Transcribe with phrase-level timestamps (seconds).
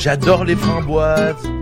[0.00, 1.59] J'adore les framboises.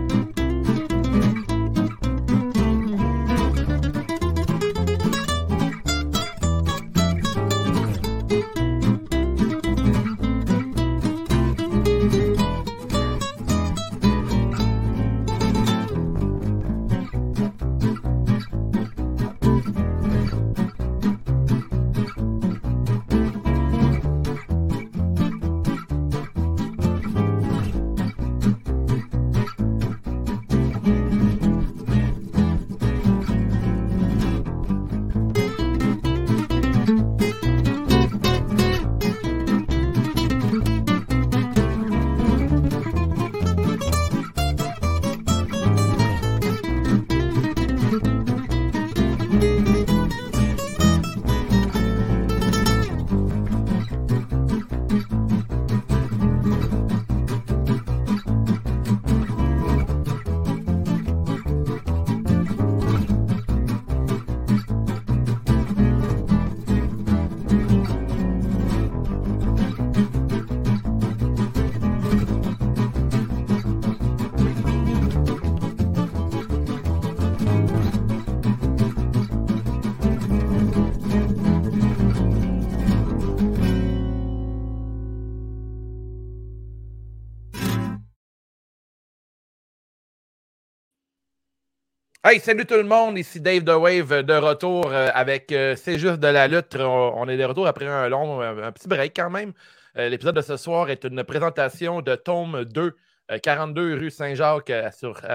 [92.31, 95.97] Hey, salut tout le monde, ici Dave The Wave de retour euh, avec euh, C'est
[95.97, 96.75] juste de la lutte.
[96.75, 99.51] On, est de retour après un long, un, petit break quand même.
[99.97, 102.95] Euh, l'épisode de ce soir est une présentation de tome 2,
[103.41, 104.91] 42 rue Saint-Jacques à,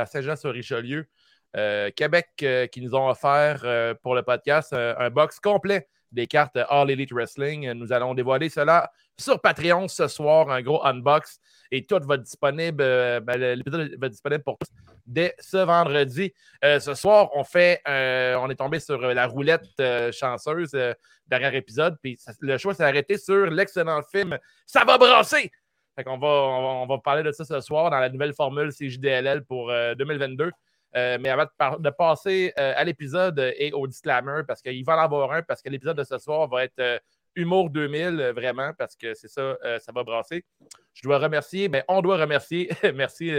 [0.06, 1.08] Saint-Jean-sur-Richelieu,
[1.96, 2.28] Québec,
[2.70, 7.72] qui nous ont offert pour le podcast un box complet des cartes All Elite Wrestling.
[7.72, 11.40] Nous allons dévoiler cela sur Patreon ce soir, un gros unbox.
[11.70, 14.68] Et tout va être disponible, ben, l'épisode va être disponible pour tous
[15.06, 16.32] dès ce vendredi.
[16.64, 19.82] Euh, ce soir, on fait, euh, on est tombé sur euh, la roulette
[20.12, 20.76] chanceuse
[21.26, 25.50] derrière épisode, puis le choix s'est arrêté sur l'excellent film Ça va brasser.
[26.06, 30.50] On va, parler de ça ce soir dans la nouvelle formule CJDLL pour 2022.
[30.94, 31.46] mais avant
[31.78, 35.68] de, passer à l'épisode et au disclaimer, parce qu'il va en avoir un, parce que
[35.68, 37.00] l'épisode de ce soir va être
[37.36, 40.44] Humour 2000, vraiment, parce que c'est ça, ça va brasser.
[40.94, 43.30] Je dois remercier, mais on doit remercier, merci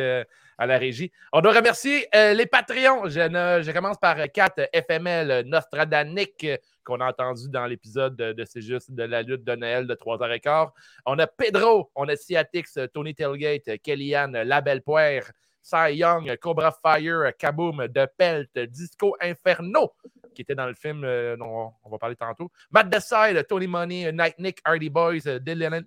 [0.57, 1.11] à la régie.
[1.33, 3.09] On doit remercier euh, les Patreons.
[3.09, 6.47] Je, commence par 4 FML Nostradanic
[6.84, 10.69] qu'on a entendu dans l'épisode de, C'est juste de la lutte de Noël de 3h15.
[11.05, 15.23] On a Pedro, on a Ciatix, Tony Tailgate, Kellyanne, La Belle Poire,
[15.61, 19.94] Cy Young, Cobra Fire, Kaboom, De Pelt, Disco Inferno,
[20.35, 22.51] qui était dans le film euh, dont on va parler tantôt.
[22.72, 25.22] Matt Decide, Tony Money, Night Nick, Hardy Boys,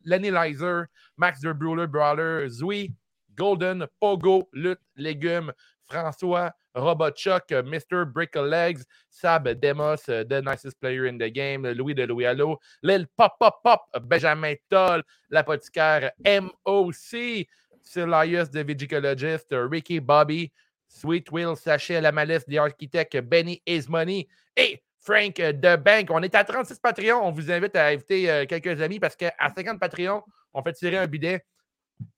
[0.04, 0.86] Lenny Lizer,
[1.16, 2.92] Max Der Brawler, Brawler, Zui,
[3.36, 5.52] Golden, Pogo, Lutte, Légumes,
[5.88, 8.04] François, Robot Chuck, Mr.
[8.04, 13.06] Brick Legs, Sab Demos, The Nicest Player in the Game, Louis de Louis Allo, Lil
[13.16, 17.46] Pop Pop Pop, Benjamin Toll, l'apothicaire MOC,
[17.82, 20.52] Silius the Vigicologist, Ricky Bobby,
[20.88, 24.26] Sweet Will Sachet, la malice The Architect, Benny Is Money
[24.56, 26.08] et Frank The Bank.
[26.10, 27.20] On est à 36 Patreons.
[27.22, 30.22] On vous invite à inviter euh, quelques amis parce qu'à 50 Patreons,
[30.52, 31.44] on fait tirer un bidet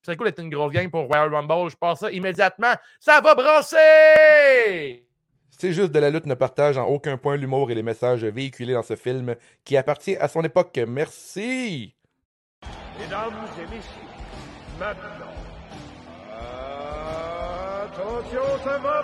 [0.02, 1.70] c'est cool d'être une grosse gang pour Royal Rumble.
[1.70, 2.74] Je pense ça immédiatement.
[2.98, 5.06] Ça va brasser!
[5.50, 8.72] C'est juste de la lutte ne partage en aucun point l'humour et les messages véhiculés
[8.72, 10.78] dans ce film qui appartient à son époque.
[10.88, 11.94] Merci!
[12.98, 13.80] Mesdames et messieurs,
[14.78, 15.29] maintenant,
[18.00, 18.96] attention, ça va!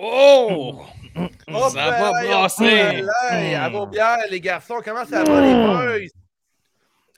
[0.00, 0.80] Oh!
[1.50, 3.04] Oh, ça va brasser!
[3.54, 6.08] À vos bières, les garçons, comment ça va, les boys?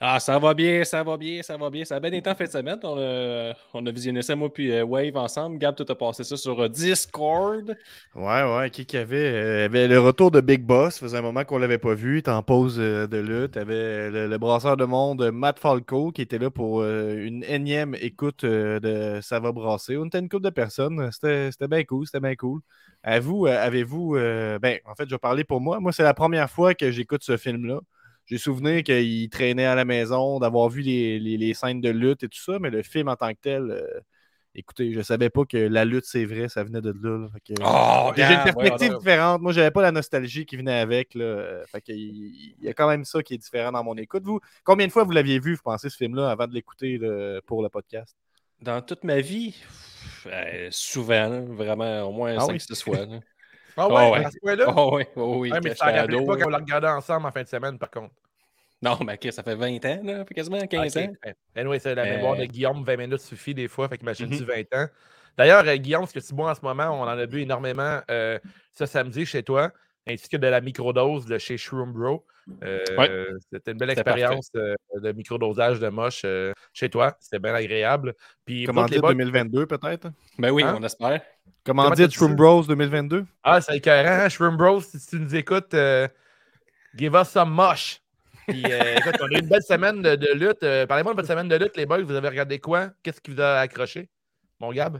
[0.03, 1.85] Ah, ça va bien, ça va bien, ça va bien.
[1.85, 2.79] Ça a bien été en fin de semaine.
[2.81, 5.59] On a, on a visionné ça, moi, puis euh, Wave ensemble.
[5.59, 7.77] Gab, tu as passé ça sur euh, Discord.
[8.15, 8.71] Ouais, ouais.
[8.71, 10.95] Qui qui avait, euh, avait le retour de Big Boss.
[10.95, 12.15] Ça faisait un moment qu'on l'avait pas vu.
[12.15, 13.57] Il était en pause de lutte.
[13.57, 18.43] avait le, le, brasseur de monde, Matt Falco, qui était là pour une énième écoute
[18.43, 19.97] de Ça va brasser.
[19.97, 21.11] On était une couple de personnes.
[21.11, 22.07] C'était bien cool.
[22.07, 22.61] C'était bien cool.
[23.03, 24.13] À vous, avez-vous.
[24.15, 25.79] ben, en fait, je vais parler pour moi.
[25.79, 27.81] Moi, c'est la première fois que j'écoute ce film-là.
[28.31, 32.39] J'ai souvenir qu'il traînait à la maison, d'avoir vu les, scènes de lutte et tout
[32.39, 33.99] ça, mais le film en tant que tel, euh,
[34.55, 37.27] écoutez, je savais pas que la lutte, c'est vrai, ça venait de là.
[37.65, 39.41] Oh, j'ai une perspective différente.
[39.41, 41.13] Moi, j'avais pas la nostalgie qui venait avec.
[41.13, 41.65] Là.
[41.73, 44.23] Fait il, y a quand même ça qui est différent dans mon écoute.
[44.23, 47.01] Vous, combien de fois vous l'aviez vu, vous pensez, ce film-là, avant de l'écouter
[47.47, 48.15] pour le podcast?
[48.61, 49.57] Dans toute ma vie,
[50.69, 53.07] souvent, vraiment, au moins 5-6 ah fois.
[53.77, 54.25] Ah Oh, ouais, ouais.
[54.25, 54.73] à ce point-là?
[54.75, 55.51] Oh, oui, oh, oui.
[55.51, 56.41] Ouais, mais ça ado, pas là.
[56.41, 58.13] quand on l'a regardé ensemble en fin de semaine, par contre.
[58.83, 61.03] Non, mais ça fait 20 ans, là, ça fait quasiment 15 Ok.
[61.03, 61.13] ans.
[61.25, 61.35] Ouais.
[61.55, 64.47] Anyway, c'est la Euh, mémoire de Guillaume, 20 minutes suffit des fois, fait qu'imagine-tu Mhm.
[64.49, 64.87] 20 ans.
[65.37, 67.99] D'ailleurs, euh, Guillaume, ce que tu bois en ce moment, on en a bu énormément
[68.09, 68.39] euh,
[68.73, 69.71] ce samedi chez toi,
[70.07, 72.25] ainsi que de la microdose de chez Shroom Bro.
[72.63, 73.27] Euh, Ouais.
[73.53, 77.15] C'était une belle expérience euh, de microdosage de moche euh, chez toi.
[77.19, 78.15] C'était bien agréable.
[78.45, 80.09] Puis, Comment les dire boys- 2022 peut-être?
[80.39, 80.75] Ben oui, Hein?
[80.79, 81.21] on espère.
[81.63, 82.35] Comment dire Shroom?
[82.35, 83.25] Bros 2022?
[83.43, 84.81] Ah, c'est écœurant, hein, Shroom Bros.
[84.81, 86.07] Si tu nous écoutes, euh,
[86.95, 88.01] give us some moche.
[88.47, 90.63] Puis, euh, écoute, on a eu une belle semaine de, de lutte.
[90.63, 92.01] Euh, Parlez-moi de votre semaine de lutte, les boys.
[92.03, 92.89] Vous avez regardé quoi?
[93.03, 94.09] Qu'est-ce qui vous a accroché?
[94.59, 94.99] Mon Gab?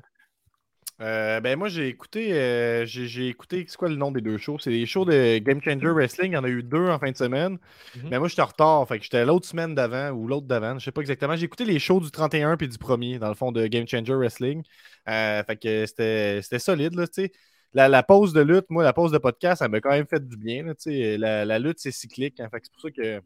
[1.02, 4.60] Euh, ben moi j'ai écouté euh, j'ai écouté c'est quoi le nom des deux shows?
[4.60, 7.10] C'est les shows de Game Changer Wrestling, il y en a eu deux en fin
[7.10, 7.58] de semaine.
[7.96, 8.10] Mhm.
[8.12, 10.86] Mais moi j'étais en retard, fait que j'étais l'autre semaine d'avant ou l'autre d'avant, je
[10.86, 11.36] sais pas exactement.
[11.36, 14.14] J'ai écouté les shows du 31 puis du 1er dans le fond de Game Changer
[14.14, 14.62] Wrestling.
[15.10, 17.32] Euh, fait que c'était solide là, tu sais.
[17.74, 20.24] La, la pause de lutte, moi la pause de podcast, ça m'a quand même fait
[20.28, 21.18] du bien là, tu sais.
[21.18, 23.22] La, la lutte c'est cyclique, hein, fait c'est pour ça que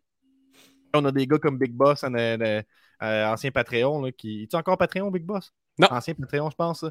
[0.93, 2.61] on a des gars comme Big Boss, un- un-
[3.01, 5.51] un ancien Patreon là, qui tu encore Patreon Big Boss?
[5.77, 5.87] Non.
[5.91, 6.85] Ancien Patreon, je pense.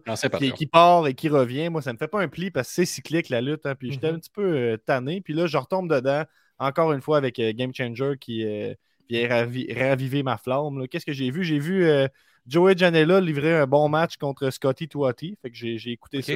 [0.53, 2.85] qui, part et qui revient, moi, ça me fait pas un pli parce que c'est
[2.85, 3.65] cyclique la lutte.
[3.67, 4.17] hein, puis j'étais Mhm.
[4.17, 5.21] un petit peu euh, tanné.
[5.21, 6.25] Puis là, je retombe dedans,
[6.59, 8.75] encore une fois, avec euh, Game Changer qui euh,
[9.09, 10.87] vient ravi- raviver ma flamme.
[10.89, 11.45] Qu'est-ce que j'ai vu?
[11.45, 12.09] J'ai vu euh,
[12.47, 15.39] Joey Janela livrer un bon match contre Scotty Tuati.
[15.41, 16.35] Fait que j'ai j'ai écouté ça.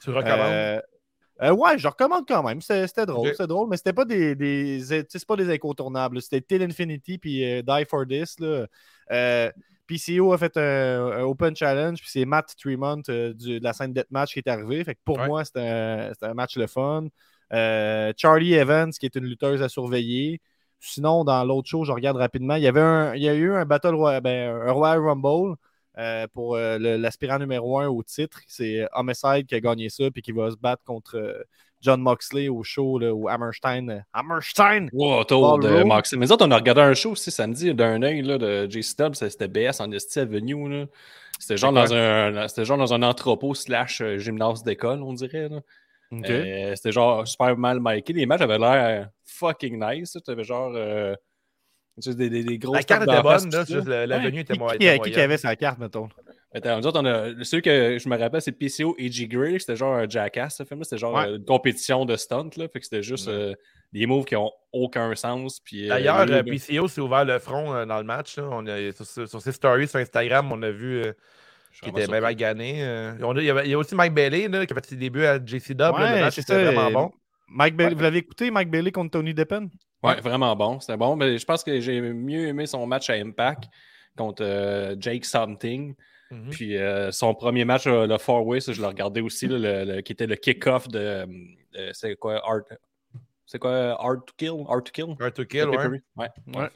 [0.00, 0.38] Tu recommandes?
[0.52, 0.80] Euh,
[1.42, 2.60] euh, ouais, je recommande quand même.
[2.60, 4.36] C'était drôle, c'était drôle, mais c'était pas des,
[5.26, 6.22] pas des incontournables.
[6.22, 8.38] C'était Till Infinity puis euh, Die for This.
[8.38, 8.66] Là.
[9.10, 9.50] Euh,
[9.88, 13.72] PCO a fait un, un Open Challenge, puis c'est Matt Tremont euh, du- de la
[13.72, 14.84] scène Deathmatch qui est arrivé.
[14.84, 15.26] Fait que pour Ouais.
[15.26, 15.60] moi, c'était
[16.22, 17.06] un, match le fun.
[17.52, 20.40] Euh, Charlie Evans, qui est une lutteuse à surveiller.
[20.80, 22.54] Sinon, dans l'autre show, je regarde rapidement.
[22.56, 25.56] Il y avait un, il y a eu un Battle Royale, ben, un Royal Rumble
[25.98, 28.40] euh, pour l'aspirant numéro un au titre.
[28.46, 31.16] C'est Homicide qui a gagné ça, puis qui va se battre contre
[31.80, 33.88] John Moxley au show, là, ou Hammerstein.
[33.90, 34.88] euh, Hammerstein!
[34.92, 35.82] Wow, autour de.
[35.84, 36.18] Moxley.
[36.18, 38.82] Mais nous autres, on a regardé un show aussi samedi d'un œil là, de J
[38.82, 39.14] Stubbs.
[39.14, 40.68] C'était BS en Esti Avenue.
[40.80, 40.86] là.
[41.38, 45.48] C'était genre, dans un, c'était genre dans un entrepôt slash euh, gymnase d'école, on dirait.
[45.48, 45.60] là.
[46.12, 48.12] Euh, c'était genre super mal marqué.
[48.12, 50.16] Les matchs avaient l'air fucking nice.
[50.24, 51.14] Tu avais genre euh,
[51.98, 53.74] des, des, des grosses La carte était bonne, tout là, ça.
[53.74, 55.20] juste le- l'avenue était Qui, mo- qui, qui- qui moyenne.
[55.20, 56.08] avait sa carte, mettons?
[56.54, 59.28] Attends, nous autres, on a, celui que je me rappelle, c'est PCO et G.
[59.28, 59.60] Gray.
[59.60, 60.84] C'était genre un jackass, ce film-là.
[60.84, 61.26] C'était genre Ouais.
[61.26, 62.48] euh, une compétition de stunt.
[62.56, 63.34] Là, fait que c'était juste Ouais.
[63.34, 63.54] euh,
[63.92, 65.60] des moves qui ont aucun sens.
[65.60, 68.38] Puis, euh, D'ailleurs, euh, PCO s'est ouvert le front euh, dans le match.
[68.38, 68.48] là.
[68.50, 71.12] On a, sur, ses stories sur Instagram, on a vu euh,
[71.82, 72.82] vraiment était bien magané.
[72.82, 73.12] euh.
[73.22, 74.86] On a- il, y avait- il y a aussi Mike Bailey là, qui a fait
[74.86, 75.94] ses débuts à JC Dub.
[75.94, 77.10] Ouais, le match c'est était ça, vraiment bon.
[77.48, 77.94] Mike Bailey- Ouais.
[77.96, 79.68] Vous l'avez écouté, Mike Bailey contre Tony Deppen?
[80.02, 80.80] Ouais, vraiment bon.
[80.80, 81.14] C'était bon.
[81.14, 83.64] Mais je pense que j'ai mieux aimé son match à Impact
[84.16, 85.94] contre euh, Jake Something.
[86.30, 86.50] Mhm.
[86.50, 89.58] Puis euh, son premier match, euh, le Four Way, ça, je l'ai regardé aussi, là,
[89.58, 90.98] le- le- qui était le kick-off de.
[90.98, 92.62] euh, c'est quoi Art.
[93.50, 94.64] C'est quoi Art to Kill?
[94.68, 95.16] Art to Kill?
[95.18, 95.76] Un to kill, ouais.
[95.86, 96.28] Ouais.
[96.48, 96.56] ouais.
[96.58, 96.68] Ouais.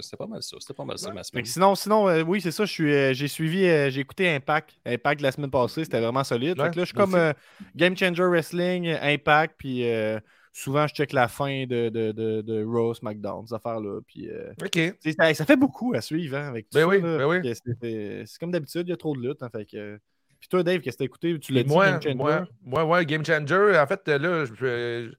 [0.00, 0.56] C'était pas mal ça.
[0.60, 1.44] C'était pas mal ça, ma semaine.
[1.44, 2.64] sinon, sinon euh, oui, c'est ça.
[2.64, 4.70] je suis, euh, J'ai suivi, euh, j'ai écouté Impact.
[4.86, 6.56] Impact la semaine passée, c'était vraiment solide.
[6.60, 7.32] Ouais, fait que là, je suis comme euh,
[7.74, 10.20] Game Changer Wrestling, Impact, puis euh,
[10.52, 14.00] souvent, je check la fin de, de, de, de Raw, SmackDown, ces affaires-là.
[14.06, 14.52] Puis, euh,
[15.18, 17.54] ça, ça fait beaucoup à suivre hein, avec tout Ben ça, oui, ben oui.
[17.54, 19.42] C'est- comme d'habitude, il y a trop de lutte.
[19.42, 19.98] hein, fait que,
[20.38, 21.38] Puis toi, Dave, qu'est-ce que t'as écouté?
[21.38, 22.14] Tu l'as dit, moi, Game Changer?
[22.14, 23.78] moi, moi, ouais, Game Changer.
[23.78, 25.12] En fait, là, je- je-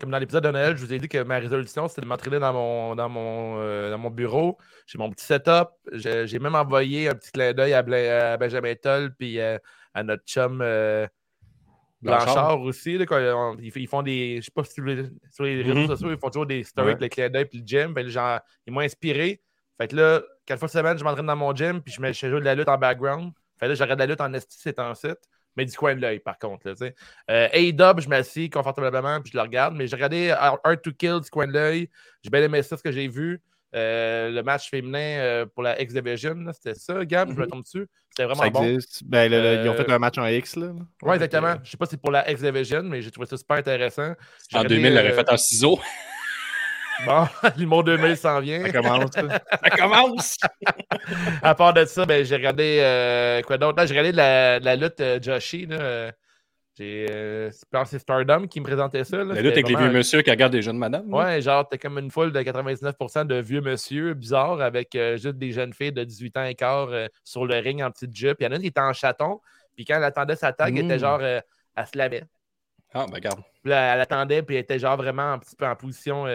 [0.00, 2.40] comme dans l'épisode de Noël, je vous ai dit que ma résolution, c'était de m'entraîner
[2.40, 4.58] dans mon, dans, mon, euh, dans mon bureau.
[4.86, 5.68] J'ai mon petit setup.
[5.92, 7.82] J'ai même envoyé un petit clin d'œil à,
[8.36, 9.58] Benjamin Toll puis euh,
[9.94, 10.60] à notre chum
[12.02, 12.24] Blanchard.
[12.34, 12.60] Blanchard.
[12.62, 12.98] aussi.
[12.98, 14.36] là, quand on- ils, font des.
[14.38, 15.86] Je sais pas si sur les, sur les réseaux Mhm.
[15.86, 16.92] sociaux, ils font toujours des stories Ouais.
[16.94, 17.94] avec le clin d'œil puis le gym.
[17.94, 19.40] Ben, genre, ils m'ont inspiré.
[19.80, 22.28] Fait que là, quatre fois semaine, je m'entraîne dans mon gym puis je mets je
[22.28, 23.32] joue de la lutte en background.
[23.58, 25.18] Fait que là, j'arrête de la lutte en esti, c'est en site.
[25.54, 26.66] Mais du coin de l'œil, par contre.
[26.66, 26.94] Là, sais.
[27.30, 29.74] euh, A-Dub, je m'assis confortablement puis je le regarde.
[29.76, 31.90] Mais j'ai regardé Hard to Kill du coin de l'œil.
[32.22, 33.38] J'ai bien aimé ça, ce que j'ai vu.
[33.74, 37.50] Euh, le match féminin euh, pour la X-Division, c'était ça, Gab, je me Mhm.
[37.50, 37.86] tombe dessus.
[38.10, 38.62] C'était vraiment Ça bon.
[38.64, 39.02] existe.
[39.04, 40.56] Ben, le- le- Ils ont Euh, fait un match en X.
[40.56, 40.66] Là.
[41.02, 41.54] Oui, exactement.
[41.64, 44.10] Je sais pas si c'est pour la X-Division, mais j'ai trouvé ça super intéressant.
[44.10, 45.78] En regardé, 2000, il l'aurait fait en ciseaux.
[47.06, 47.26] Bon,
[47.56, 48.62] l'humour 2000 s'en vient.
[48.64, 49.10] Ça commence.
[49.14, 49.76] ça.
[49.76, 50.36] Commence!
[51.42, 53.78] à part de ça, ben, j'ai regardé euh, quoi d'autre?
[53.78, 55.66] Là, j'ai regardé la, la lutte euh, Joshi.
[55.66, 56.12] Là.
[56.78, 59.18] J'ai, euh, que c'est Stardom qui me présentait ça.
[59.18, 59.24] Là.
[59.24, 61.10] La C'était lutte avec les vieux monsieur qui regardent des jeunes madames.
[61.10, 61.16] là.
[61.16, 65.36] Ouais, genre, t'es comme une foule de 99% de vieux monsieur bizarres avec euh, juste
[65.36, 68.38] des jeunes filles de 18 ans et quart euh, sur le ring en petite jupe.
[68.40, 69.40] Il y en a une qui était en chaton,
[69.76, 71.00] puis quand elle attendait sa tag, elle était Mm.
[71.00, 71.40] genre, euh,
[71.76, 72.24] elle se lavait.
[72.94, 73.40] Ah, ben regarde.
[73.62, 76.26] Puis là, elle attendait, puis elle était genre vraiment un petit peu en position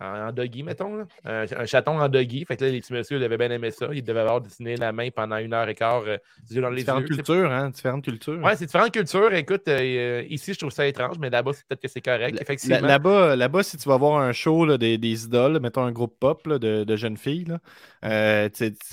[0.00, 1.06] en, doggy, mettons.
[1.24, 2.44] Un, chaton en doggy.
[2.44, 3.88] Fait que là, les petits messieurs devaient bien aimer ça.
[3.92, 6.18] Ils devaient avoir dessiné la main pendant une heure et quart euh,
[6.50, 7.70] dans les différentes cultures, hein?
[7.70, 8.38] Différentes cultures.
[8.42, 9.32] Ouais, c'est différentes cultures.
[9.34, 12.38] Écoute, euh, ici, je trouve ça étrange, mais là-bas, c'est peut-être que c'est correct.
[12.40, 12.86] Effectivement.
[12.86, 16.48] Là-bas, là si tu vas voir un show des, des, idoles, mettons un groupe pop
[16.48, 17.58] de, de, jeunes filles, là,
[18.04, 18.48] euh,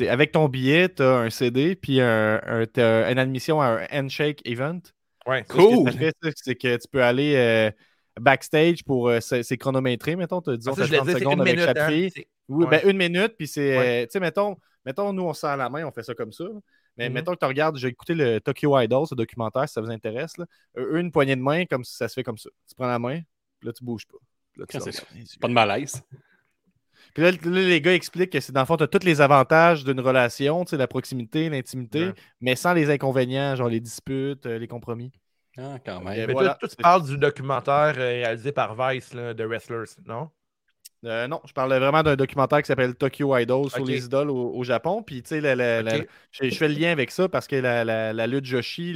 [0.09, 2.41] avec ton billet, tu as un CD, puis un,
[2.77, 4.81] une admission à un handshake event.
[5.27, 5.91] Ouais, cool.
[6.35, 7.71] C'est que tu peux aller
[8.19, 12.11] backstage pour euh, c'est chronométré, mettons, tu ah, 30 secondes avec chaque hein, fille.
[12.47, 15.69] Oui, ben une minute, puis c'est, tu sais, mettons, mettons, nous, on se à la
[15.69, 16.45] main, on fait ça comme ça.
[16.97, 17.13] Mais mm-hmm.
[17.13, 20.37] mettons que tu regardes, j'ai écouté le Tokyo Idol, ce documentaire, si ça vous intéresse.
[20.37, 20.45] Là.
[20.75, 22.49] Une poignée de main, comme ça se fait comme ça.
[22.67, 23.21] Tu prends la main,
[23.63, 24.17] là, tu bouges pas.
[24.57, 26.01] Là, tu pas de malaise.
[27.13, 29.83] Puis là, les gars expliquent que c'est dans le fond, tu as tous les avantages
[29.83, 34.57] d'une relation, tu sais, la proximité, l'intimité, mais sans les inconvénients, genre les disputes, euh,
[34.57, 35.11] les compromis.
[35.57, 36.27] Ah, quand même.
[36.27, 40.29] Mais toi, tu parles du documentaire euh, réalisé par Vice de Wrestlers, non?
[41.05, 44.63] Euh, non, je parlais vraiment d'un documentaire qui s'appelle Tokyo Idol sur les idoles au,
[44.63, 45.03] Japon.
[45.03, 48.93] Puis, tu sais, je, fais le lien avec ça parce que la, lutte Joshi,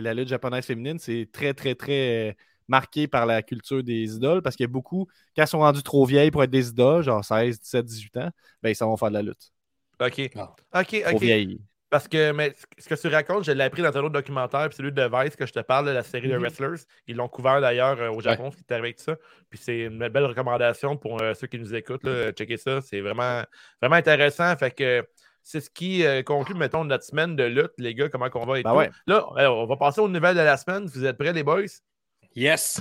[0.00, 2.36] la lutte japonaise féminine, c'est très, très, très
[2.68, 5.82] marqué par la culture des idoles parce qu'il y a beaucoup, quand elles sont rendues
[5.82, 8.30] trop vieilles pour être des idoles, genre 16, 17, 18 ans,
[8.62, 9.50] ben, ils s'en vont faire de la lutte.
[10.00, 10.30] OK.
[10.36, 10.54] Ah.
[10.80, 11.60] OK, OK.
[11.90, 14.76] Parce que mais, ce que tu racontes, je l'ai appris dans un autre documentaire, puis
[14.76, 16.42] celui de Vice que je te parle, de la série de mhm.
[16.42, 16.84] Wrestlers.
[17.08, 19.16] Ils l'ont couvert d'ailleurs euh, au Japon, ce qui est arrivé avec ça.
[19.50, 22.04] Puis c'est une belle recommandation pour euh, ceux qui nous écoutent.
[22.04, 22.80] Là, checker ça.
[22.80, 23.42] C'est vraiment,
[23.82, 24.56] vraiment intéressant.
[24.56, 25.04] Fait que
[25.42, 28.60] c'est ce qui euh, conclut, mettons, notre semaine de lutte, les gars, comment qu'on va
[28.60, 30.86] et ben Là, on va passer aux nouvelles de la semaine.
[30.86, 31.62] Vous êtes prêts, les boys?
[32.36, 32.80] Yes!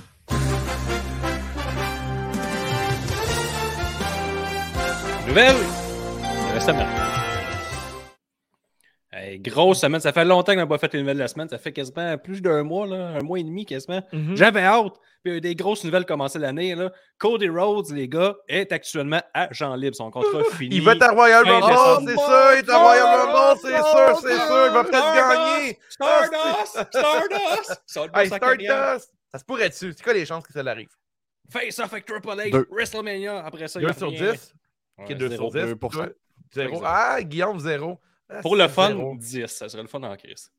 [5.28, 7.09] Nouvelle de la semaine
[9.40, 10.00] grosse semaine.
[10.02, 11.50] Ça fait longtemps qu'on n'a pas fait les nouvelles de la semaine.
[11.50, 14.02] Ça fait quasiment plus d'un mois, là, un mois et demi quasiment.
[14.12, 14.36] Mhm.
[14.36, 14.94] J'avais hâte.
[15.24, 16.76] Puis il y a des grosses nouvelles commencé l'année.
[17.18, 19.96] Cody Rhodes, les gars, est actuellement à Jean Libre.
[19.96, 20.78] Son contrat fini.
[20.78, 22.54] Il va être à Royal Rumble, c'est sûr.
[22.54, 24.66] Il est à Royal Rumble, c'est sûr, c'est sûr.
[24.68, 25.80] Il va peut-être gagner.
[25.90, 26.88] Stardust!
[26.92, 28.16] Stardust!
[28.16, 29.14] hey, Stardust!
[29.32, 29.94] Ça se pourrait dessus.
[29.96, 30.90] C'est quoi les chances que ça l'arrive?
[31.52, 33.44] Face off avec Triple H, WrestleMania.
[33.44, 34.54] Après ça, 2 sur 10.
[35.00, 35.76] Ok, 2 sur 10.
[36.54, 36.82] 0.
[36.86, 38.00] Ah, Guillaume, 0.
[38.30, 39.48] Ah, pour le fun, 10.
[39.48, 40.52] Ça serait le fun en crise.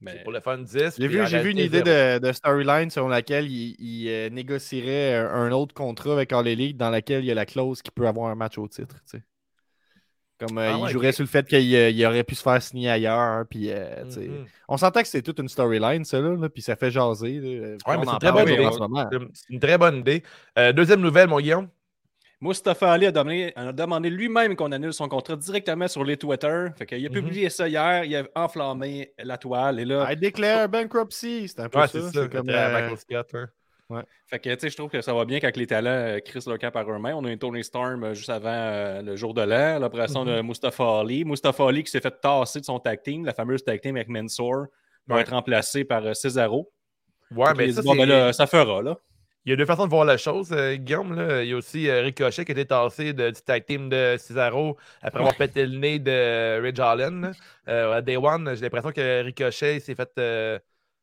[0.00, 0.22] Mais...
[0.22, 0.96] Pour le fun, 10.
[0.98, 6.12] J'ai vu, vu, une idée de, storyline selon laquelle il, euh, négocierait un, autre contrat
[6.12, 8.58] avec All Elite dans laquelle il y a la clause qui peut avoir un match
[8.58, 8.96] au titre.
[10.38, 12.90] Comme euh, ah il jouerait sur le fait qu'il euh, aurait pu se faire signer
[12.90, 13.46] ailleurs.
[13.48, 14.44] Puis, mm-hmm.
[14.68, 17.38] On sentait que c'était toute une storyline, ça, là, puis ça fait jaser.
[17.40, 17.94] Ouais, c'est
[19.48, 20.22] une très bonne idée.
[20.74, 21.68] deuxième nouvelle, mon Guillaume.
[22.44, 26.66] Mustafa Ali a demandé, lui-même qu'on annule son contrat directement sur les Twitter.
[26.76, 27.14] Fait qu'il a mhm.
[27.14, 29.80] publié ça hier, il a enflammé la toile.
[29.80, 31.48] Et là, I declare bankruptcy.
[31.48, 32.10] C'est un peu ça.
[32.12, 33.32] C'est comme Michael Scott.
[33.88, 34.02] Ouais.
[34.26, 36.46] Fait que, tu sais, je trouve que ça va bien quand les talents euh, crissent
[36.46, 37.16] leur camp par eux-mêmes.
[37.16, 40.40] On a une Tony Storm euh, juste avant euh, le jour de l'an, l'opération de
[40.40, 40.46] mhm.
[40.46, 41.24] Mustafa Ali.
[41.24, 44.08] Mustafa Ali qui s'est fait tasser de son tag team, la fameuse tag team avec
[44.08, 44.66] Mansour,
[45.06, 46.70] va être remplacé par Cesaro.
[47.34, 48.98] Ouais, mais ça, ben ça fera, là.
[49.46, 51.14] Il y a deux façons de voir la chose, euh, Guillaume.
[51.14, 51.42] Là.
[51.42, 54.16] Il y a aussi euh, Ricochet qui a été tassé de, du tag team de
[54.18, 57.30] Cesaro après avoir pété le nez de Ridge Allen.
[57.68, 60.62] Euh, à Day One, j'ai l'impression que Ricochet s'est fait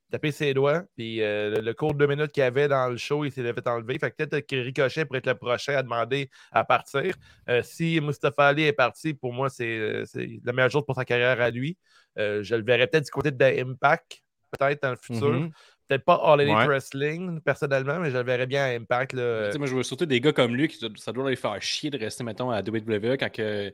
[0.09, 0.83] taper ses doigts.
[0.97, 3.99] Puis le, cours de deux minutes qu'il avait dans le show, il s'est fait enlever.
[3.99, 7.13] Fait que peut-être que Ricochet pourrait être le prochain à demander à partir.
[7.61, 10.03] si Mustafa Ali est parti, pour moi, c'est
[10.43, 11.77] la meilleure chose pour sa carrière à lui.
[12.17, 15.31] je le verrais peut-être du côté de Impact, peut-être dans le futur.
[15.31, 15.51] Mm-hmm.
[15.91, 19.11] Peut-être pas All Elite Wrestling, personnellement, mais je le verrais bien à Impact.
[19.11, 19.49] Là.
[19.57, 21.97] Moi, je vois surtout des gars comme lui qui ça doit les faire chier de
[21.97, 23.73] rester, mettons, à WWE quand que,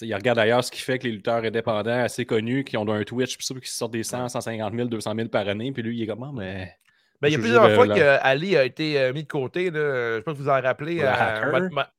[0.00, 3.02] il regarde d'ailleurs ce qui fait que les lutteurs indépendants assez connus qui ont un
[3.02, 6.02] Twitch, puis qui sortent des 100, 150 000, 200 000 par année, puis lui, il
[6.04, 6.76] est comment, ah, mais.
[7.20, 9.70] Ben, il y a plusieurs fois qu'Ali a été euh, mis de côté.
[9.70, 10.12] Là.
[10.12, 11.02] Je sais pas si vous en rappelez.
[11.02, 11.48] À,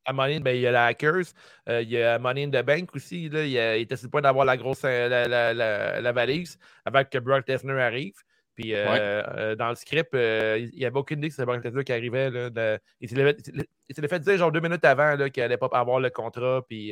[0.05, 1.25] à, Money, ben, il y a la Hackers.
[1.67, 3.27] Euh, il y a Money in the Bank aussi.
[3.27, 3.43] Là.
[3.43, 7.17] Il, était sur le point d'avoir la grosse euh, la, la, la, valise avant que
[7.17, 8.13] Brock Lesnar arrive.
[8.57, 11.63] Puis euh, euh, dans le script, euh, il n'y avait aucune idée que c'était Brock
[11.63, 12.31] Lesnar qui arrivait.
[12.31, 16.63] Là, il s'est fait dire genre deux minutes avant qu'il n'allait pas avoir le contrat
[16.67, 16.91] puis,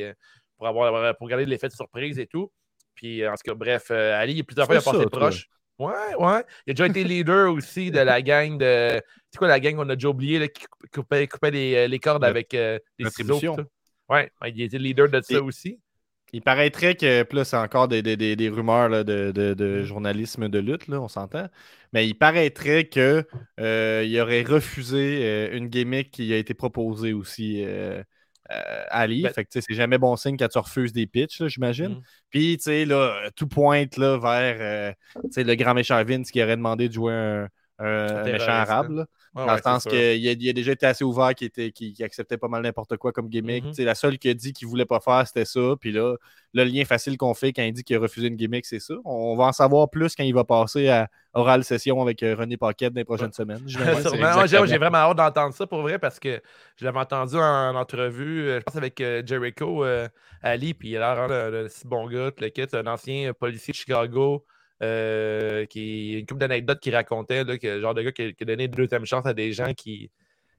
[0.56, 2.52] pour, avoir, pour garder l'effet de surprise et tout.
[2.94, 5.48] Puis en tout cas, bref, Ali, plusieurs fois, il a passé proche.
[5.80, 6.44] Ouais, ouais.
[6.66, 9.02] Il a déjà été leader aussi de la gang de.
[9.32, 12.24] C'est quoi la gang qu'on a déjà oublié là, qui coupait, coupait les, les, cordes
[12.24, 13.40] avec des ciseaux?
[14.08, 15.80] Ouais, il était leader de ça aussi.
[16.32, 18.00] Il paraîtrait que, plus c'est encore des,
[18.52, 19.82] rumeurs de, mm.
[19.84, 21.48] journalisme de lutte, là, on s'entend.
[21.92, 23.24] Mais il paraîtrait qu'il
[23.60, 28.02] euh, aurait refusé euh, une gimmick qui a été proposée aussi euh,
[28.48, 29.22] à Ali.
[29.22, 31.94] Ben fait que c'est jamais bon signe quand tu refuses des pitchs, j'imagine.
[31.94, 32.02] Mm.
[32.30, 34.94] Puis, tu sais, là, tout pointe là, vers
[35.36, 37.12] le grand méchant Vince qui aurait demandé de jouer
[37.78, 39.06] un, méchant arabe.
[39.44, 42.48] Dans le sens qu'il a, a, déjà été assez ouvert, qui, était, qui, acceptait pas
[42.48, 43.64] mal n'importe quoi comme gimmick.
[43.64, 45.74] Mm La seule qui a dit qu'il voulait pas faire, c'était ça.
[45.78, 46.16] Puis là,
[46.54, 48.94] le lien facile qu'on fait quand il dit qu'il a refusé une gimmick, c'est ça.
[49.04, 52.56] On va en savoir plus quand il va passer à Oral Session avec euh, René
[52.56, 53.62] Paquette dans les prochaines semaines.
[53.66, 56.40] J'ai vraiment hâte d'entendre ça pour vrai parce que
[56.76, 59.84] je l'avais entendu en, entrevue, euh, je pense avec euh, Jericho
[60.42, 63.76] Ali, puis il a l'air un si bon gars, le kit, un ancien policier de
[63.76, 64.44] Chicago.
[64.82, 68.44] Euh, qui une couple d'anecdotes qui racontait là, que le genre de gars qui, a
[68.44, 70.10] donné une deuxième chance à des gens qui,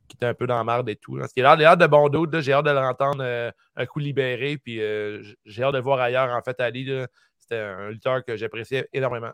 [0.08, 1.18] qui étaient un peu dans la merde et tout.
[1.18, 1.28] Là.
[1.36, 2.40] Il a l'air de bon doute.
[2.40, 4.58] J'ai hâte de l'entendre euh, un coup libéré.
[4.58, 6.36] Puis euh, j'ai hâte de voir ailleurs.
[6.36, 6.90] En fait, Ali,
[7.38, 9.32] c'était un lutteur que j'appréciais énormément.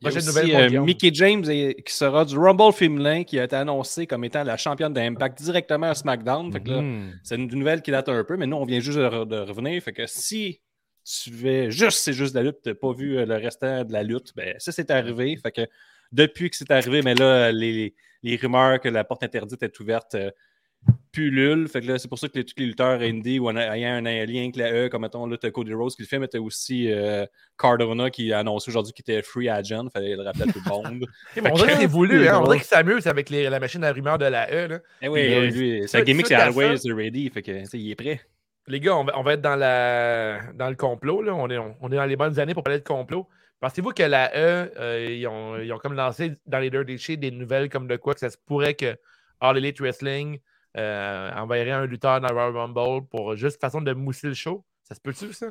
[0.00, 4.06] Il y a aussi, Mickey James qui sera du Rumble féminin qui a été annoncé
[4.06, 6.50] comme étant la championne d'Impact directement à SmackDown.
[6.50, 7.12] Mm-hmm.
[7.22, 9.80] C'est une nouvelle qui date un peu, mais nous, on vient juste de, de revenir.
[9.82, 10.60] Fait que si
[11.06, 13.92] tu fais juste, c'est juste la lutte, tu n'as pas vu euh, le restant de
[13.92, 15.36] la lutte, ben, ça, c'est arrivé.
[15.36, 15.62] Fait que
[16.12, 20.16] depuis que c'est arrivé, mais là, les, les, rumeurs que la porte interdite est ouverte
[20.16, 20.30] euh,
[21.12, 21.68] pullulent.
[21.68, 24.42] Fait que là, c'est pour ça que tous les lutteurs indie ou ayant un, lien
[24.42, 26.90] avec la E, comme mettons, là, as Cody Rose qui le fait, mais t'as aussi
[26.90, 27.24] euh,
[27.56, 29.88] Cardona qui a annoncé aujourd'hui qu'il était free agent.
[29.90, 31.06] Fallait le rappeler à tout le monde.
[31.52, 32.40] on dirait c'est voulu, hein?
[32.40, 34.66] On dirait qu'il s'amuse avec les, la machine à rumeurs de la E.
[34.68, 34.80] Là.
[35.02, 37.30] Eh oui, lui, sa gimmick, c'est always ready.
[37.30, 38.20] Fait que, il est prêt.
[38.68, 41.22] Les gars, on va, être dans, la, dans le complot.
[41.22, 41.34] Là.
[41.34, 43.28] On, est, on, est dans les bonnes années pour parler de complot.
[43.60, 47.16] Pensez-vous que la E, euh, ils, ont, ils, ont, comme lancé dans les Dirty Sheets
[47.16, 48.96] des nouvelles comme de quoi que ça se pourrait que
[49.40, 50.40] All Elite Wrestling
[50.76, 54.64] euh, enverrait un lutteur dans Royal Rumble pour juste façon de mousser le show?
[54.82, 55.46] Ça se peut-tu, ça?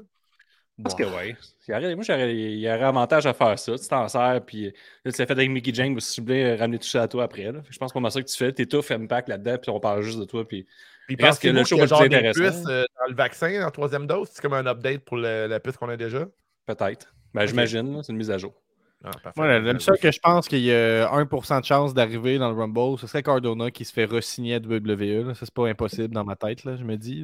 [0.83, 1.35] Parce que oui.
[1.69, 3.77] Moi, il y aurait avantage à faire ça.
[3.77, 4.73] Tu t'en sers, puis
[5.05, 7.23] là, tu l'as fait avec Mickey James, si tu voulais ramener tout ça à toi
[7.23, 7.49] après.
[7.49, 7.61] Là.
[7.69, 8.51] Je pense que c'est ça que tu fais.
[8.51, 10.67] T'es tout Impact là-dedans, puis on parle juste de toi, puis
[11.07, 12.67] puis parce que le show va être intéressant.
[12.69, 15.89] Euh, dans le vaccin en troisième dose, c'est comme un update pour la puce qu'on
[15.89, 16.27] a déjà?
[16.65, 17.13] Peut-être.
[17.33, 18.53] Ben, J'imagine, c'est une mise à jour.
[19.03, 22.55] Ah, le seul que je pense qu'il y a 1% de chance d'arriver dans le
[22.55, 25.33] Rumble, ce serait Cardona qui se fait re-signer à WWE.
[25.35, 27.23] Ça, c'est pas impossible dans ma tête, là, je me dis.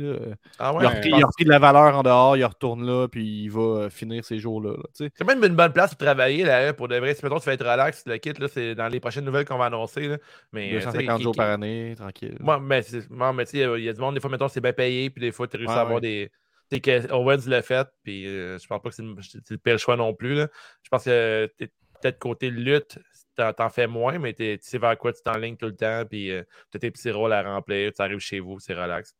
[0.59, 3.61] Ah il, a repris, de la valeur en dehors, il retourne là, puis il va
[3.61, 4.75] euh, finir ces jours-là.
[4.93, 7.15] c'est même une bonne place pour travailler, là, pour de vrai.
[7.15, 9.65] Si mettons, tu fais être relax, le kit, c'est dans les prochaines nouvelles qu'on va
[9.65, 10.07] annoncer.
[10.07, 10.17] Là.
[10.51, 12.37] Mais, 250 jours par année, tranquille.
[12.39, 15.21] Moi, mais, mais il y, a du monde, des fois, mettons, c'est bien payé, puis
[15.21, 16.31] des fois, tu réussis à avoir des
[16.71, 19.97] c'est que Owens l'a fait, puis euh, je pense pas que c'est le, pire choix
[19.97, 20.35] non plus.
[20.35, 20.47] Là.
[20.83, 22.97] Je pense que peut-être côté lutte,
[23.35, 26.43] t'en fais moins, mais tu sais vers quoi tu t'enlignes tout le temps, puis euh,
[26.71, 29.15] tu as tes petits rôles à remplir, tu arrives chez vous, c'est relax.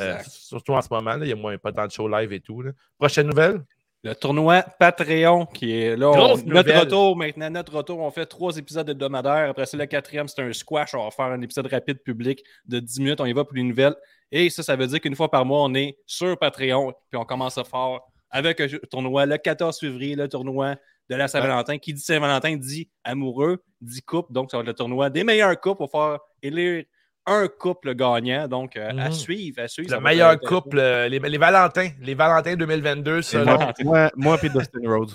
[0.00, 2.40] Euh, surtout en ce moment, il y a moins pas tant de shows live et
[2.40, 2.64] tout.
[2.98, 3.62] Prochaine nouvelle?
[4.02, 6.12] Le tournoi Patreon qui est là.
[6.46, 9.50] notre retour maintenant, notre retour, on fait trois épisodes hebdomadaires.
[9.50, 10.94] Après ça, le quatrième, c'est un squash.
[10.94, 13.20] On va faire un épisode rapide public de 10 minutes.
[13.20, 13.96] On y va pour les nouvelles.
[14.32, 16.92] Et ça, ça veut dire qu'une fois par mois, on est sur Patreon.
[17.10, 20.76] Puis on commence à faire avec un tournoi le 14 février, le tournoi
[21.08, 21.78] de la Saint-Valentin.
[21.78, 24.32] Qui dit Saint-Valentin dit amoureux, dit couple.
[24.32, 26.84] Donc, ça va être le tournoi des meilleurs couples pour faire élire
[27.26, 28.48] un couple gagnant.
[28.48, 29.12] Donc, euh, à mhm.
[29.12, 29.94] suivre, à suivre.
[29.94, 31.90] Le meilleur couple, euh, les, les, Valentins.
[32.00, 33.58] Les Valentins 2022, selon.
[33.84, 35.12] Moi, moi puis Dustin Rhodes.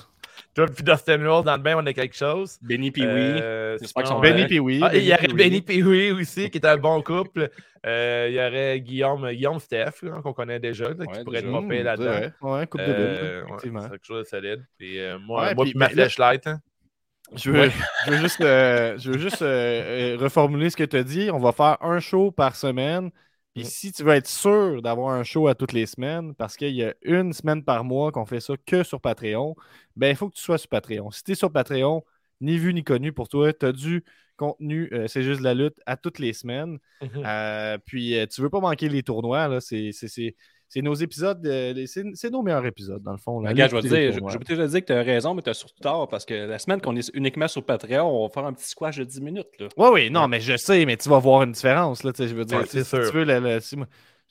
[0.53, 2.57] Toi puis Dustin dans le bain, on a quelque chose.
[2.61, 3.39] Benny Pee-Wee.
[3.41, 3.77] Euh,
[4.21, 4.81] Benny Pee-Wee.
[4.83, 7.49] Ah, il y aurait Benny Pee-Wee aussi, qui est un bon couple.
[7.85, 12.31] Euh, il y aurait Guillaume, Guillaume Steph, qu'on connaît déjà, qui pourrait être moppé là-dedans.
[12.41, 14.65] Ouais, couple de euh, ouais, C'est quelque chose de solide.
[14.77, 16.45] Puis, euh, moi, moi puis ma flashlight.
[16.47, 16.59] Hein.
[17.35, 17.69] Je veux,
[18.05, 21.29] je veux, juste, euh, je veux juste euh, reformuler ce que tu as dit.
[21.31, 23.11] On va faire un show par semaine.
[23.53, 26.73] Puis si tu veux être sûr d'avoir un show à toutes les semaines, parce qu'il
[26.73, 29.55] y a une semaine par mois qu'on fait ça que sur Patreon,
[29.95, 31.11] ben il faut que tu sois sur Patreon.
[31.11, 32.03] Si tu es sur Patreon,
[32.39, 34.03] ni vu ni connu pour toi, tu as du
[34.37, 36.79] contenu, euh, c'est juste la lutte à toutes les semaines.
[37.01, 37.23] Mhm.
[37.25, 39.91] Euh, puis euh, tu veux pas manquer les tournois, là, c'est
[40.73, 41.41] c'est nos épisodes,
[41.85, 43.41] c'est nos meilleurs épisodes, dans le fond.
[43.41, 45.49] Là, je vais te dire, je, vais te dire que tu as raison, mais tu
[45.49, 48.45] as surtout tort parce que la semaine qu'on est uniquement sur Patreon, on va faire
[48.45, 49.47] un petit squash de 10 minutes.
[49.59, 52.05] Oui, oui, non, mais je sais, mais tu vas voir une différence.
[52.05, 53.29] Là, je veux dire, si, tu veux,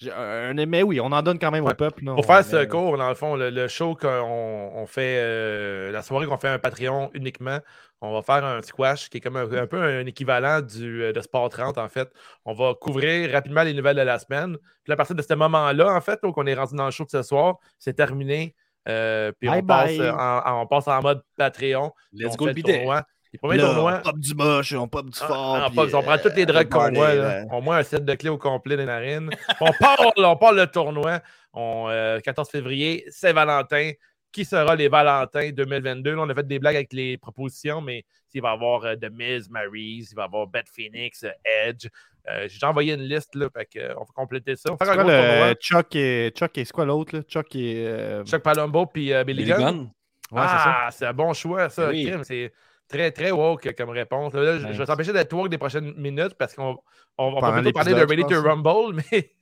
[0.09, 2.05] un, mais oui, on en donne quand même au peuple.
[2.07, 6.39] Pour faire ce cours, dans le fond, le, show qu'on fait, euh, la soirée qu'on
[6.39, 7.59] fait un Patreon uniquement,
[8.01, 11.21] on va faire un squash qui est comme un, peu un équivalent du, euh, de
[11.21, 12.11] Sport 30, en fait.
[12.45, 14.57] On va couvrir rapidement les nouvelles de la semaine.
[14.85, 17.11] Puis à partir de ce moment-là, en fait, qu'on est rendu dans le show de
[17.11, 18.55] ce soir, c'est terminé.
[18.89, 21.93] Euh, puis on, Passe en, on passe en mode Patreon.
[22.13, 22.87] Let's go le bidet.
[23.33, 24.01] Les premiers tournois.
[24.05, 25.57] On pop du moche, on pop du ah, fort.
[25.57, 27.11] Ah, on prend toutes les drogues qu'on voit.
[27.53, 29.31] Au moins un set de clés au complet des narines.
[29.61, 31.21] on parle, on parle le tournoi.
[31.53, 31.87] On,
[32.25, 33.93] 14 euh, février, Saint-Valentin.
[34.33, 36.17] Qui sera les Valentins 2022?
[36.17, 39.11] on a fait des blagues avec les propositions, mais il va y avoir euh, The
[39.11, 41.89] Miz, Maryse, il va y avoir Beth Phoenix, euh, Edge.
[42.27, 44.71] J'ai déjà envoyé une liste, là, fait que, on va compléter ça.
[44.71, 47.21] On va le Chuck et, Chuck et c'est quoi l'autre?
[47.23, 48.23] Chuck et...
[48.25, 49.91] Chuck Palumbo puis Billy Gunn.
[50.37, 51.91] ah, c'est un bon choix, ça.
[52.23, 52.53] C'est
[52.91, 54.35] Très, très woke comme réponse.
[54.35, 56.77] Là, je, je vais s'empêcher d'être woke des prochaines minutes parce qu'on
[57.17, 59.33] on, on va plutôt parler de Ready to Rumble, mais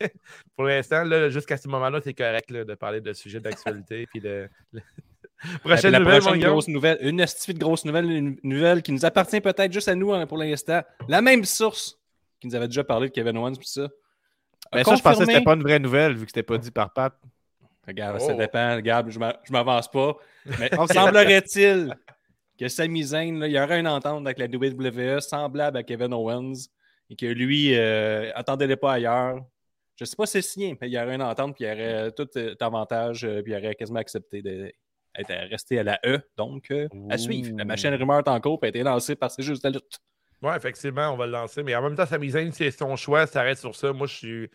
[0.54, 4.06] pour l'instant, jusqu'à ce moment-là, c'est correct là, de parler de sujets d'actualité.
[4.10, 4.50] puis de...
[5.64, 9.72] prochaine nouvelle, prochaine grosse nouvelle, une de grosse nouvelle, une nouvelle qui nous appartient peut-être
[9.72, 10.82] juste à nous hein, pour l'instant.
[11.08, 11.98] La même source
[12.40, 13.88] qui nous avait déjà parlé de Kevin Owens, tout ça.
[14.74, 16.70] Mais ça, je pensais que c'était pas une vraie nouvelle vu que c'était pas dit
[16.70, 17.14] par Pat.
[17.86, 18.38] Regarde, ça oh.
[18.38, 18.76] dépend.
[18.76, 20.16] Regarde, je m'avance pas.
[20.58, 21.96] Mais semblerait-il
[22.58, 26.68] que Sami Zayn, il y aurait une entente avec la WWE semblable à Kevin Owens
[27.08, 29.40] et que lui, euh, attendez-les pas ailleurs.
[29.96, 31.72] Je sais pas si c'est signé, mais il y aurait une entente puis il y
[31.72, 34.74] aurait tout euh, avantage euh, puis il aurait quasiment accepté d'être
[35.50, 36.20] resté à la E.
[36.36, 37.56] Donc, euh, à suivre.
[37.56, 39.98] La machine rumeur est en cours a été lancée par ces juste la lutte.
[40.42, 41.64] Oui, effectivement, on va le lancer.
[41.64, 43.92] Mais en même temps, Sami Zayn, c'est son choix, ça reste sur ça.
[43.92, 44.50] Moi, je suis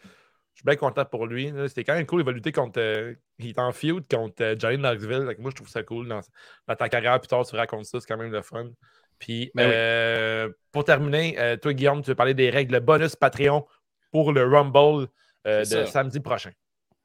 [0.53, 1.51] je suis bien content pour lui.
[1.67, 2.21] C'était quand même cool.
[2.21, 2.79] Il va lutter contre.
[2.79, 5.35] Euh, il est en feud contre euh, Johnny Knoxville.
[5.39, 6.07] moi, je trouve ça cool.
[6.07, 7.99] Dans, ta carrière, plus tard, tu racontes ça.
[7.99, 8.69] C'est quand même le fun.
[9.17, 13.65] Puis, ben euh, pour terminer, toi, Guillaume, tu veux parler des règles bonus Patreon
[14.11, 15.07] pour le Rumble
[15.45, 16.51] de samedi prochain.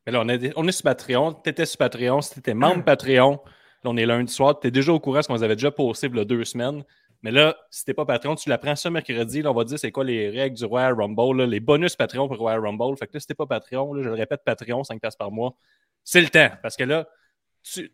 [0.04, 1.34] Mais là, on est, on est sur Patreon.
[1.34, 2.20] Tu étais sur Patreon.
[2.20, 3.40] Si tu étais membre Patreon,
[3.84, 4.58] là, on est lundi soir.
[4.58, 6.82] Tu es déjà au courant ce qu'on avait déjà posté il y a deux semaines.
[7.22, 9.42] Mais là, si t'es pas Patreon, tu l'apprends ce mercredi.
[9.42, 12.38] Là, on va dire c'est quoi les règles du Royal Rumble, les bonus Patreon pour
[12.38, 12.96] Royal Rumble.
[12.96, 15.56] Fait que là, si t'es pas Patreon, je le répète, Patreon, 5 places par mois,
[16.04, 16.50] c'est le temps.
[16.62, 17.08] Parce que là,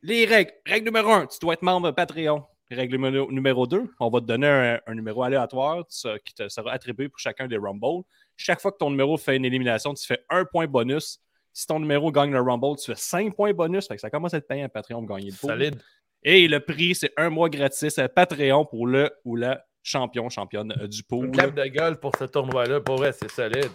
[0.03, 0.53] les règles.
[0.67, 2.45] Règle numéro 1, tu dois être membre Patreon.
[2.71, 5.87] Règle numéro 2, on va te donner un, numéro aléatoire
[6.25, 8.05] qui te sera attribué pour chacun des Rumble.
[8.37, 11.21] Chaque fois que ton numéro fait une élimination, tu fais un point bonus.
[11.53, 13.87] Si ton numéro gagne le Rumble, tu fais 5 points bonus.
[13.87, 15.81] Fait que ça commence à être payant à Patreon pour gagner le Solide.
[16.25, 20.75] Et le prix, c'est un mois gratis à Patreon pour le ou la champion, championne
[20.81, 21.27] euh, du pool.
[21.27, 22.81] Une de gueule pour ce tournoi-là.
[22.81, 23.71] Pour vrai, c'est solide.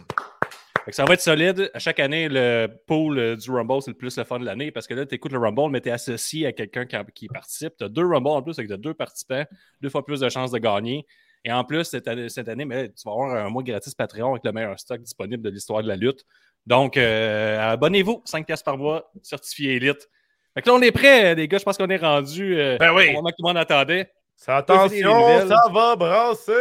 [0.89, 1.69] ça va être solide.
[1.75, 4.71] À chaque année, le pool euh, du Rumble, c'est le plus le fun de l'année
[4.71, 7.77] parce que là, tu écoutes le Rumble, mais tu es associé à quelqu'un qui, participe.
[7.77, 9.45] Tu as deux Rumble en plus avec deux participants,
[9.81, 11.05] deux fois plus de chances de gagner.
[11.45, 14.31] Et en plus, cette année, cette année mais, tu vas avoir un mois gratis Patreon
[14.31, 16.25] avec le meilleur stock disponible de l'histoire de la lutte.
[16.65, 20.09] Donc, euh, abonnez-vous, 5 pièces par mois, certifié élite.
[20.60, 21.58] Fait que là, on est prêt, les gars.
[21.58, 23.12] Je pense qu'on est rendu euh, ben oui.
[23.12, 24.12] au moment que tout le monde attendait.
[24.45, 26.52] Attention, ça va brasser!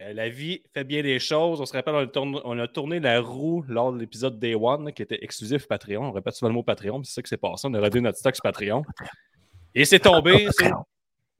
[0.00, 1.60] Euh, la vie fait bien des choses.
[1.60, 5.22] On se rappelle, on a, tourné, la roue lors de l'épisode Day One qui était
[5.22, 6.06] exclusif Patreon.
[6.08, 7.68] On répète souvent le mot Patreon, c'est ça qui s'est passé.
[7.68, 8.82] On a réduit notre stock sur Patreon.
[9.76, 10.48] Et c'est tombé,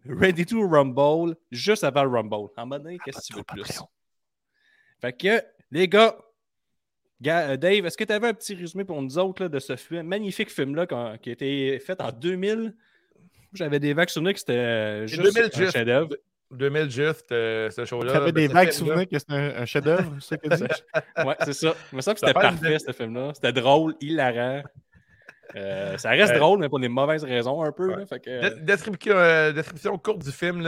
[0.06, 2.50] Ready to Rumble, juste avant le Rumble.
[2.56, 3.80] En mode, qu'est-ce que tu veux plus?
[5.00, 6.27] Fait que, les gars, euh,
[7.20, 10.86] Dave, est-ce que tu avais un petit résumé pour nous autres de ce magnifique film-là
[11.18, 12.74] qui a été fait en 2000?
[13.54, 16.10] J'avais des vagues souvenirs que c'était euh, juste un chef-d'œuvre.
[16.50, 18.12] 2000 juste, euh, ce show-là.
[18.12, 21.52] Tu avais des vagues souvenirs que c'était un, chef-d'œuvre, c'est ça que tu Ouais, c'est
[21.52, 21.74] ça.
[21.92, 23.32] Il me semble que c'était parfait, ce film-là.
[23.34, 24.62] C'était drôle, hilarant.
[25.54, 27.96] ça reste drôle, mais pour des mauvaises raisons, un peu.
[28.62, 30.62] description, courte du film,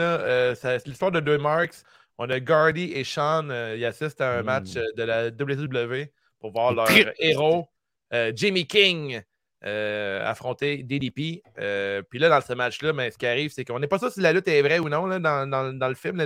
[0.55, 1.83] c'est l'histoire de deux Marks.
[2.17, 4.45] On a Gardy et Sean, ils assistent à un hmm.
[4.45, 6.07] match de la WWE
[6.41, 6.87] pour voir leur
[7.19, 7.69] héros,
[8.13, 9.21] euh, Jimmy King,
[9.63, 11.43] euh, affronter DDP.
[11.59, 14.11] Euh, puis là, dans ce match-là, ben, ce qui arrive, c'est qu'on n'est pas sûr
[14.11, 16.21] si la lutte est vraie ou non là, dans, le film.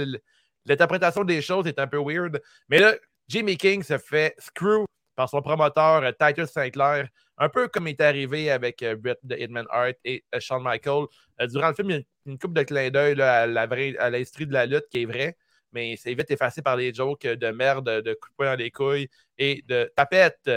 [0.65, 2.41] L'interprétation des choses est un peu weird.
[2.69, 2.95] Mais là,
[3.27, 8.01] Jimmy King se fait screw par son promoteur Titus Sinclair, un peu comme il est
[8.01, 11.07] arrivé avec Brett de Hitman Hart et Shawn Michaels.
[11.49, 14.65] durant le film, il y a une, coupe de clin d'œil à l'esprit de la
[14.65, 15.37] lutte qui est vrai
[15.71, 18.71] mais c'est vite effacé par les jokes de merde, de coups de poing dans les
[18.71, 20.49] couilles et de tapettes.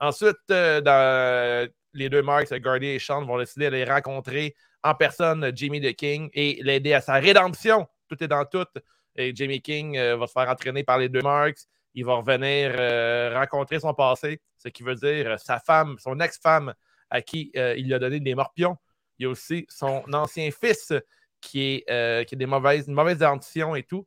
[0.00, 5.80] Ensuite, euh, les deux marques, Gardy et Sean vont décider d'aller rencontrer en personne Jimmy
[5.80, 7.86] the King et l'aider à sa rédemption.
[8.08, 8.66] Tout est dans tout.
[9.14, 11.58] Et Jimmy King euh, va se faire entraîner par les deux marques.
[11.92, 16.72] Il va revenir euh, rencontrer son passé, ce qui veut dire sa femme, son ex-femme,
[17.10, 18.76] à qui il a donné des morpions.
[19.18, 20.94] Il y a aussi son ancien fils
[21.40, 24.06] qui, a des mauvaises, une et tout.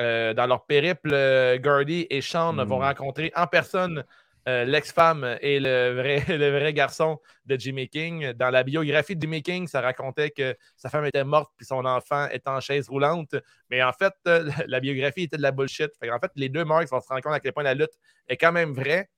[0.00, 2.84] Euh, dans leur périple, euh, Gardy et Sean vont hmm.
[2.84, 4.02] rencontrer en personne
[4.48, 8.32] euh, l'ex-femme et le vrai, le vrai garçon de Jimmy King.
[8.32, 11.84] Dans la biographie de Jimmy King, ça racontait que sa femme était morte puis son
[11.84, 13.34] enfant est en chaise roulante.
[13.68, 14.14] Mais en fait,
[14.66, 15.90] la biographie était de la bullshit.
[16.02, 17.92] en fait, les deux Marks vont se rendre compte à quel point la lutte
[18.26, 19.10] est quand même vraie.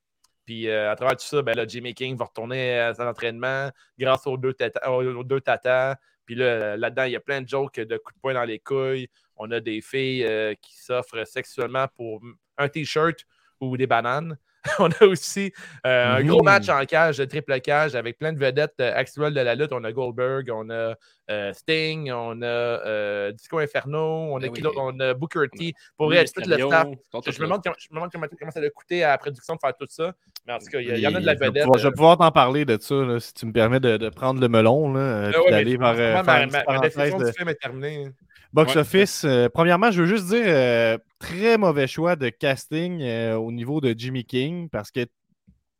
[0.44, 4.36] Puis à travers tout ça, ben, Jimmy King va retourner à son entraînement grâce aux
[4.36, 5.94] deux, aux deux tatas.
[6.24, 8.58] Puis là, là-dedans, il y a plein de jokes de coups de poing dans les
[8.58, 9.08] couilles.
[9.36, 12.22] On a des filles euh, qui s'offrent sexuellement pour
[12.58, 13.26] un t-shirt
[13.60, 14.36] ou des bananes.
[14.78, 15.52] on a aussi
[15.86, 16.44] euh, un gros Mhm.
[16.44, 19.72] match en cage, de triple cage, avec plein de vedettes euh, actuelles de la lutte.
[19.72, 20.94] On a Goldberg, on a
[21.30, 23.98] euh, Sting, on a Disco Inferno,
[24.32, 24.62] on a, Ben oui.
[24.76, 25.72] on a Booker T.
[25.96, 26.86] Pour Oui, vrai, tout le staff.
[27.26, 29.54] Je me demande, comment, je me demande comment, comment ça a coûté à la production
[29.54, 30.12] de faire tout ça.
[30.46, 31.66] Mais en tout cas, il y, en a de la vedette.
[31.78, 34.40] Je vais pouvoir t'en parler de ça, là, si tu me permets de, de prendre
[34.40, 37.54] le melon, là, ah ouais, d'aller vers, ma, ma- ma définition de du film est
[37.54, 38.08] terminée.
[38.52, 38.80] box Ouais.
[38.80, 39.26] office.
[39.54, 44.24] Premièrement, je veux juste dire, très mauvais choix de casting euh, au niveau de Jimmy
[44.24, 45.06] King, parce que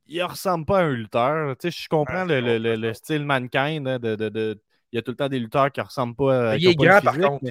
[0.06, 1.56] il ressemble pas à un lutteur.
[1.58, 4.62] Tu sais, je comprends Ouais, le, le- le- le style mankind, hein, de, de- de-
[4.92, 7.00] il y a tout le temps des lutteurs qui ressemblent pas à Il est grand,
[7.02, 7.44] par contre.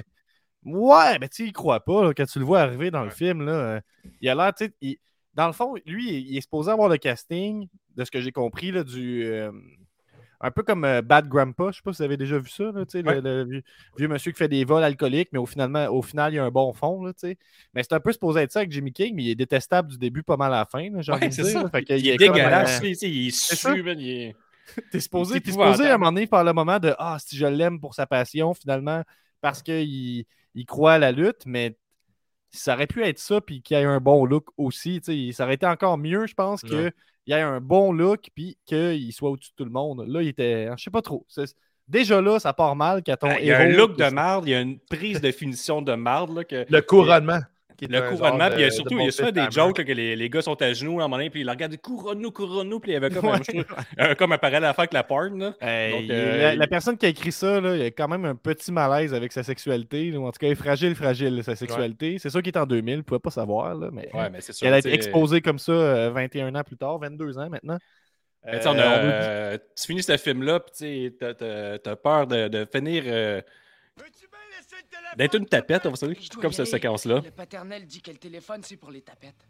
[0.64, 3.10] Ouais, mais tu sais, il croit pas là, quand tu le vois arriver dans le
[3.10, 3.44] film.
[3.44, 3.80] Là, euh,
[4.20, 4.98] il a l'air, il-
[5.34, 8.32] dans le fond, lui, il il est supposé avoir le casting, de ce que j'ai
[8.32, 9.24] compris, là, du.
[9.24, 9.52] euh,
[10.42, 12.64] un peu comme euh, Bad Grandpa, je sais pas si vous avez déjà vu ça,
[12.64, 13.20] là, tu sais, le- Ouais.
[13.20, 13.62] le,
[13.96, 16.44] vieux, monsieur qui fait des vols alcooliques, mais au, finalement, au final, il y a
[16.44, 17.04] un bon fond.
[17.04, 17.12] Là,
[17.74, 19.98] mais c'est un peu supposé être ça avec Jimmy King, mais il est détestable du
[19.98, 20.90] début pas mal à la fin.
[20.90, 21.68] là, Ouais, c'est ça.
[21.70, 24.36] Fait Il est comme, dégueulasse, euh, il est su, man, il est-
[24.90, 27.94] T'es supposé, à un moment donné faire le moment de Ah, si je l'aime pour
[27.94, 29.02] sa passion, finalement,
[29.40, 30.24] parce qu'il
[30.54, 31.76] il croit à la lutte, mais
[32.50, 35.00] ça aurait pu être ça, puis qu'il y ait un bon look aussi.
[35.32, 36.92] Ça aurait été encore mieux, je pense, Ouais.
[37.26, 40.04] Y ait un bon look, puis qu'il soit au-dessus de tout le monde.
[40.06, 40.68] Là, il était.
[40.76, 41.26] Je sais pas trop.
[41.88, 44.46] Déjà là, ça part mal quand ton Ah, Il y a un look de marde,
[44.46, 46.34] il y a une prise de finition de marde.
[46.34, 46.64] Là, que...
[46.68, 47.40] Le couronnement.
[47.88, 49.46] Qui est Le couronnement, puis il y a de- surtout, il y a souvent des
[49.50, 51.76] jokes que les, les gars sont à genoux à un moment donné, puis ils regardent,
[51.76, 53.38] couronne-nous, couronne-nous, puis il y avait comme, Ouais.
[53.98, 55.38] un, comme un parallèle à faire avec la porn.
[55.38, 58.70] Donc, euh, la, personne qui a écrit ça, là, il a quand même un petit
[58.72, 60.16] malaise avec sa sexualité.
[60.16, 62.18] ou en tout cas, il est fragile, fragile, sa sexualité.
[62.18, 63.74] C'est sûr qu'il est en 2000, il ne pouvait pas savoir.
[63.74, 64.66] Là, mais Ouais, mais c'est sûr.
[64.66, 67.78] elle a été exposée comme ça euh, 21 ans plus tard, 22 ans maintenant.
[68.44, 69.10] mais tu sais, on a- Euh, on
[69.54, 73.04] euh, tu finis ce film-là, puis tu t'as peur de, de finir.
[73.06, 73.40] euh,
[75.16, 77.20] D'être une tapette, on va dire, Je dois comme cette séquence-là.
[77.24, 79.46] Le paternel dit que le téléphone, c'est pour les tapettes.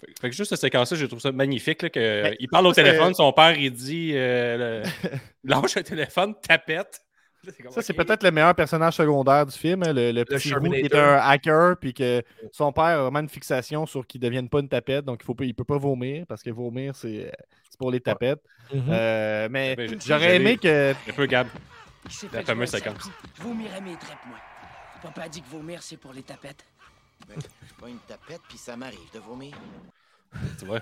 [0.00, 1.82] Fait, fait que juste cette séquence-là, je trouve ça magnifique.
[1.82, 4.88] Là, que, Ben, il parle au téléphone, son père, il dit euh, le-
[5.44, 7.00] Lâche un téléphone, tapette.
[7.44, 10.52] Là, comme, Ça, c'est peut-être le meilleur personnage secondaire du film, hein, le, le petit
[10.54, 12.22] roux qui est un hacker, puis que
[12.52, 15.24] son père a vraiment une fixation sur qu'il ne devienne pas une tapette, donc il
[15.24, 17.30] faut pas, il peut pas vomir, parce que vomir, c'est euh,
[17.70, 18.40] c'est pour les tapettes.
[18.72, 18.82] Mhm.
[18.90, 20.92] Euh, mais Ben, j'ai- j'aurais aimé que.
[20.92, 21.46] Un peu, Gab.
[22.32, 23.02] La fameuse séquence.
[23.02, 23.10] samedi.
[23.40, 24.38] Vomirais mes trèpes, moi.
[25.02, 26.64] Papa a dit que vomir, c'est pour les tapettes.
[27.28, 29.52] Ben, je suis pas une tapette, puis ça m'arrive de vomir.
[30.58, 30.80] Tu vois?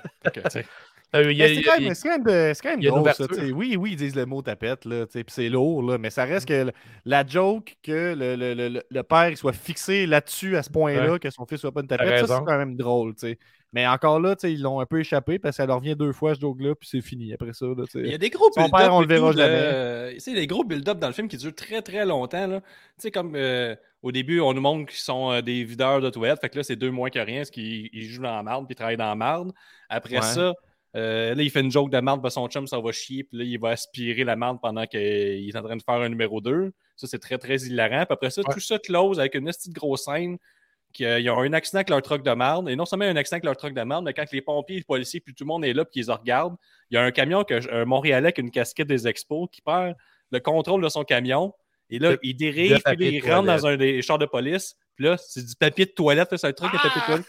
[0.50, 0.66] Sais,
[1.14, 3.24] Euh, C'est quand même, c'est quand même, drôle, ça.
[3.24, 3.28] ouverture.
[3.28, 3.52] tu sais.
[3.52, 6.10] Oui, oui, ils disent le mot tapette, là, tu sais, puis c'est lourd, là, mais
[6.10, 6.72] ça reste que
[7.04, 11.30] la joke que le, le- le- le- père soit fixé là-dessus à ce point-là, que
[11.30, 13.14] son fils soit pas une tapette, ça, c'est quand même drôle.
[13.14, 13.38] tu sais.
[13.72, 16.34] Mais encore là, ils l'ont un peu échappé parce que ça leur revient deux fois
[16.34, 17.66] ce joke-là, puis c'est fini après ça.
[17.66, 17.84] là.
[17.94, 18.78] Il y a des gros Son build-up.
[18.80, 19.44] père, on le verra jamais.
[19.48, 22.46] Euh, Tu sais, des gros build-up dans le film qui durent très très longtemps.
[22.46, 22.60] là.
[22.60, 22.66] Tu
[22.98, 26.40] sais, comme euh, au début, on nous montre qu'ils sont euh, des videurs de toilettes.
[26.40, 28.66] Fait que là, c'est deux moins que rien, parce qu'ils ils jouent dans la marde
[28.66, 29.52] puis ils travaillent dans la marde.
[29.88, 30.22] Après Ouais.
[30.22, 30.54] ça,
[30.94, 33.36] euh, là, il fait une joke de marde, que son chum, ça va chier, puis
[33.38, 36.40] là, il va aspirer la marde pendant qu'il est en train de faire un numéro
[36.40, 36.72] 2.
[36.94, 38.06] Ça, c'est très très hilarant.
[38.06, 38.54] Puis après ça, Ouais.
[38.54, 40.38] tout ça close avec une petite grosse scène.
[40.92, 42.68] Qu'ils ont un accident avec leur truck de marde.
[42.70, 44.84] Et non seulement un accident avec leur truck de marde, mais quand les pompiers, les
[44.84, 46.56] policiers, puis tout le monde est là, puis ils les regardent,
[46.90, 49.94] il y a un camion, que, un Montréalais avec une casquette des expos qui perd
[50.30, 51.52] le contrôle de son camion.
[51.90, 54.26] Et là, De- il de dirige, puis il de rentre dans un des chars de
[54.26, 54.74] police.
[54.96, 57.26] Puis là, c'est du papier de toilette, c'est un truc qui est papier de toilette.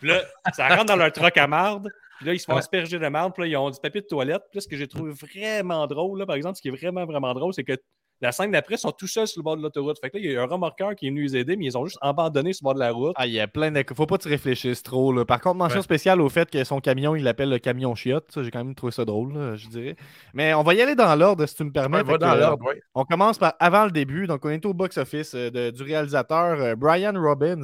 [0.00, 1.88] Puis là, ça rentre dans leur truck à marde.
[2.18, 2.58] Puis là, ils se font Ouais.
[2.58, 3.32] asperger de marde.
[3.34, 4.42] Puis là, ils ont du papier de toilette.
[4.50, 7.04] Puis là, ce que j'ai trouvé vraiment drôle, là, par exemple, ce qui est vraiment,
[7.06, 7.76] vraiment drôle, c'est que
[8.20, 9.98] la scène d'après, ils sont tout seuls sur le bord de l'autoroute.
[10.00, 11.76] Fait que là, il y a un remorqueur qui est venu les aider, mais ils
[11.76, 13.12] ont juste abandonné sur le bord de la route.
[13.16, 13.84] Ah, il y a plein de.
[13.94, 15.12] Faut pas que tu réfléchisses trop.
[15.12, 15.24] Là.
[15.24, 15.82] Par contre, mention Ouais.
[15.82, 18.26] spéciale au fait que son camion, il l'appelle le camion chiotte.
[18.42, 19.96] J'ai quand même trouvé ça drôle, là, je dirais.
[20.32, 21.98] Mais on va y aller dans l'ordre, si tu me permets.
[21.98, 22.64] Ouais, va dans euh, l'ordre.
[22.94, 24.26] On commence par avant le début.
[24.26, 27.62] Donc, on est au box-office euh, de- du réalisateur euh, Brian Robbins.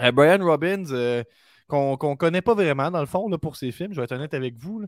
[0.00, 1.24] Euh, Brian Robbins, euh,
[1.68, 3.92] qu'on qu'on connaît pas vraiment, dans le fond, là, pour ses films.
[3.92, 4.82] Je vais être honnête avec vous.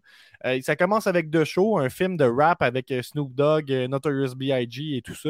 [0.47, 3.87] Euh, ça commence avec The Show, un film de rap avec euh, Snoop Dogg, euh,
[3.87, 4.97] Notorious B.I.G.
[4.97, 5.29] et tout ça.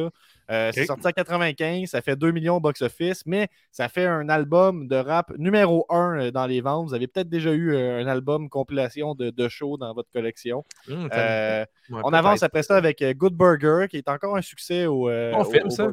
[0.50, 4.28] Euh, C'est sorti en 95, ça fait 2 millions au box-office, mais ça fait un
[4.28, 6.88] album de rap numéro 1 dans les ventes.
[6.88, 10.64] Vous avez peut-être déjà eu un album compilation de, de show dans votre collection.
[10.88, 15.08] Euh, ouais, on avance après ça avec Good Burger, qui est encore un succès au.
[15.44, 15.92] film, au- ça.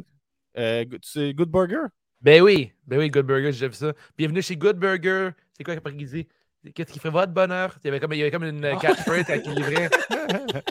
[0.55, 1.87] Good- c'est Good Burger?
[2.21, 3.93] Ben oui, ben oui, Good Burger, j'ai vu ça.
[4.17, 5.29] Bienvenue chez Good Burger.
[5.57, 6.27] C'est quoi après qu'il dit?
[6.75, 7.75] Qu'est-ce qui ferait votre bonheur?
[7.83, 9.89] Il y avait comme, il y avait comme une euh, catchphrase quand il livrait.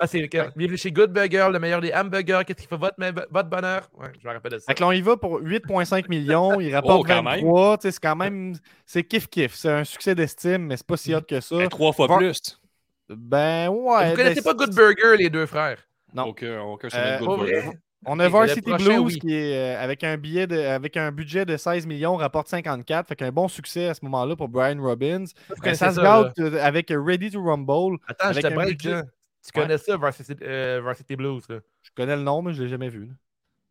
[0.00, 2.42] Ah, c'est Bienvenue chez Good Burger, le meilleur des hamburgers.
[2.44, 3.88] Qu'est-ce qui fait votre, bonheur?
[3.96, 4.64] Ouais, je me rappelle de ça.
[4.66, 6.58] Fait que là, on y va pour 8,5 millions.
[6.60, 7.36] Il rapporte Oh, quand même.
[7.36, 7.78] 23.
[7.78, 8.54] Tu sais, C'est quand même.
[8.84, 9.54] C'est kiff-kiff.
[9.54, 11.56] C'est un succès d'estime, mais c'est pas si hot que ça.
[11.56, 12.60] Ben, trois fois plus.
[13.08, 14.10] Ben ouais.
[14.10, 15.78] Vous connaissez ben, pas Good Burger, les deux frères?
[16.12, 16.24] Non.
[16.24, 17.70] Aucun, aucun Euh, Good Burger.
[18.06, 19.18] On a Varsity Blues oui.
[19.18, 23.08] qui est euh, avec un billet de, avec un budget de 16 millions, rapporte 54.
[23.08, 25.24] Fait qu'un bon succès à ce moment-là pour Brian Robbins.
[25.64, 27.98] Euh, ça se gâte euh, avec Ready to Rumble.
[28.06, 29.02] Attends, je avec te un break, budget- là.
[29.02, 29.62] Tu Ouais.
[29.66, 31.58] connais ça, Varsity, euh, Varsity Blues, là?
[31.82, 33.06] Je connais le nom, mais je l'ai jamais vu.
[33.06, 33.12] là.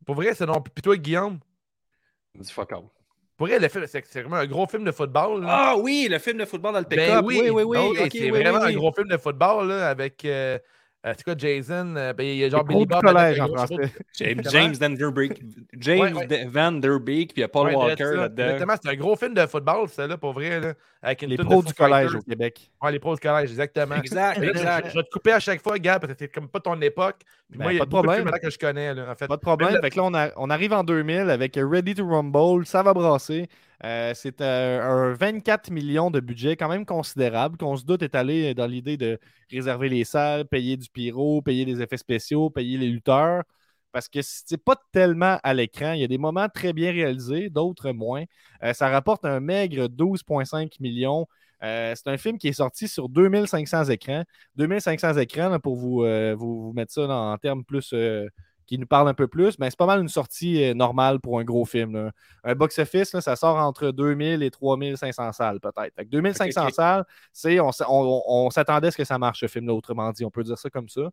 [0.06, 0.62] Pour vrai, c'est non.
[0.62, 1.40] Puis toi, Guillaume,
[2.36, 2.84] Dis fuck all.
[3.38, 5.42] pour vrai, le film, c'est c'est vraiment un gros film de football.
[5.42, 5.48] là.
[5.50, 7.26] Ah oui, le film de football dans le Ben pick-up.
[7.26, 7.78] oui, oui, oui, oui.
[8.02, 8.76] Ok, c'est oui, vraiment oui, un oui.
[8.76, 10.24] gros film de football là, avec.
[10.26, 10.58] euh,
[11.06, 11.96] euh, c'est quoi, Jason?
[11.98, 13.02] euh, ben, il y a genre Billy Bob.
[13.02, 13.92] collège en un gros français.
[14.18, 14.42] James?
[14.50, 15.42] James Van Der Beek.
[15.80, 16.28] James Ouais, ouais.
[16.28, 18.44] De- Van Der Beek, puis il y a Paul Ouais, Walker là-dedans.
[18.44, 20.60] Exactement, c'est un gros film de football, ça, là, pour vrai.
[20.60, 22.20] Là, avec une Les de pros du collège Fighters.
[22.20, 22.72] au Québec.
[22.82, 23.96] Ouais, les pros du collège, exactement.
[23.96, 24.90] Exact, là, exact.
[24.92, 27.18] Je, vais te couper à chaque fois, Gab, parce que c'est comme pas ton époque.
[27.50, 28.26] Puis Ben, moi, il y a pas de de problème.
[28.30, 29.28] là que je connais, là, en fait.
[29.28, 29.74] Pas de problème.
[29.74, 32.66] Même Fait que là, on, a- on arrive en 2000 avec Ready to Rumble.
[32.66, 33.50] Ça va brasser.
[33.86, 38.16] Euh, c'est euh, un 24 millions de budget quand même considérable qu'on se doute est
[38.16, 39.20] allé dans l'idée de
[39.52, 43.44] réserver les salles, payer du pyro, payer des effets spéciaux, payer les lutteurs.
[43.92, 45.94] Parce que c'est pas tellement à l'écran.
[45.94, 48.24] Il y a des moments très bien réalisés, d'autres moins.
[48.64, 51.28] Euh, ça rapporte un maigre 12,5 millions.
[51.62, 54.24] C'est un film qui est sorti sur 2500 écrans.
[54.56, 57.94] 2500 écrans, pour vous, vous, mettre ça en termes plus
[58.74, 61.40] qui nous parlent un peu plus, mais c'est pas mal une sortie euh, normale pour
[61.40, 61.94] un gros film.
[61.96, 62.12] là.
[62.44, 65.94] Un box-office, ça sort entre 2000 et 3500 salles peut-être.
[65.96, 66.74] Fait que 2500 Ok, ok.
[66.74, 70.26] salles, c'est, on, s'attendait à ce que ça marche ce film-là, autrement dit.
[70.26, 71.10] On peut dire ça comme ça.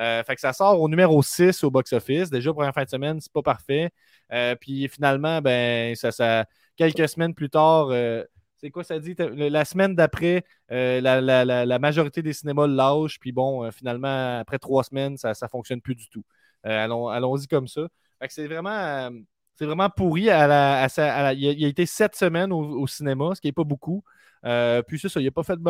[0.00, 2.30] Euh, fait que ça sort au numéro 6 au box-office.
[2.30, 3.90] Déjà, première fin de semaine, c'est pas parfait.
[4.32, 6.46] Euh, puis finalement, ben, ça, ça,
[6.76, 8.24] quelques semaines plus tard, euh,
[8.56, 9.14] c'est quoi ça dit?
[9.18, 13.18] La semaine d'après, euh, la, la- la- la majorité des cinémas le lâchent.
[13.18, 16.24] Puis bon, euh, finalement, après trois semaines, ça ne fonctionne plus du tout.
[16.66, 17.88] Euh, allons, allons-y comme ça.
[18.28, 19.10] C'est vraiment, euh,
[19.54, 20.30] c'est vraiment pourri.
[20.30, 22.86] À la- à sa- à la- il, a, il a été sept semaines au, au
[22.86, 24.04] cinéma, ce qui n'est pas beaucoup.
[24.44, 25.66] Euh, puis c'est ça, il n'a pas fait il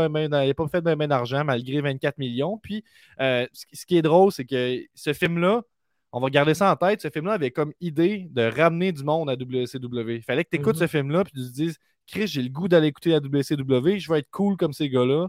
[0.51, 2.59] a pas fait ben, ben d'argent malgré 24 millions.
[2.59, 2.85] Puis
[3.21, 5.63] euh, ce, ce qui est drôle, c'est que ce film-là,
[6.13, 9.29] on va garder ça en tête, ce film-là avait comme idée de ramener du monde
[9.31, 10.17] à WCW.
[10.17, 10.81] Il fallait que tu écoutes Mhm.
[10.83, 14.11] ce film-là puis tu te dises Chris, j'ai le goût d'aller écouter la WCW, je
[14.13, 15.29] vais être cool comme ces gars-là.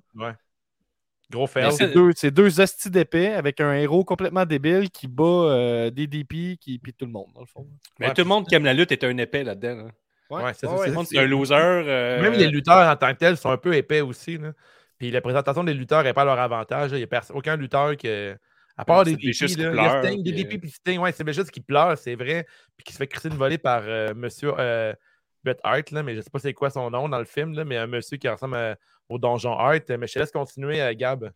[1.34, 1.72] Gros fail.
[1.74, 6.58] C'est deux, c'est deux hosties d'épée avec un héros complètement débile qui bat euh, DDP
[6.60, 7.68] qui puis tout le monde, dans le fond.
[8.00, 9.86] Mais Ouais, tout le monde qui aime la lutte est un épais là-dedans.
[9.86, 9.92] là.
[10.30, 11.54] Ouais, c'est c'est- le monde, c'est un loser.
[11.56, 14.38] euh, Même les lutteurs en tant que tels sont un peu épais aussi.
[14.38, 14.52] Là.
[14.98, 16.92] Puis la présentation des lutteurs n'est pas à leur avantage.
[16.92, 16.98] là.
[16.98, 18.08] Il n'y a aucun lutteur qui.
[18.76, 21.00] À part des qui là, il y a pleure, Sting, puis, DDP euh, puis Sting.
[21.00, 22.48] Ouais, c'est juste qui pleure, c'est vrai.
[22.76, 24.94] Puis qui se fait crisser une volée par euh, monsieur euh,
[25.44, 27.66] Bret Hart, là, mais je sais pas c'est quoi son nom dans le film, là,
[27.66, 28.76] mais un monsieur qui ressemble à-
[29.10, 29.90] au donjon Hart.
[29.90, 31.32] Mais je te laisse continuer, euh, Gab.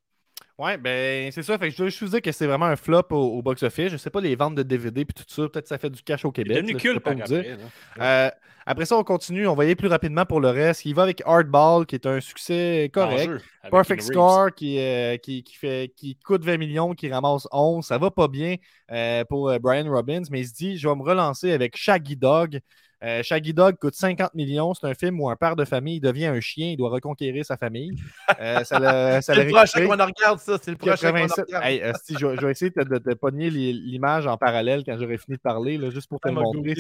[0.57, 1.55] Ouais, ben c'est ça.
[1.59, 3.91] Fait que je dois juste vous dire que c'est vraiment un flop au, au box-office.
[3.91, 5.47] Je sais pas les ventes de DVD puis tout ça.
[5.49, 6.65] Peut-être que ça fait du cash au Il est Québec.
[6.67, 7.39] je peux culte par dire.
[7.39, 7.57] après.
[7.97, 8.27] là.
[8.27, 8.31] Euh,
[8.65, 9.47] après ça, on continue.
[9.47, 10.83] On va y aller plus rapidement pour le reste.
[10.85, 13.31] Il va avec Hardball, qui est un succès correct.
[13.69, 14.01] Perfect.
[14.01, 17.85] Score qui, euh, qui, qui fait, qui coûte 20 millions, qui ramasse 11.
[17.85, 18.55] Ça va pas bien
[18.91, 22.59] euh, pour Brian Robbins, mais il se dit je vais me relancer avec Shaggy Dog.
[23.03, 24.73] Euh, Shaggy Dog coûte 50 millions.
[24.73, 27.55] C'est un film où un père de famille devient un chien, il doit reconquérir sa
[27.55, 27.91] famille.
[28.39, 28.79] Euh, ça
[29.21, 30.57] C'est le prochain qu'on regarde, ça.
[30.61, 31.45] C'est le prochain qu'on en 87.
[31.45, 31.65] regarde.
[31.65, 34.97] Hey, esti, je, vais- je vais essayer de, de- de pogner l'image en parallèle quand
[34.99, 36.73] j'aurai fini de parler, là, juste pour te Ça le montrer.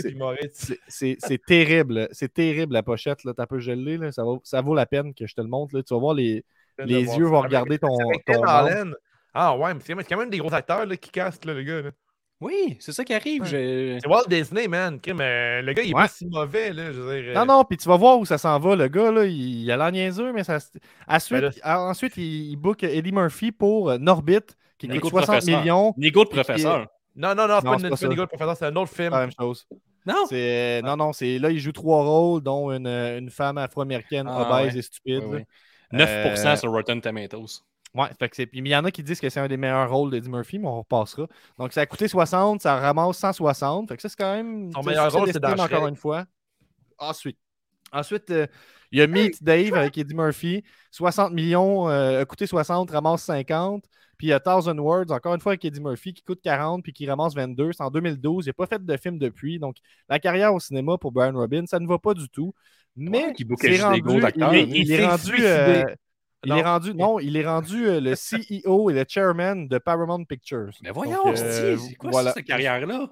[1.19, 2.07] C'est- terrible.
[2.11, 3.23] C'est terrible la pochette.
[3.23, 3.33] Là.
[3.37, 3.97] T'as un peu gelé.
[3.97, 4.11] Là.
[4.11, 5.75] Ça, vaut, ça vaut la peine que je te le montre.
[5.75, 5.83] Là.
[5.83, 6.43] Tu vas voir les,
[6.79, 7.95] les yeux vont regarder ton.
[9.33, 11.81] Ah ouais, mais c'est quand même des gros acteurs là, qui cassent, là, le gars.
[11.83, 11.91] là.
[12.39, 13.45] Oui, c'est ça qui arrive.
[13.45, 14.99] C'est Walt Disney, man.
[14.99, 16.01] Crime, euh, le gars, il est Ouais.
[16.03, 16.71] pas si mauvais.
[16.71, 18.75] Là, je veux dire, euh, Non, non, puis tu vas voir où ça s'en va.
[18.75, 20.59] Le gars, là, il, il a l'air niaiseux, mais ça.
[21.07, 24.39] Ensuite, Ben ah, ensuite il, il book Eddie Murphy pour euh, Norbit,
[24.77, 25.59] qui Nico coûte le 60 professeur.
[25.61, 25.93] millions.
[25.97, 26.87] Nico de est- professeur.
[27.15, 29.09] Non, non, non, c'est Non, pas pas le professeur, c'est un autre film.
[29.09, 29.65] C'est la même chose.
[30.05, 30.25] Non?
[30.29, 34.41] C'est- Non, non, c'est là, il joue trois rôles, dont une, une femme afro-américaine Ah,
[34.59, 34.79] obèse ouais.
[34.79, 35.23] et stupide.
[35.25, 35.43] Oui, là.
[35.93, 35.97] oui.
[35.97, 37.63] 9% Euh, sur Rotten Tomatoes.
[37.97, 38.45] Ouais, fait que c'est.
[38.45, 40.59] Puis il y en a qui disent que c'est un des meilleurs rôles d'Eddie Murphy,
[40.59, 41.27] mais on repassera.
[41.57, 43.89] Donc ça a coûté 60, ça ramasse 160.
[43.89, 44.71] Fait que ça, c'est quand même.
[44.73, 45.89] Son meilleur rôle, c'est dans encore Shrek.
[45.89, 46.25] une fois.
[46.99, 47.37] Ensuite.
[47.91, 48.47] Ensuite, euh,
[48.91, 50.63] il y a Meet Dave avec Eddie Murphy.
[50.91, 53.85] 60 millions, euh, a coûté 60, ramasse 50.
[54.17, 56.83] Puis il y a Thousand Words, encore une fois avec Eddie Murphy, qui coûte 40
[56.83, 57.71] puis qui ramasse 22.
[57.73, 58.45] C'est en 2012.
[58.45, 59.59] Il n'a pas fait de film depuis.
[59.59, 59.77] Donc
[60.09, 62.53] la carrière au cinéma pour Brian Robbins, ça ne va pas du tout.
[62.95, 63.33] Mais
[64.47, 64.63] Ouais, il, lui.
[64.81, 65.47] il Il est rendu, suicidé.
[65.47, 65.83] euh,
[66.43, 66.57] il Non.
[66.57, 68.13] est rendu, non, il est rendu euh, le
[68.65, 70.71] CEO et le chairman de Paramount Pictures.
[70.83, 72.33] Mais voyons, Donc, euh, c'est quoi voilà.
[72.33, 73.09] cette carrière-là?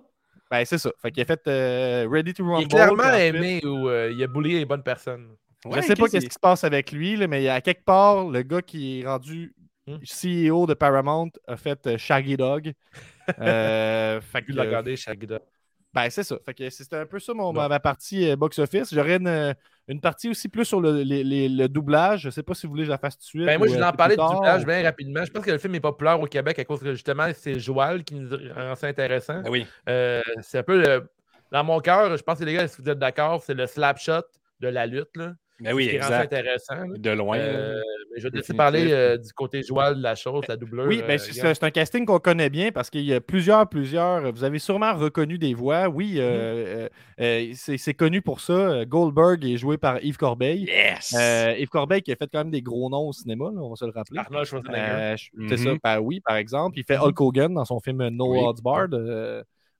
[0.51, 0.91] Ben, c'est ça.
[1.01, 2.61] Fait qu'il a fait euh, Ready to Rumble.
[2.61, 5.35] Il est clairement aimé ou euh, il a boulé les bonnes personnes.
[5.73, 7.83] Je sais pas qu'est-ce qui se passe avec lui, là, mais il y a quelque
[7.83, 9.55] part, le gars qui est rendu
[9.87, 9.97] Hmm?
[10.03, 12.73] CEO de Paramount a fait euh, Shaggy Dog.
[13.39, 15.39] Euh, fait que, regarder chaque gars.
[15.95, 16.37] Ben, c'est ça.
[16.45, 18.93] Fait que c'était un peu ça mon, ma, ma partie euh, box-office.
[18.93, 19.53] J'aurais une, euh,
[19.87, 22.21] une partie aussi plus sur le, les- les- le doublage.
[22.23, 23.45] Je sais pas si vous voulez que je la fasse tout de suite.
[23.45, 25.23] Ben, moi, ou, je euh, voulais en parler du doublage ou- bien rapidement.
[25.25, 28.03] Je pense que le film est populaire au Québec à cause que justement, c'est Joal
[28.03, 29.41] qui nous rend ça intéressant.
[29.41, 29.65] Ben oui.
[29.87, 31.09] Euh, c'est un peu le-
[31.51, 33.97] Dans mon cœur, je pense que les gars, si vous êtes d'accord, c'est le slap
[33.97, 34.21] shot
[34.59, 35.15] de la lutte.
[35.15, 36.33] Là, Ben oui, qui rend ça exact.
[36.33, 36.75] intéressant.
[36.75, 36.97] là.
[36.97, 37.37] De loin.
[37.37, 37.81] Euh,
[38.13, 40.85] mais je vais te laisser parler euh, du côté Joal de la chose, la doubleur.
[40.87, 41.17] Oui, ben, euh,
[41.53, 44.31] c'est un casting qu'on connaît bien parce qu'il y a plusieurs, plusieurs.
[44.33, 45.87] Vous avez sûrement reconnu des voix.
[45.87, 46.19] Oui, Mm-hmm.
[46.21, 46.87] euh,
[47.21, 48.83] euh, euh, c'est connu pour ça.
[48.85, 50.65] Goldberg est joué par Yves Corbeil.
[50.65, 51.15] Yes!
[51.17, 53.69] Euh, Yves Corbeil qui a fait quand même des gros noms au cinéma, là, on
[53.69, 54.19] va se le rappeler.
[54.19, 54.81] Arnold Schwarzenegger.
[54.81, 55.15] Euh,
[55.49, 55.57] C'est Mhm.
[55.57, 56.77] ça, ben oui, par exemple.
[56.77, 58.39] Il fait Hulk Hogan dans son film No Oui.
[58.43, 58.93] Odds Barred.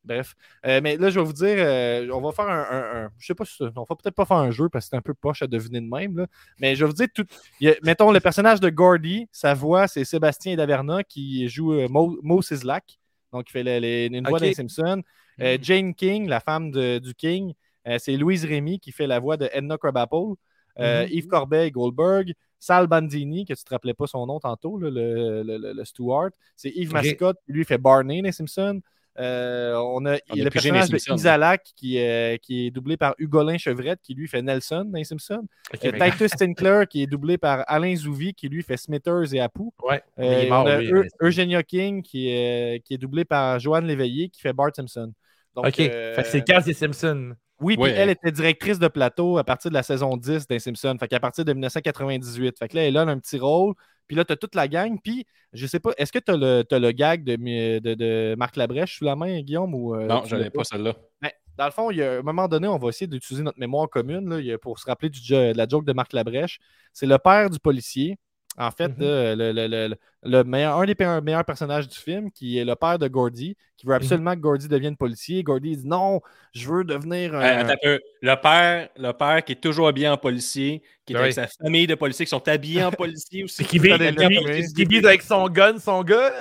[0.06, 0.36] Bref.
[0.66, 3.26] Euh, mais là, je vais vous dire, euh, on va faire un, un- un- Je
[3.26, 5.02] sais pas si ça- On va peut-être pas faire un jeu parce que c'est un
[5.02, 6.18] peu poche à deviner de même.
[6.18, 6.28] là.
[6.60, 7.26] Mais je vais vous dire, tout,
[7.64, 12.18] a- mettons le personnage de Gordy, sa voix, c'est Sébastien Daverna qui joue euh, Mo,
[12.24, 12.98] Mo Sislak.
[13.34, 14.46] Donc, il fait le- les- une voix Ok.
[14.46, 15.02] d'un Simpson.
[15.42, 17.54] Euh, Jane King, la femme de- du King,
[17.98, 20.36] c'est Louise Rémy qui fait la voix de Edna Krabappel.
[20.80, 21.10] Euh, Mhm.
[21.12, 22.34] Yves Corbeil, Goldberg.
[22.58, 25.86] Sal Bandini, que tu te rappelais pas son nom tantôt, là, le, le, le- le
[25.86, 26.32] Stewart.
[26.56, 26.94] C'est Yves.
[26.94, 28.82] Mascotte, qui lui fait Barney les Simpsons.
[29.18, 30.98] Euh, on a On a le personnage de.
[30.98, 35.06] Isalak qui, euh, qui est doublé par Hugolin Chevrette, qui lui fait Nelson dans les
[35.06, 35.46] Simpsons.
[35.84, 39.64] Euh, Titus Tinkler, qui est doublé par Alain Zouvi, qui lui fait Smithers et Apu.
[39.84, 43.86] Ouais, Euh, il est mort, on a King, qui est, qui est doublé par Joanne
[43.86, 45.14] Léveillé, qui fait Bart Simpson.
[45.56, 47.34] Donc, Ok, euh, c'est Cass et Simpson.
[47.62, 47.92] oui, puis Ouais.
[47.92, 50.98] elle était directrice de plateau à partir de la saison 10 des Simpsons.
[51.00, 52.60] Fait qu'à partir de 1998.
[52.60, 53.74] Fait que là, elle a un petit rôle.
[54.08, 54.98] Puis là, tu as toute la gang.
[55.02, 58.98] Puis, je sais pas, est-ce que tu as, le gag de, de, de Marc Labrèche
[58.98, 59.74] sous la main, Guillaume?
[59.74, 60.96] Ou, euh, non, je n'ai pas celle-là.
[61.22, 63.44] Ben, dans le fond, il y a, à un moment donné, on va essayer d'utiliser
[63.44, 66.60] notre mémoire commune là, pour se rappeler du, de la joke de Marc Labrèche.
[66.94, 68.18] C'est le père du policier.
[68.58, 68.96] En fait, Mhm.
[69.04, 72.64] là, le, le- le- le meilleur, un des pe- meilleurs personnages du film, qui est
[72.66, 75.44] le père de Gordy, qui veut absolument que Gordy devienne policier.
[75.44, 76.22] Gordy dit non,
[76.54, 77.42] je veux devenir un.
[77.42, 78.00] Hey, attends un peu.
[78.22, 81.22] Le père, le père qui est toujours habillé en policier, qui est Oui.
[81.24, 83.56] avec sa famille de policiers qui sont habillés en policier aussi.
[83.58, 86.32] C'est qui vise avec son gun, son gars.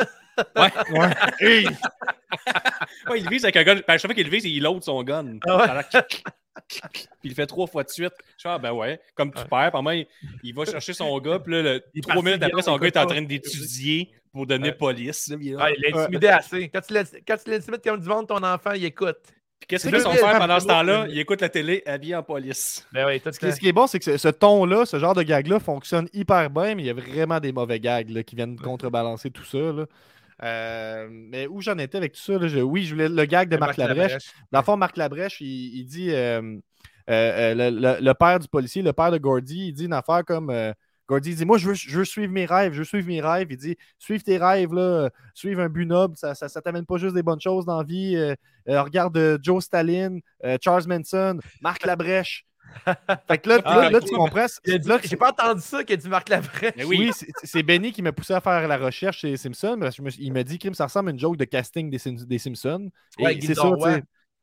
[0.57, 0.73] Ouais.
[0.93, 1.11] Ouais.
[1.41, 1.67] Hey!
[3.11, 3.75] Ouais, il vise avec un gun.
[3.77, 5.39] Ben, à chaque fois qu'il vise, il load son gun.
[5.47, 6.01] Ah ouais.
[6.69, 8.13] Puis il le fait trois fois de suite.
[8.39, 9.71] Je fais, ah ben ouais, comme tu perds.
[9.73, 10.07] Pendant il,
[10.43, 12.87] il va chercher son gars, puis là, le- Il est trois minutes après, son gars
[12.87, 14.79] est en train d'étudier pour devenir Ouais.
[14.79, 15.29] police.
[15.29, 15.57] là, il.
[15.59, 16.69] Ah, il l'a intimidé assez.
[16.69, 19.17] Quand tu l'as- quand tu l'intimides comme du monde, ton enfant, il écoute.
[19.61, 21.07] Puis qu'est-ce c'est que fait son deux père villes, pendant ce temps-là?
[21.09, 22.87] Il écoute la télé habillé en police.
[22.93, 24.99] Ben oui, tout Ce qui, ce qui est bon, c'est que ce, ce ton-là, ce
[24.99, 28.23] genre de gag-là fonctionne hyper bien, mais il y a vraiment des mauvais gags là,
[28.23, 29.59] qui viennent contrebalancer tout ça.
[29.59, 29.87] là.
[30.43, 32.39] Euh, mais où j'en étais avec tout ça?
[32.39, 34.13] là, je- oui, je voulais le gag de Marc Labrèche.
[34.53, 36.59] Dans le fond, Marc Labrèche, il, il dit euh,
[37.11, 40.25] euh, le, le- le père du policier, le père de Gordy, il dit une affaire
[40.25, 40.53] comme
[41.09, 43.21] Gordy il dit Moi, je veux, je veux suivre mes rêves, je veux suivre mes
[43.21, 43.49] rêves.
[43.51, 46.97] Il dit Suive tes rêves, là, suive un but noble, ça, ça, ça t'amène pas
[46.97, 48.17] juste des bonnes choses dans la vie.
[48.67, 50.19] regarde Joe Stalin,
[50.63, 52.45] Charles Manson, Marc Labrèche.
[53.29, 54.47] Fait que là, Ah, là, tu comprends.
[54.65, 56.75] J'ai pas entendu ça qu'il a dit Marc Labrèche.
[56.77, 57.27] Mais oui, oui.
[57.43, 59.77] c'est- Benny qui m'a poussé à faire la recherche chez Simpson.
[59.81, 61.45] parce que je me suis- il m'a dit que ça ressemble à une joke de
[61.45, 62.91] casting des, Sim- des Simpsons.
[63.19, 63.71] Ouais, c'est ça,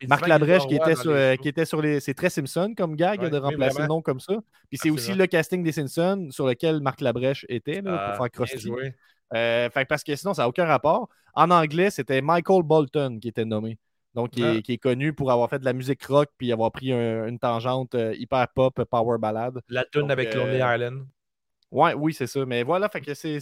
[0.08, 2.00] Marc Labrèche qui Dorroy était, dans sur, les euh, qui était sur les.
[2.00, 4.34] C'est très Simpson comme gag Ouais, de remplacer le nom comme ça.
[4.70, 8.18] Puis c'est Ah, aussi le casting des Simpsons sur lequel Marc Labrèche était là, Ah,
[8.18, 8.96] pour faire joué.
[9.34, 11.08] Euh, parce que sinon, ça n'a aucun rapport.
[11.36, 13.78] En anglais, c'était Michael Bolton qui était nommé.
[14.14, 14.62] Donc, qui, est, Ah.
[14.62, 17.40] qui est connu pour avoir fait de la musique rock puis avoir pris un- une
[17.40, 19.62] tangente euh, hyper pop, euh, power ballade.
[19.70, 21.06] La tune avec euh, Lonely Island.
[21.72, 22.46] Ouais, oui, c'est ça.
[22.46, 23.40] Mais voilà, fait que c'est,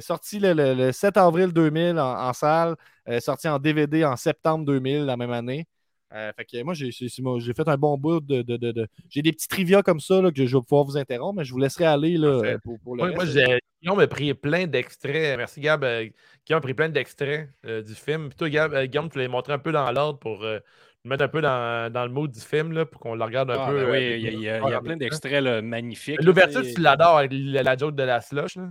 [0.00, 2.76] sorti le, le- le 7 avril 2000 en, en salle,
[3.08, 5.66] euh, sorti en DVD en septembre 2000, la même année.
[6.14, 6.90] Euh, fait que moi, j'ai,
[7.20, 8.42] moi, fait un bon bout de.
[8.42, 10.96] de- de- de- J'ai des petits trivia comme ça là, que je vais pouvoir vous
[10.96, 13.32] interrompre, mais je vous laisserai aller là, euh, pour, pour le Moi, moi, reste.
[13.34, 15.36] j'ai- Guillaume a pris plein d'extraits.
[15.36, 15.82] Merci, Gab.
[15.84, 16.04] Euh,
[16.46, 18.28] Guillaume a pris plein d'extraits euh, du film.
[18.28, 20.60] Puis toi, Gab, euh, Guillaume, tu l'as montré un peu dans l'ordre pour euh,
[21.04, 23.56] mettre un peu dans, dans le mood du film, là, pour qu'on le regarde un
[23.60, 23.76] Ah, peu.
[23.78, 26.22] ben euh, oui, il y a, y y plein d'extraits là, magnifiques.
[26.22, 28.56] L'ouverture, tu l'adores avec la, la joke de la slush.
[28.56, 28.70] Là?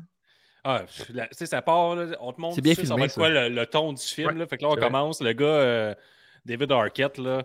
[0.63, 3.11] Ah, tu sais, ça part, là, on te montre C'est bien ça filmé, va être
[3.11, 3.21] ça.
[3.21, 4.29] quoi le, le ton du film.
[4.29, 4.47] Ouais, là?
[4.47, 4.81] Fait que là, on vrai.
[4.81, 5.21] commence.
[5.21, 5.93] Le gars, euh,
[6.45, 7.43] David Arquette, là,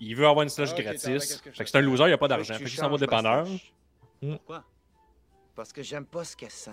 [0.00, 1.40] il veut avoir une slush Ah, gratis.
[1.44, 2.54] je Fait que c'est un loser, il n'a pas Tu veux d'argent.
[2.54, 3.46] Fait qu'il s'en va au dépanneur.
[3.46, 3.72] slush?
[4.22, 4.32] Hmm.
[4.36, 4.64] Pourquoi?
[5.54, 6.70] Parce que j'aime pas ce qu'elle sent.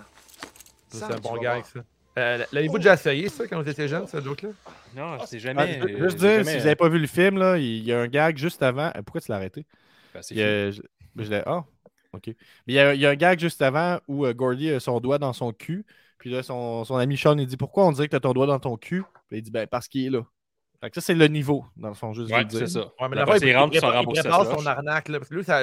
[0.90, 1.80] C'est un bon gag, ça.
[2.20, 4.50] Euh, L'avez-vous déjà essayé, ça, quand vous étiez jeune, ce joke-là?
[4.96, 5.80] Non, c'est Ah, jamais.
[5.82, 7.92] je veux juste dire, jamais- si vous n'avez pas vu le film, là, il y
[7.92, 8.92] a un gag juste avant.
[8.96, 9.66] Euh, Pourquoi tu l'as arrêté?
[10.14, 10.82] Ben, c'est Il y a- je,
[11.18, 11.64] je l'ai- Ah,
[12.14, 12.28] ok.
[12.28, 12.36] Mais
[12.68, 15.00] il y, a, il y a un gag juste avant où euh, Gordy a son
[15.00, 15.86] doigt dans son cul.
[16.20, 18.34] Puis là, son, son ami Sean, il dit Pourquoi on dirait que tu as ton
[18.34, 20.22] doit dans ton cul Puis il dit Ben, parce qu'il est là.
[20.84, 22.80] Fait que ça, c'est le niveau, dans le fond, juste Ouais, c'est ça.
[23.00, 25.08] Ouais, mais d'abord, après, il rentre, il il s'en prépare, il prépare son arnaque.
[25.08, 25.62] Là, parce que lui, ça-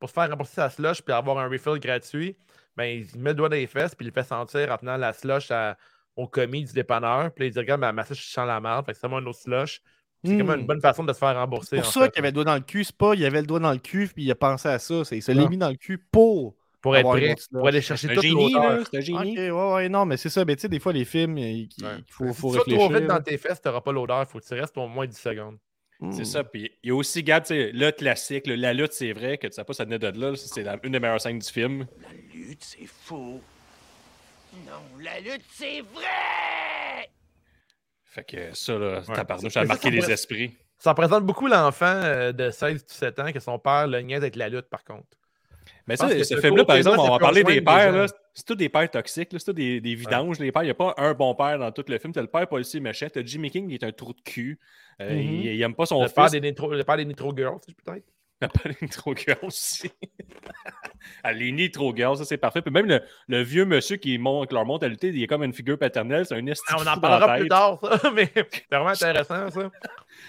[0.00, 2.36] pour se faire rembourser sa slush puis avoir un refill gratuit,
[2.76, 4.96] ben, il met le doigt dans les fesses puis il le fait sentir en tenant
[4.96, 5.76] la slush à-
[6.16, 7.30] au commis du dépanneur.
[7.32, 8.86] Puis là, il dit Regarde, ma, slush, je sens la merde.
[8.86, 9.82] Fait que c'est moi un autre slush.
[10.24, 10.60] C'est comme Hmm.
[10.60, 11.76] une bonne façon de se faire rembourser.
[11.76, 12.84] pour en ça qu'il avait le doigt dans le cul.
[12.84, 15.04] C'est pas, il avait le doigt dans le cul, puis il a pensé à ça.
[15.04, 16.54] c'est- Il se l'est mis dans le cul pour.
[16.84, 18.70] Pour être prêt, pour aller chercher génie, l'auteur.
[18.78, 18.84] là.
[18.90, 19.50] C'est un génie.
[19.50, 20.44] ouais, ouais, non, mais c'est ça.
[20.44, 21.90] Mais tu sais, des fois, les films, il, il- Ouais.
[21.98, 22.88] il faut, Si faut tu vas réfléchir.
[22.88, 24.20] trop vite dans tes fesses, tu n'auras pas l'odeur.
[24.22, 25.58] Il faut que tu restes au moins 10 secondes.
[26.10, 26.24] C'est Hmm.
[26.24, 26.44] ça.
[26.44, 29.38] Puis il y a aussi, Gab, tu sais, le classique, le- la lutte, c'est vrai
[29.38, 30.36] que tu sais pas, ça venait de là.
[30.36, 31.86] C'est une des meilleures scènes du film.
[32.02, 33.40] La lutte, c'est faux.
[34.66, 37.10] Non, la lutte, c'est vrai!
[38.04, 39.02] Fait que ça, là, Ouais.
[39.08, 40.54] Mais a ça, marqué ça les esprits.
[40.78, 44.48] Ça représente beaucoup l'enfant euh, de 16-17 ans que son père le niaise avec la
[44.48, 45.06] lutte, par contre.
[45.86, 48.06] Mais ça, ce film-là, par exemple, on va parler des pères.
[48.32, 49.28] C'est tous des pères toxiques.
[49.32, 50.62] C'est tous des, des vidanges, les pères.
[50.62, 52.12] Il n'y a pas un bon père dans tout le film.
[52.12, 53.06] T'as le père policier méchant.
[53.12, 54.58] T'as Jimmy King qui est un trou de cul.
[55.00, 56.32] Euh, il, il aime pas son Le père, fils.
[56.32, 58.04] des Nitro, le père des Nitro Girls, peut-être.
[58.42, 59.90] Il pas les Nitro Girls aussi.
[61.22, 62.62] ah, les Nitro Girls, ça c'est parfait.
[62.62, 65.44] Puis même le, le vieux monsieur qui, monte, leur monte à lutter, il est comme
[65.44, 66.26] une figure paternelle.
[66.26, 69.70] C'est un esti Ah, on en parlera plus tard, ça, mais c'est vraiment intéressant, ça.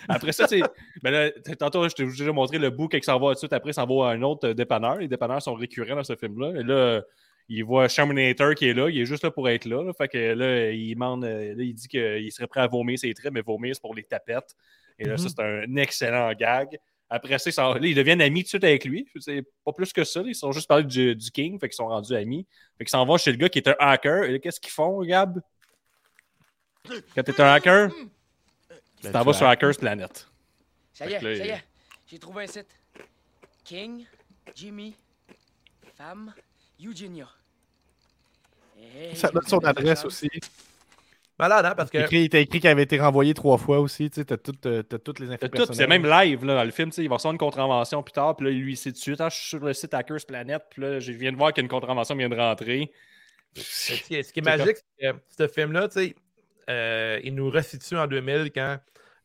[0.07, 0.61] Après ça, c'est.
[1.01, 3.73] Ben tantôt, je t'ai déjà montré le bout qui s'en va tout de suite après,
[3.73, 4.97] s'en va à un autre euh, dépanneur.
[4.97, 6.59] Les dépanneurs sont récurrents dans ce film-là.
[6.59, 7.01] Et là,
[7.49, 8.89] il voit Shermanator qui est là.
[8.89, 9.83] Il est juste là pour être là.
[9.83, 9.93] là.
[9.93, 11.23] Fait que là, il demande.
[11.25, 13.95] euh, Là, il dit qu'il serait prêt à vomir ses traits, mais vomir, c'est pour
[13.95, 14.55] les tapettes.
[14.99, 15.29] Et là, ça, Mhm.
[15.29, 16.77] c'est un excellent gag.
[17.07, 19.07] Après ça, ils, s'en- là, ils deviennent amis tout de suite avec lui.
[19.19, 20.21] C'est pas plus que ça.
[20.21, 20.27] là.
[20.29, 22.47] Ils sont juste parlé du, du King, fait qu'ils sont rendus amis.
[22.79, 24.23] Fait qu'ils s'en vont chez le gars qui est un hacker.
[24.23, 25.39] Et qu'est-ce qu'ils font, Gab?
[27.15, 27.89] Quand t'es un hacker,
[29.07, 30.27] tu t'en vas sur Hackers Planet.
[30.93, 31.63] Ça y est, là, ça y il- est.
[32.07, 32.67] J'ai trouvé un site.
[33.63, 34.05] King,
[34.55, 34.95] Jimmy,
[35.97, 36.33] femme,
[36.83, 37.27] Eugenia.
[38.77, 40.05] Hey, Ça donne son adresse chance.
[40.05, 40.29] aussi.
[41.37, 41.97] Malade, hein, parce que.
[41.97, 44.09] Écrit- Il t'a écrit qu'il avait été renvoyé trois fois aussi.
[44.09, 46.55] Tu sais, t'as tout, euh, t'as toutes les infos T'as tout, C'est même live là,
[46.55, 46.89] dans le film.
[46.91, 48.35] tu sais, Il va recevoir une contravention plus tard.
[48.37, 49.19] Puis là, lui, c'est de suite.
[49.19, 50.61] Ah, je suis sur le site Hackers Planet.
[50.69, 52.91] Puis là, je viens de voir qu'une contravention vient de rentrer.
[53.55, 56.15] Ce qui est, ce qui est magique, c'est que ce film-là, tu sais,
[56.69, 58.77] euh, il nous resitue en 2000 quand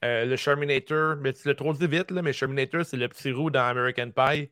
[0.04, 3.32] euh, le Sherminator, mais tu l'as trop dit vite, là, mais Sherminator, c'est le petit
[3.32, 4.50] roux dans American Pie.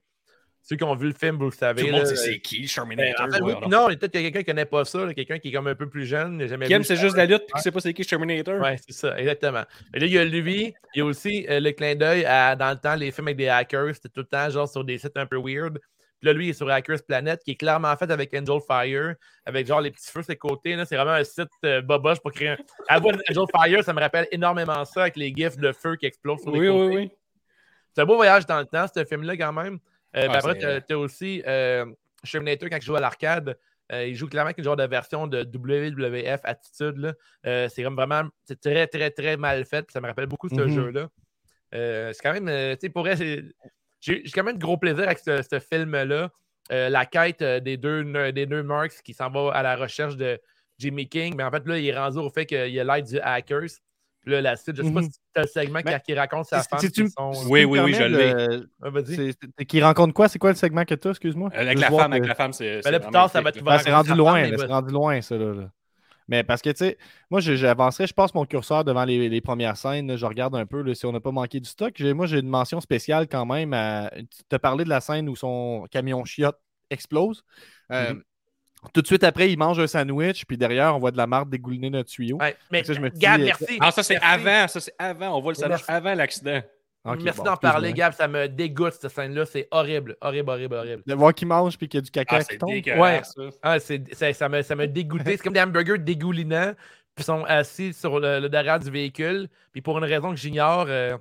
[0.62, 1.80] Ceux qui ont vu le film, vous le savez.
[1.80, 3.26] Tout le là, monde sait c'est qui, ben, Sherminator.
[3.26, 3.86] en fait, oui, ouais, puis non.
[3.86, 5.88] peut-être qu'il y a quelqu'un qui connaît pas ça, quelqu'un qui est comme un peu
[5.88, 7.94] plus jeune, jamais Qui aime, vu c'est juste la lutte, puis qui sait pas c'est
[7.94, 8.60] qui Terminator.
[8.60, 9.62] Ouais, c'est ça, exactement.
[9.94, 12.54] Et là, il y a lui, il y a aussi euh, le clin d'œil à,
[12.54, 14.98] dans le temps, les films avec des hackers, c'était tout le temps genre sur des
[14.98, 15.78] sites un peu weird.
[16.20, 19.14] Puis là, lui, il est sur Hackers Planet, qui est clairement fait avec Angel Fire,
[19.46, 20.74] avec genre les petits feux sur les côtés.
[20.76, 20.84] là.
[20.84, 22.56] C'est vraiment un site euh, boboche pour créer un.
[22.88, 26.42] À Angel Fire, ça me rappelle énormément ça, avec les gifs de feu qui explosent
[26.42, 26.96] sur les Oui, oui, côtés.
[26.96, 27.10] oui.
[27.94, 29.78] C'est un beau voyage dans le temps, ce film-là, quand même.
[30.16, 31.84] Euh, Ah, après, t'as- t'as aussi euh,
[32.28, 33.56] Terminator, quand il joue à l'arcade,
[33.92, 36.96] euh, il joue clairement avec une genre de version de WWF Attitude.
[36.98, 37.12] là.
[37.46, 39.88] Euh, c'est comme vraiment c'est très, très, très mal fait.
[39.90, 40.68] ça me rappelle beaucoup ce Mhm.
[40.68, 41.08] jeu-là.
[41.74, 43.44] Euh, c'est quand même, euh, tu sais, pour vrai, c'est-
[44.00, 46.30] j'ai j'ai quand même de gros plaisir avec ce, ce film-là.
[46.70, 49.74] Euh, la quête euh, des deux, ne- des deux Marks qui s'en va à la
[49.76, 50.38] recherche de
[50.78, 51.34] Jimmy King.
[51.36, 53.70] Mais en fait, là, il est rendu au fait qu'il y a l'aide du Hackers.
[54.20, 55.10] Puis là, la suite, je sais pas Mhm.
[55.10, 56.80] si tu as le segment Ben, qui, raconte sa femme.
[56.80, 57.08] si tu
[57.48, 58.34] Oui, oui, oui, je l'ai.
[58.34, 59.14] le- Ah, vas-y.
[59.14, 60.28] c'est- c'est- Qui rencontre quoi?
[60.28, 61.48] C'est quoi le segment que tu as, excuse-moi?
[61.54, 62.80] Avec la femme, avec la femme, c'est.
[62.84, 63.60] Mais là, plus tard, ça va là.
[63.62, 65.54] Ben, c'est rendu loin, c'est rendu loin, ça, là.
[65.54, 65.70] là.
[66.28, 66.98] Mais parce que, tu sais,
[67.30, 70.54] moi, je- j'avancerais, je passe mon curseur devant les, les premières scènes, là, je regarde
[70.54, 71.92] un peu là, si on n'a pas manqué du stock.
[71.96, 73.72] J'ai- Moi, j'ai une mention spéciale quand même.
[73.72, 74.10] À...
[74.14, 76.58] Tu as parlé de la scène où son camion chiotte
[76.90, 77.42] explose.
[77.92, 78.22] Euh, Mhm.
[78.94, 81.50] Tout de suite après, il mange un sandwich, puis derrière, on voit de la marde
[81.50, 82.36] dégouliner notre tuyau.
[82.38, 83.76] Ouais, mais Ça, je me dis, Gab, merci.
[83.80, 84.68] Ah, ça, c'est avant.
[84.68, 85.36] Ça, c'est avant.
[85.36, 85.90] On voit le sandwich merci.
[85.90, 86.60] avant l'accident.
[87.16, 87.92] Merci bon, d'en parler.
[87.92, 88.12] Gab.
[88.12, 89.46] Ça me dégoûte, cette scène-là.
[89.46, 91.02] C'est horrible, horrible, horrible, horrible.
[91.06, 92.70] De voir qu'il mange, puis qu'il y a du caca Ah, qui c'est tombe.
[93.24, 93.42] ça.
[93.62, 93.78] Ah,
[94.32, 95.36] ça m'a ça m'a dégoûté.
[95.36, 96.74] C'est comme des hamburgers dégoulinants,
[97.14, 99.48] puis ils sont assis sur le, le derrière du véhicule.
[99.72, 101.16] Puis pour une raison que j'ignore, euh,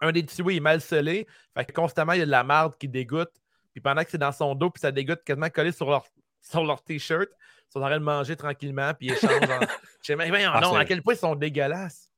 [0.00, 1.26] un des tuyaux est mal scellé.
[1.56, 3.30] Fait que constamment, il y a de la marde qui dégoûte.
[3.72, 6.04] Puis pendant que c'est dans son dos, puis ça dégoûte quasiment collé sur leur,
[6.40, 7.28] sur leur t-shirt,
[7.68, 9.32] ils sont en train de manger tranquillement, puis ils échangent.
[9.50, 9.60] en...
[9.60, 9.66] Je
[10.02, 12.08] sais même, voyons Ah, non, c'est- à quel point ils sont dégueulasses.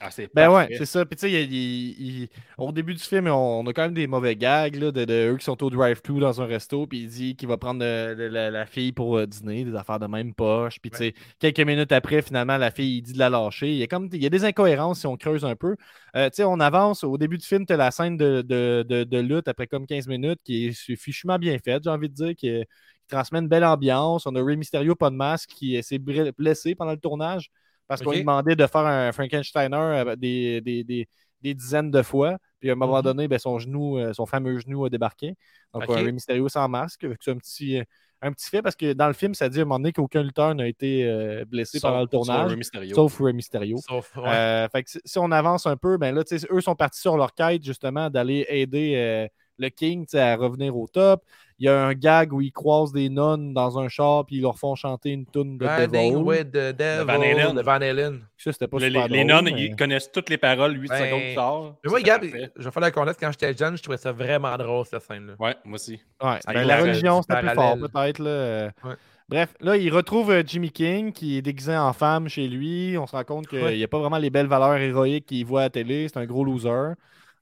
[0.00, 0.48] Ah, Ben parfait.
[0.50, 1.04] ouais, c'est ça.
[1.06, 2.28] Puis tu sais, il y a- il- il-
[2.58, 5.36] au début du film, on a quand même des mauvais gags là, de, de eux
[5.36, 8.26] qui sont au drive-thru dans un resto, puis il dit qu'il va prendre euh, le-
[8.28, 10.80] la, la fille pour euh, dîner, des affaires de même poche.
[10.80, 13.70] Puis tu sais, quelques minutes après, finalement, la fille, il dit de la lâcher.
[13.70, 15.76] Il y a, comme, il y a des incohérences si on creuse un peu.
[16.16, 17.04] Euh, tu sais, on avance.
[17.04, 20.40] Au début du film, tu as la scène de, de, lutte après comme 15 minutes
[20.44, 22.64] qui est fichement bien faite, j'ai envie de dire, qui, est-
[23.02, 24.26] qui transmet une belle ambiance.
[24.26, 27.50] On a Ray Mysterio, pas de masque, qui euh, s'est blessé pendant le tournage
[27.92, 31.08] parce qu'on lui demandait de faire un Frankensteiner euh, des, des, des-
[31.42, 32.38] des dizaines de fois.
[32.60, 33.02] Puis à un moment Mhm.
[33.02, 35.34] donné, ben, son genou, euh, son fameux genou a débarqué.
[35.74, 35.96] Donc, Ok.
[35.96, 37.04] un Mysterio sans masque.
[37.20, 37.84] C'est un petit, euh,
[38.24, 40.22] un petit fait parce que dans le film, ça dit à un moment donné qu'aucun
[40.22, 42.56] lutteur n'a été euh, blessé Sauf- pendant le tournage,
[42.94, 43.78] sauf Rey Mysterio.
[43.78, 44.28] Sauf, ouais.
[44.28, 46.22] Euh, fait que si- on avance un peu, ben là,
[46.52, 49.26] eux sont partis sur leur quête justement d'aller aider euh,
[49.58, 51.24] le King à revenir au top.
[51.62, 54.42] Il y a un gag où ils croisent des nonnes dans un char puis ils
[54.42, 56.16] leur font chanter une tune de Riding Devil.
[56.24, 57.54] with the Devil Van Halen.
[57.54, 58.20] de Van Halen.
[58.36, 60.88] Ça, c'était pas Les, super les- les nonnes, mais- ils connaissent toutes les paroles 8
[60.88, 61.74] Ben, secondes plus tard.
[61.84, 64.56] Mais moi, Gab, je vais faire la connaître quand j'étais jeune, je trouvais ça vraiment
[64.56, 65.34] drôle, cette scène-là.
[65.38, 66.00] Ouais, moi aussi.
[66.20, 68.18] Ouais, ben, la religion, c'était plus fort, peut-être.
[68.18, 68.28] là.
[68.30, 68.70] euh.
[68.82, 68.94] Ouais.
[69.28, 72.98] Bref, là, il retrouve euh, Jimmy King, qui est déguisé en femme chez lui.
[72.98, 73.76] On se rend compte qu'il Ouais.
[73.76, 76.08] n'y a pas vraiment les belles valeurs héroïques qu'il voit à la télé.
[76.08, 76.94] C'est un gros loser.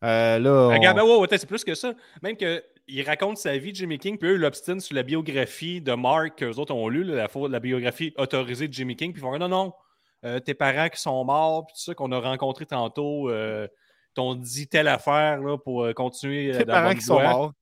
[0.02, 1.92] Euh, là, on- Regarde, ben, ouais, ouais, c'est plus que ça.
[2.22, 2.36] Même
[2.90, 6.38] qu'il raconte sa vie, Jimmy King, puis eux, ils l'obstinent sur la biographie de Mark
[6.38, 9.72] qu'eux autres ont lu, la, biographie autorisée de Jimmy King, puis ils font non, non,
[10.24, 13.66] euh, tes parents qui sont morts, puis tout ça, qu'on a rencontré tantôt, euh,
[14.14, 17.52] t'ont dit telle affaire là, pour euh, continuer tes parents qui sont morts.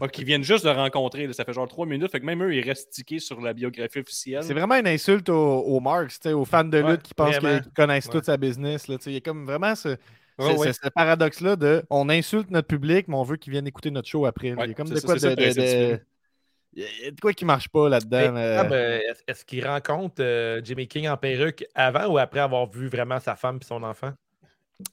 [0.00, 2.40] Ouais, qui viennent juste de rencontrer, là, ça fait genre trois minutes, fait que même
[2.44, 4.44] eux, ils restent tickés sur la biographie officielle.
[4.44, 8.06] C'est vraiment une insulte aux, sais, aux fans de Ouais, lutte qui pensent qu'ils connaissent
[8.06, 8.12] Ouais.
[8.12, 8.86] toute sa business.
[8.86, 9.96] Là, il y a comme vraiment ce,
[10.38, 14.08] Ouais, ce- paradoxe-là de on insulte notre public, mais on veut qu'ils viennent écouter notre
[14.08, 14.52] show après.
[14.54, 15.42] Ouais, il y a comme c'est de quoi c'est ça de,
[16.76, 18.18] de- quoi qui marche pas là-dedans.
[18.72, 22.88] Euh, est-ce- Est-ce qu'il rencontre euh, Jimmy King en perruque avant ou après avoir vu
[22.88, 24.12] vraiment sa femme et son enfant?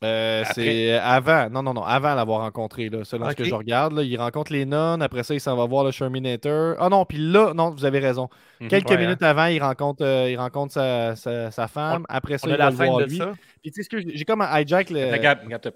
[0.03, 1.49] Euh, c'est avant.
[1.49, 3.93] Non, non, non, avant l'avoir rencontré, là, selon ce que je regarde.
[3.93, 6.75] Là, il rencontre les nonnes, après ça, il s'en va voir le Sherminator.
[6.79, 8.27] Ah non, puis là, non, vous avez raison.
[8.59, 8.67] Mhm.
[8.69, 12.05] Quelques Ouais, minutes avant, il rencontre, euh, il rencontre sa, sa- sa femme.
[12.09, 13.19] après ça, On a il va la le voir de lui.
[13.61, 15.11] Puis tu sais ce que j'ai comme un hijack le.
[15.11, 15.73] Regarde, regarde, regarde.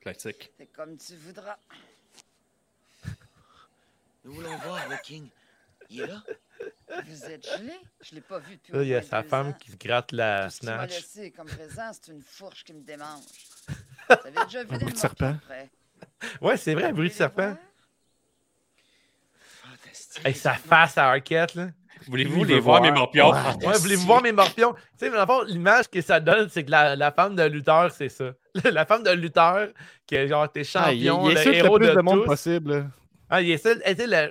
[0.00, 0.50] Classique.
[0.58, 1.56] C'est comme tu voudras.
[4.24, 5.26] Nous voulons voir le King.
[5.90, 6.22] Il est là?
[7.06, 7.72] Vous êtes gelé?
[8.02, 9.52] Je l'ai pas vu depuis Là, il y a sa femme ans.
[9.52, 10.90] qui se gratte la Tout ce snatch.
[10.90, 13.22] laissé comme présent, c'est une fourche qui me démange.
[14.08, 15.36] Vous avez déjà vu Un des bruit de serpent?
[16.40, 17.56] Ouais, c'est vrai, un bruit de serpent.
[19.62, 20.26] Fantastique.
[20.26, 21.68] Hey, sa face à Arquette, là.
[22.06, 22.82] Voulez-vous les voir, voir.
[22.82, 23.30] mes morpions?
[23.30, 23.66] Ouais.
[23.66, 24.72] Ouais, voulez-vous voir mes morpions?
[24.72, 27.90] Tu sais, mais dans l'image que ça donne, c'est que la, la femme de lutteur,
[27.92, 28.32] c'est ça.
[28.64, 29.68] La femme de lutteur,
[30.06, 32.20] qui est genre, t'es Ah, il, champion, il le héros le plus de, de, monde
[32.22, 32.26] tous.
[32.26, 32.90] possible.
[33.30, 33.76] Ah, il essaie,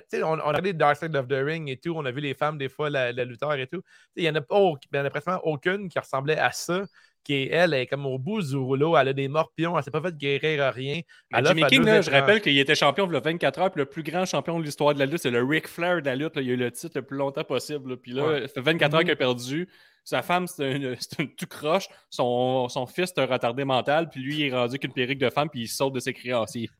[0.08, 2.20] sais, on, on a regardé Dark Side of the Ring et tout, on a vu
[2.20, 3.82] les femmes des fois, la, la lutteur et tout.
[4.14, 4.76] Il y en a, en
[5.10, 6.82] pratiquement aucune qui ressemblait à ça,
[7.24, 9.82] qui est elle, elle est comme au bout du rouleau, elle a des morpions, elle
[9.84, 11.00] s'est pas fait guérir à rien.
[11.32, 14.02] Elle Jimmy King, là, je rappelle qu'il était champion le 24 heures, puis le plus
[14.02, 16.36] grand champion de l'histoire de la lutte, c'est le Ric Flair de la lutte.
[16.36, 16.42] là.
[16.42, 17.90] Il a eu le titre le plus longtemps possible.
[17.90, 17.96] là.
[17.96, 18.40] Puis là, Ouais.
[18.42, 19.04] ça fait 24 heures Mhm.
[19.04, 19.68] qu'il a perdu.
[20.02, 21.88] Sa femme, c'est un, c'est un tout croche.
[22.08, 24.08] Son, son fils, c'est un retardé mental.
[24.08, 26.70] Puis lui, il est rendu qu'une perruque de femme, puis il saute de ses créanciers.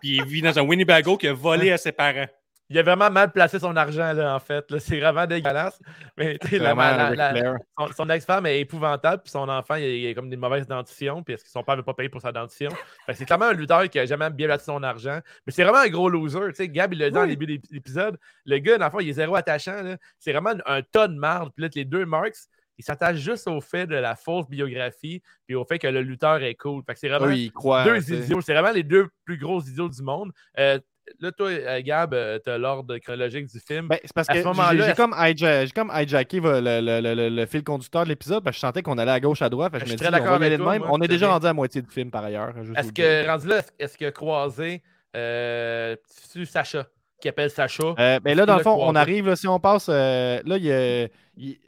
[0.00, 2.26] Puis il vit dans un Winnebago qui a volé à ses parents.
[2.68, 4.70] Il a vraiment mal placé son argent, là, en fait.
[4.70, 4.80] là.
[4.80, 5.78] C'est vraiment dégueulasse.
[6.16, 10.08] Mais la- la- la- son, son ex-femme est épouvantable, puis son enfant, il a, il
[10.08, 12.32] a comme des mauvaises dentitions, puis est-ce que son père veut pas payer pour sa
[12.32, 12.70] dentition?
[13.12, 15.18] C'est clairement un lutteur qui a jamais bien placé son argent.
[15.46, 16.38] Mais c'est vraiment un gros loser.
[16.48, 17.28] Tu sais, Gab, il l'a dit en Oui.
[17.36, 18.16] début d'ép- d'épisode.
[18.46, 19.82] Le gars, dans le fond, il est zéro attachant.
[19.82, 19.98] là.
[20.18, 21.52] C'est vraiment un, un tas de marde.
[21.54, 22.36] Puis là, les deux Marks,
[22.82, 26.42] ils s'attachent juste au fait de la fausse biographie, puis au fait que le lutteur
[26.42, 26.82] est cool.
[26.86, 27.84] Fait que c'est vraiment croient.
[27.84, 28.40] deux idiots.
[28.40, 30.32] C'est vraiment les deux plus gros idiots du monde.
[30.58, 30.78] Euh,
[31.20, 32.14] là, toi, euh, Gab,
[32.44, 33.88] tu as l'ordre chronologique du film.
[33.88, 36.40] Ben, c'est parce À que ce j'ai- moment-là, j'ai est-ce- comme, hijack- j'ai comme hijacké
[36.40, 39.10] le, le- le- le- le fil conducteur de l'épisode parce que je sentais qu'on allait
[39.12, 39.72] à gauche, à droite.
[39.72, 40.82] Fait que Je je me suis très d'accord avec toi, même.
[40.82, 42.52] moi, On est déjà rendu à moitié du film par ailleurs.
[42.76, 44.82] Est-ce que, rendu là, est-ce- est-ce que croisé,
[45.16, 45.96] euh,
[46.32, 46.86] tu Sacha,
[47.22, 47.94] qui appelle Sacha?
[47.98, 51.08] Euh, ben là, dans le fond, on arrive, là, si on passe, euh, là, il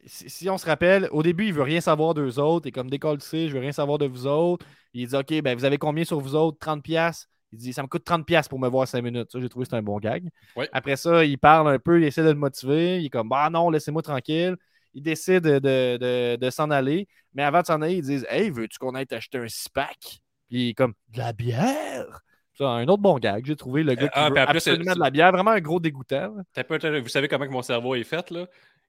[0.06, 2.90] si, si on se rappelle, au début, il veut rien savoir d'eux autres, est comme
[2.90, 4.66] décolle je veux rien savoir de vous autres.
[4.92, 6.58] Il dit, OK, ben vous avez combien sur vous autres?
[6.58, 7.26] 30 pièces.
[7.52, 9.30] Il dit, ça me coûte 30 pièces pour me voir 5 minutes.
[9.30, 10.28] Ça, j'ai trouvé que c'était un bon gag.
[10.56, 10.68] Ouais.
[10.72, 13.00] Après ça, il parle un peu, il essaie de le motiver.
[13.00, 14.56] Il est comme, bah non, laissez-moi tranquille.
[14.92, 17.08] Il décide de, de- de- de s'en aller.
[17.32, 19.96] Mais avant de s'en aller, ils disent, Hey, veux-tu qu'on aille t'acheter un SPAC?
[20.48, 22.20] Puis il est comme, de la bière?
[22.56, 23.82] Ça, un autre bon gag, j'ai trouvé.
[23.82, 26.34] Le gars qui ah, veut après, absolument de la bière, vraiment un gros dégoûtant.
[26.56, 28.46] Vous savez comment que mon cerveau est fait, là?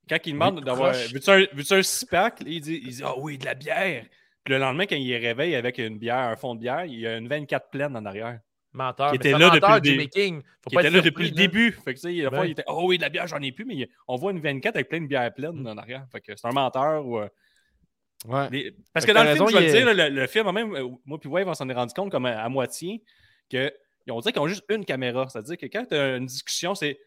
[0.07, 0.93] Quand il demande Oui, d'avoir.
[0.93, 2.41] Veux-tu un, veux-tu un six-pack?
[2.41, 4.05] Là, Il dit, il dit Ah oui, de la bière.
[4.43, 6.99] Puis le lendemain, quand il est réveille avec une bière, un fond de bière, il
[6.99, 8.39] y a une 24 pleine en arrière.
[8.71, 9.09] Menteur.
[9.11, 10.41] Qui était là menteur, depuis le.
[10.61, 11.71] Faut Qui pas était là depuis le début.
[11.71, 12.45] Fait que, tu sais, Ben.
[12.45, 14.75] il était Oh oui, de la bière, j'en ai plus, mais on voit une 24
[14.75, 16.05] avec plein de bières pleines en arrière.
[16.11, 17.03] Fait que c'est un menteur.
[17.05, 17.27] Ou, euh,
[18.27, 18.49] Ouais.
[18.51, 20.75] les- Parce Fait que dans le film, je vais le dire, le, le film, même,
[20.75, 23.03] euh, moi puis Wave, on s'en est rendu compte comme à, à moitié
[23.49, 23.73] que
[24.09, 25.27] ont dit qu'ils ont juste une caméra.
[25.29, 26.99] C'est-à-dire que quand tu as une discussion, c'est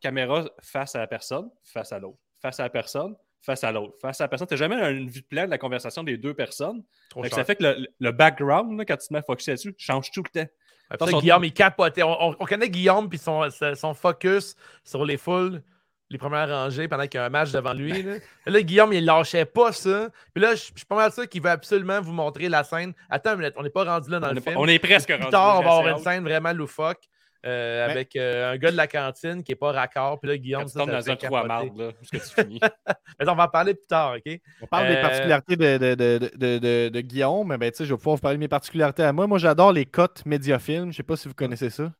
[0.00, 3.96] caméra face à la personne, face à l'autre, face à la personne, face à l'autre,
[4.00, 4.46] face à la personne.
[4.46, 6.82] Tu n'as jamais une vue pleine de la conversation des deux personnes.
[7.22, 9.74] Fait ça fait que le, le background, là, quand tu te mets à focusser là-dessus,
[9.78, 10.50] change tout le temps.
[10.90, 12.02] Après ça, son- Guillaume, il capotait.
[12.02, 15.62] On, on- on connaît Guillaume puis son- son focus sur les foules,
[16.10, 18.02] les premières rangées pendant qu'il y a un match devant lui.
[18.02, 18.14] Là,
[18.46, 20.08] Là, Guillaume, il lâchait pas ça.
[20.34, 22.92] Puis là, je je suis pas mal sûr qu'il veut absolument vous montrer la scène.
[23.10, 24.60] Attends une minute, on n'est pas rendu là dans On le est, pas- film.
[24.62, 27.00] on est presque Plus rendu tard, on va avoir une scène vraiment loufoque
[27.46, 30.18] euh, Mais- avec euh, un gars de la cantine qui est pas raccord.
[30.20, 31.90] Puis là, Guillaume, Quand tu ça, tombes ça dans fait un trou à marde, là,
[32.00, 32.60] jusqu'à tu finis?
[33.20, 34.40] Mais on va en parler plus tard, OK?
[34.62, 37.78] On parle des Euh, particularités de, de, de, de, de- de Guillaume, mais ben, tu
[37.78, 39.26] sais, je vais pouvoir vous parler de mes particularités à moi.
[39.26, 40.90] Moi, j'adore les cotes Mediafilm.
[40.92, 41.90] Je sais pas si vous connaissez ça.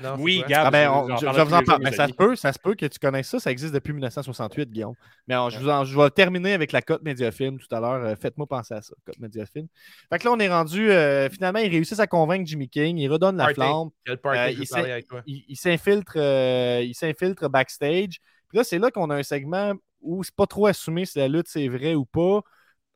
[0.00, 0.44] Non, Oui?
[0.48, 1.82] Gab, Ah ben, je- on- je, vous en parle.
[1.82, 3.40] Mais ça se peut, ça se peut que tu connaisses ça.
[3.40, 4.94] Ça existe depuis 1968, Guillaume.
[5.26, 8.04] Mais on- je, vous en- je vais terminer avec la cote Mediafilm tout à l'heure.
[8.04, 9.66] Euh, Faites-moi penser à ça, cote Mediafilm.
[10.08, 10.90] Fait que là, on est rendu.
[10.92, 12.98] euh, finalement, ils réussissent à convaincre Jimmy King.
[12.98, 13.54] Il redonne la Party.
[13.56, 13.88] flamme.
[14.04, 15.04] Quel party Euh, il.
[15.26, 18.20] Il, il s'infiltre euh, il s'infiltre backstage.
[18.48, 21.26] Puis là, c'est là qu'on a un segment où c'est pas trop assumé si la
[21.28, 22.40] lutte c'est vrai ou pas.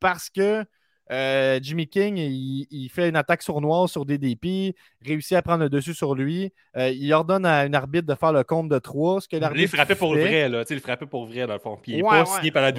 [0.00, 0.64] Parce que
[1.12, 4.74] euh, Jimmy King, il, il fait une attaque sournoise sur DDP,
[5.04, 6.52] réussit à prendre le dessus sur lui.
[6.76, 9.20] Euh, il ordonne à une arbitre de faire le compte de trois.
[9.20, 10.64] Ce que Il l'arbitre est frappé pour fait- vrai, là.
[10.64, 11.78] Tu sais, il est frappé pour vrai, dans le fond.
[11.82, 12.36] Puis il n'est Ouais, pas ouais.
[12.38, 12.72] signé par la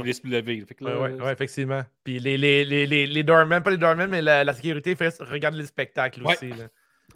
[0.86, 1.82] Ouais, là, ouais, ouais, effectivement.
[2.04, 5.16] Puis les, les, les, les, les doormen, pas les doormen, mais la, la sécurité fait
[5.20, 6.34] regarde les spectacles Ouais.
[6.36, 6.50] aussi.
[6.50, 6.66] là.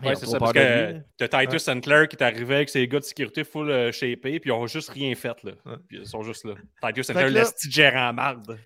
[0.01, 3.03] Ouais, c'est ça, parce que t'as Titus Sinclair qui est arrivé avec ses gars de
[3.03, 5.51] sécurité full euh, shapés, puis ils ont juste rien fait, là.
[5.65, 5.73] Ouais.
[5.89, 6.53] Puis ils sont juste là.
[6.81, 8.57] Titus Sinclair, le petit gérant marde.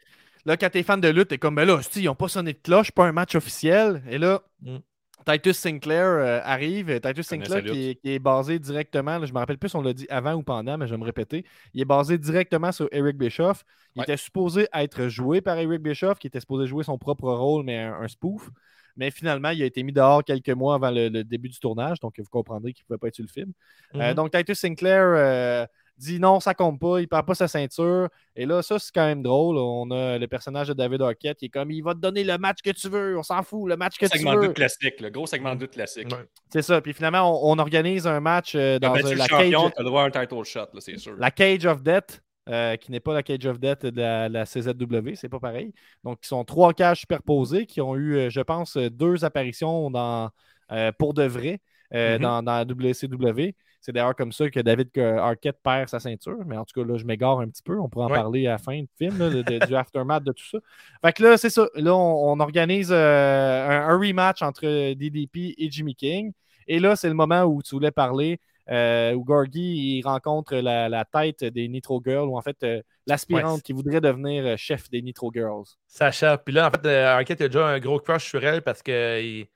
[0.46, 2.54] Là, quand t'es fan de lutte, t'es comme, ben là, hostie, ils n'ont pas sonné
[2.54, 4.04] de cloche, pas un match officiel.
[4.10, 4.78] Et là, Mm.
[5.26, 7.00] Titus Sinclair euh, arrive.
[7.00, 9.82] Titus Sinclair qui est, qui est basé directement, là, je me rappelle plus si on
[9.82, 11.46] l'a dit avant ou pendant, mais je vais me répéter.
[11.74, 13.64] Il est basé directement sur Eric Bischoff.
[13.96, 14.04] Il Ouais.
[14.04, 17.78] était supposé être joué par Eric Bischoff, qui était supposé jouer son propre rôle, mais
[17.80, 18.50] un, un spoof.
[18.98, 22.00] Mais finalement, il a été mis dehors quelques mois avant le, le début du tournage,
[22.02, 23.54] donc vous comprendrez qu'il ne pouvait pas être sur le film.
[23.96, 24.14] Euh, Mhm.
[24.16, 25.66] donc, Titus Sinclair euh,
[25.98, 28.10] dit non, ça compte pas, il perd pas sa ceinture.
[28.36, 29.58] Et là, ça, c'est quand même drôle.
[29.58, 32.38] On a le personnage de David Arquette qui est comme il va te donner le
[32.38, 34.50] match que tu veux, on s'en fout, le match que tu segment veux.
[34.54, 36.08] classique, le gros segment de doute classique.
[36.12, 36.26] Ouais.
[36.52, 36.82] C'est ça.
[36.82, 39.90] Puis finalement, on, on organise un match euh, dans euh, la, champion, cage, t'as le
[39.90, 41.16] droit à un title shot, là, c'est sûr.
[41.18, 42.22] la Cage of Death.
[42.50, 45.74] euh, qui n'est pas la Cage of Death de la, la CZW, c'est pas pareil.
[46.04, 50.30] Donc, ils sont trois cages superposées qui ont eu, euh, je pense, deux apparitions dans,
[50.72, 53.54] euh, pour de vrai dans, dans la WCW.
[53.86, 56.38] C'est d'ailleurs comme ça que David euh, Arquette perd sa ceinture.
[56.46, 57.78] Mais en tout cas, là, je m'égare un petit peu.
[57.78, 58.16] On pourra en Ouais.
[58.16, 60.58] parler à la fin du film, là, de- de- du aftermath de tout ça.
[61.04, 61.68] Fait que là, c'est ça.
[61.76, 66.32] Là, on, on organise euh, un, un rematch entre DDP et Jimmy King.
[66.66, 68.40] Et là, c'est le moment où tu voulais parler,
[68.72, 72.82] euh, où Gorgie il rencontre la, la tête des Nitro Girls, ou en fait, euh,
[73.06, 73.62] l'aspirante Ouais.
[73.64, 75.66] qui voudrait devenir chef des Nitro Girls.
[75.88, 76.38] Sacha.
[76.38, 79.48] Puis là, en fait, Arquette a déjà un gros crush sur elle parce que il-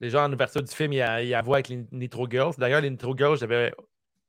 [0.00, 2.28] déjà en ouverture du film, il y a, il y a voix avec les Nitro
[2.30, 2.54] Girls.
[2.58, 3.72] D'ailleurs, les Nitro Girls, j'avais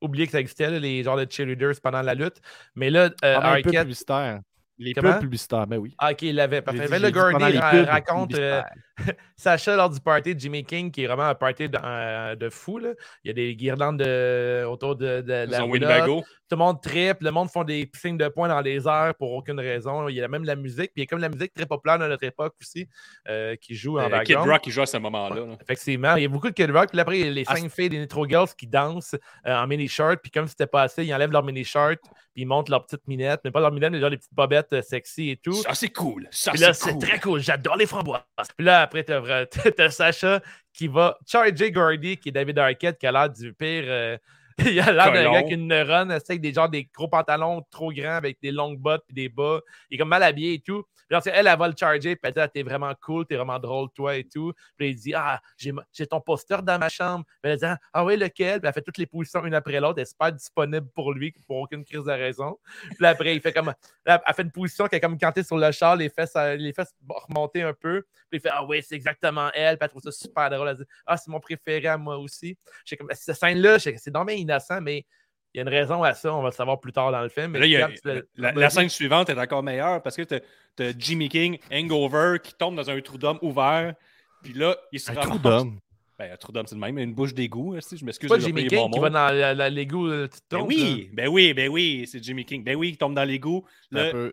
[0.01, 2.41] oublié que ça existait, là, les genres de cheerleaders pendant la lutte.
[2.75, 4.39] Mais là, euh, Pendant les pubs publicitaires.
[4.77, 5.93] Les pubs publicitaires, ben oui.
[5.99, 6.61] Ah, ok, il l'avait.
[6.61, 6.85] Parfait.
[6.85, 8.61] dit- Mais le les pubs raconte euh.
[9.35, 12.49] Sacha lors du party de Jimmy King, qui est vraiment un party de, euh, de
[12.49, 12.77] fou.
[12.77, 12.89] là.
[13.23, 15.65] Il y a des guirlandes de- autour de, la.
[15.65, 16.23] Winnebago.
[16.49, 19.31] Tout le monde tripe, le monde font des signes de poing dans les airs pour
[19.31, 20.09] aucune raison.
[20.09, 21.97] Il y a même la musique, puis il y a comme la musique très populaire
[21.97, 22.89] de notre époque aussi,
[23.29, 24.49] euh, qui joue en Euh, Kid background.
[24.49, 25.35] Rock, il joue à ce moment-là.
[25.45, 25.57] là.
[25.61, 26.89] Effectivement, il y a beaucoup de Kid Rock.
[26.89, 29.15] Puis après, il y a les Ah, cinq filles des Nitro Girls qui dansent
[29.47, 30.19] euh, en mini-shirt.
[30.21, 31.99] Puis comme c'était pas assez, ils enlèvent leur mini-shirt.
[32.33, 33.39] Puis ils montent leurs petites minettes.
[33.45, 35.53] Mais pas leurs minettes, mais genre des petites bobettes sexy et tout.
[35.53, 36.27] Ça, c'est cool.
[36.31, 37.01] Ça, c'est c'est cool.
[37.01, 37.39] très cool.
[37.39, 38.21] J'adore les framboises.
[38.57, 40.41] Puis là, après, vra- t'as Sacha
[40.73, 43.83] qui va charger Gordy, qui est David Arquette, qui a l'air du pire.
[43.87, 44.17] euh,
[44.59, 47.63] il a l'air d'un gars avec une neuronne, c'est avec des genres des gros pantalons
[47.71, 49.61] trop grands avec des longues bottes puis des bas.
[49.89, 50.83] Il est comme mal habillé et tout.
[51.19, 53.35] Puis là, elle, elle va le charger, puis elle dit Ah, T'es vraiment cool, t'es
[53.35, 54.53] vraiment drôle, toi et tout.
[54.77, 55.73] Puis il dit Ah, j'ai,
[56.07, 57.25] ton poster dans ma chambre.
[57.41, 58.59] Puis elle dit Ah, oui, lequel?
[58.61, 59.95] Puis elle fait toutes les positions une après l'autre.
[59.97, 62.57] Elle est super disponible pour lui, pour aucune crise de raison.
[62.97, 63.73] Puis après, il fait comme.
[64.05, 66.55] elle fait une position qui est comme quand t'es sur le char, les fesses, euh,
[66.55, 68.03] les fesses remonter un peu.
[68.29, 69.77] Puis il fait Ah, oui, c'est exactement elle.
[69.77, 70.69] Puis elle trouve ça super drôle.
[70.69, 72.57] Elle dit Ah, c'est mon préféré à moi aussi.
[72.85, 75.05] J'ai comme Cette scène-là, c'est dommage innocent, mais.
[75.53, 77.27] Il y a une raison à ça, on va le savoir plus tard dans le
[77.27, 77.47] film.
[77.51, 80.01] Mais là, il y a- Gab, tu l'as- la, la scène suivante est encore meilleure
[80.01, 80.41] parce que t'as as
[80.97, 83.93] Jimmy King, Hangover, qui tombe dans un trou d'homme ouvert.
[84.43, 85.79] Puis là, il se Un ramasse- trou d'homme.
[86.17, 87.73] Ben, un trou d'homme, c'est le même, une bouche d'égout.
[87.75, 88.29] hein, si, Je m'excuse.
[88.29, 89.03] C'est pas j'ai Jimmy King mon qui mot.
[89.03, 92.23] va dans la- la- l'égout, tu te Ben trompes, oui, ben oui, ben oui, c'est
[92.23, 92.63] Jimmy King.
[92.63, 93.65] Ben oui, il tombe dans l'égout.
[93.91, 94.31] Un Là, peu.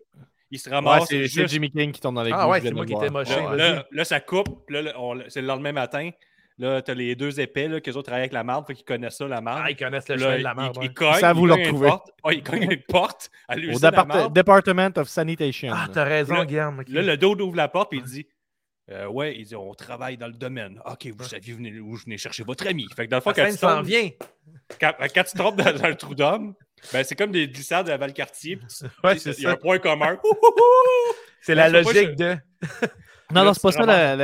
[0.51, 1.07] il se Ouais, ramasse.
[1.09, 2.75] c'est c'est juste- Jimmy King qui tombe dans les Ah goûts, ouais, je viens c'est
[2.75, 3.35] moi qui étais moché.
[3.35, 3.57] Là, vas-y.
[3.57, 4.69] là, là, ça coupe.
[4.69, 6.09] Là, là, on- c'est le lendemain matin.
[6.59, 9.15] Là, t'as les deux épais, là, qu'eux autres travaillent avec la marde, fait qu'ils connaissent
[9.17, 9.61] ça, la marde.
[9.65, 10.93] Ah, ils connaissent le Là, chemin de la ouais.
[10.93, 12.11] cogne, Ils savent il où le cogne une porte.
[12.25, 14.35] Ouais, il cogne une porte à Au la départ- marde.
[14.35, 15.71] Department of Sanitation.
[15.73, 16.83] Ah, t'as raison, Guillaume.
[16.89, 18.27] Là, le dos ouvre la porte et il dit
[18.91, 20.81] euh, Ouais, il dit on travaille dans le domaine.
[20.85, 22.87] Ok, vous saviez venez- où je venais chercher votre ami.
[22.93, 24.09] Fait que dans le fond, La quand tu, s'en tombes, vient.
[24.81, 26.55] quand, quand tu tombes dans, dans un trou d'homme,
[26.91, 28.57] ben, c'est comme des glissades Valcartier.
[28.57, 28.67] puis
[29.05, 29.57] Ouais, tu sais, c'est Il y a un ça.
[29.59, 30.17] point commun.
[31.41, 32.35] C'est la Moi, je- logique de.
[33.31, 34.15] Non, non, c'est pas ça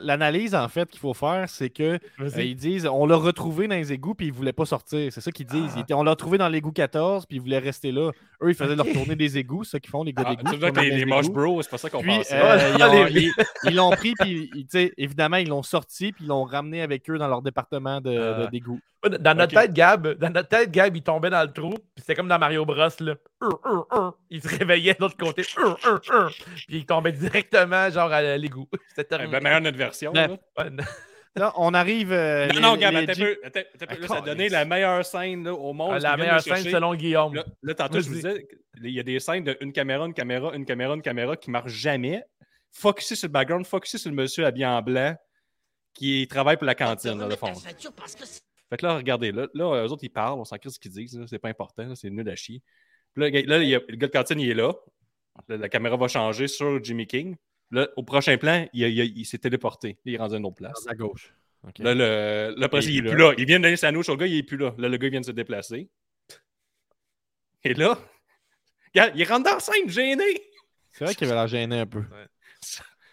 [0.00, 3.76] l'analyse en fait qu'il faut faire, c'est que euh, ils disent on l'a retrouvé dans
[3.76, 5.12] les égouts puis il voulait pas sortir.
[5.12, 5.76] C'est ça qu'ils disent.
[5.76, 8.10] Était- on l'a retrouvé dans l'égout 14 puis il voulait rester là.
[8.42, 10.80] Eux, ils faisaient leur tournée des égouts, ça qu'ils font les gars Ah, d'égouts.
[10.80, 12.34] les, moches bros, c'est pas ça qu'on pensait.
[12.34, 13.30] euh,
[13.64, 14.50] ils l'ont pris puis
[14.96, 18.50] évidemment ils l'ont sorti puis ils l'ont ramené avec eux dans leur département de, de-
[18.50, 18.80] d'égout.
[19.20, 22.16] Dans notre tête, Gab, dans notre tête, Gab, il tombait dans le trou, puis c'était
[22.16, 23.14] comme dans Mario Bros, là.
[24.28, 25.42] Il se réveillait de l'autre côté,
[26.66, 28.68] puis il tombait directement, genre, à l'égout.
[28.88, 29.30] C'était Eh terminé.
[29.32, 30.12] ben, meilleure notre version.
[30.12, 30.26] Ouais.
[31.36, 31.52] là.
[31.56, 32.12] On arrive.
[32.12, 33.38] euh, Non, les- non, un Jim- peu.
[34.00, 35.92] Là, ça a donné la meilleure scène là, au monde.
[35.94, 37.34] Ah, la meilleure de scène selon Guillaume.
[37.34, 38.48] Là, là, tantôt, je vous disais,
[38.82, 41.50] il y a des scènes de une caméra, une caméra, une caméra, une caméra qui
[41.50, 42.24] marchent jamais.
[42.72, 45.14] Focusez sur le background, focusez sur le monsieur habillé en blanc
[45.94, 47.52] qui travaille pour la cantine, là, de fond.
[47.54, 50.90] Fait que là, regardez, là, là eux autres, ils parlent, on s'en crée ce qu'ils
[50.90, 52.62] disent, c'est pas important, c'est nul à chier.
[53.14, 54.72] Puis là, là, il y a- le gars de cantine, il est là.
[55.48, 57.36] Là, la caméra va changer sur Jimmy King.
[57.70, 59.98] Là, au prochain plan, il, s'est téléporté.
[60.04, 60.86] Il est rendu à une autre place.
[60.86, 61.34] À gauche.
[61.78, 63.32] Là, le, là, après, Il est il, est plus plus là.
[63.36, 64.74] Il vient de donner sa nouche au gars, il est plus là.
[64.78, 65.88] Là, le gars, il vient de se déplacer.
[67.64, 67.98] Et là,
[68.94, 70.42] regarde, il rentre dans la scène, gêné.
[70.92, 72.02] C'est vrai qu'il avait l'air gêné un peu.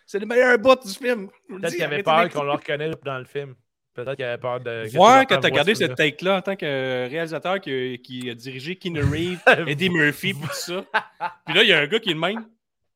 [0.06, 1.30] C'est le meilleur bout du film.
[1.49, 3.56] Le Peut-être qu'il avait peur qu'on le reconnaisse dans le film.
[3.93, 4.88] Peut-être qu'il avait peur de.
[4.93, 8.76] Voir quand t'as regardé ça, cette take-là en tant que réalisateur qui, qui a dirigé
[8.76, 10.86] Keanu Reeves, Eddie Murphy, tout ça.
[11.45, 12.45] Puis là, il y a un gars qui est le même.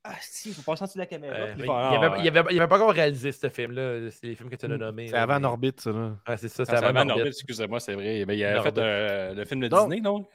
[0.04, 1.36] Ah, si, faut passer en dessous de la caméra.
[1.36, 4.10] Euh, il fait, il avait, ah, il, avait, il avait pas encore réalisé ce film-là.
[4.12, 5.08] C'est les films que tu as nommés.
[5.10, 5.92] C'est avant mais- Orbit, ça.
[5.92, 6.12] Là.
[6.26, 7.20] Ah, c'est ça, c'est Ah, c'est avant avant Norbit.
[7.24, 8.24] Norbit, excusez-moi, c'est vrai.
[8.26, 8.70] Mais il a Norbit.
[8.70, 10.26] fait euh, le film de Donc- Disney, non?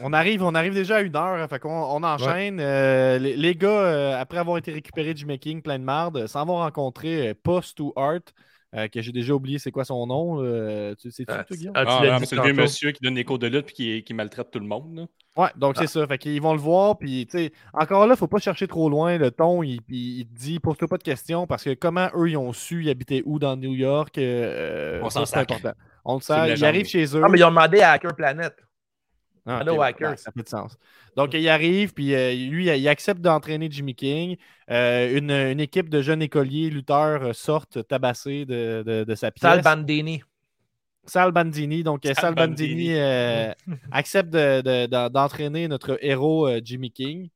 [0.00, 2.58] On arrive, on arrive déjà à une heure, hein, fait qu'on on enchaîne.
[2.60, 6.46] Euh, les, les gars, euh, après avoir été récupérés du making plein de marde, s'en
[6.46, 8.20] vont rencontrer euh, Post ou Art,
[8.76, 10.42] euh, que j'ai déjà oublié c'est quoi son nom.
[10.42, 11.72] euh, tu sais, Ah, tu Guillaume?
[11.76, 14.14] ah, Ah, c'est le vieux monsieur qui donne des cours de lutte puis qui, qui
[14.14, 14.96] maltraite tout le monde.
[14.96, 15.06] là.
[15.36, 16.06] Ouais, donc c'est ça.
[16.08, 19.16] Fait qu'ils vont le voir, puis tu sais, encore là, faut pas chercher trop loin.
[19.16, 22.52] Le ton, il, il- dit, pose-toi pas de questions, parce que comment eux, ils ont
[22.52, 25.72] su, ils habitaient où dans New York, euh, On ça, s'en c'est important.
[26.04, 27.22] On le sait, ils arrivent chez eux.
[27.24, 28.54] Ah, mais ils ont demandé à Hacker Planet.
[29.46, 30.10] Ah, Hello, ok, ouais, Hackers.
[30.10, 30.76] ouais, ça fait de sens.
[31.16, 34.36] Donc, il arrive, puis euh, lui, il accepte d'entraîner Jimmy King.
[34.70, 39.30] Euh, une, une équipe de jeunes écoliers, lutteurs, euh, sortent tabassés de, de- de sa
[39.30, 39.42] pièce.
[39.50, 40.22] Sal Bandini.
[41.06, 41.82] Sal Bandini.
[41.82, 42.94] Donc, Sal Sal Bandini Bandini.
[42.98, 43.52] euh,
[43.90, 47.28] accepte de- de- de- d'entraîner notre héros euh, Jimmy King.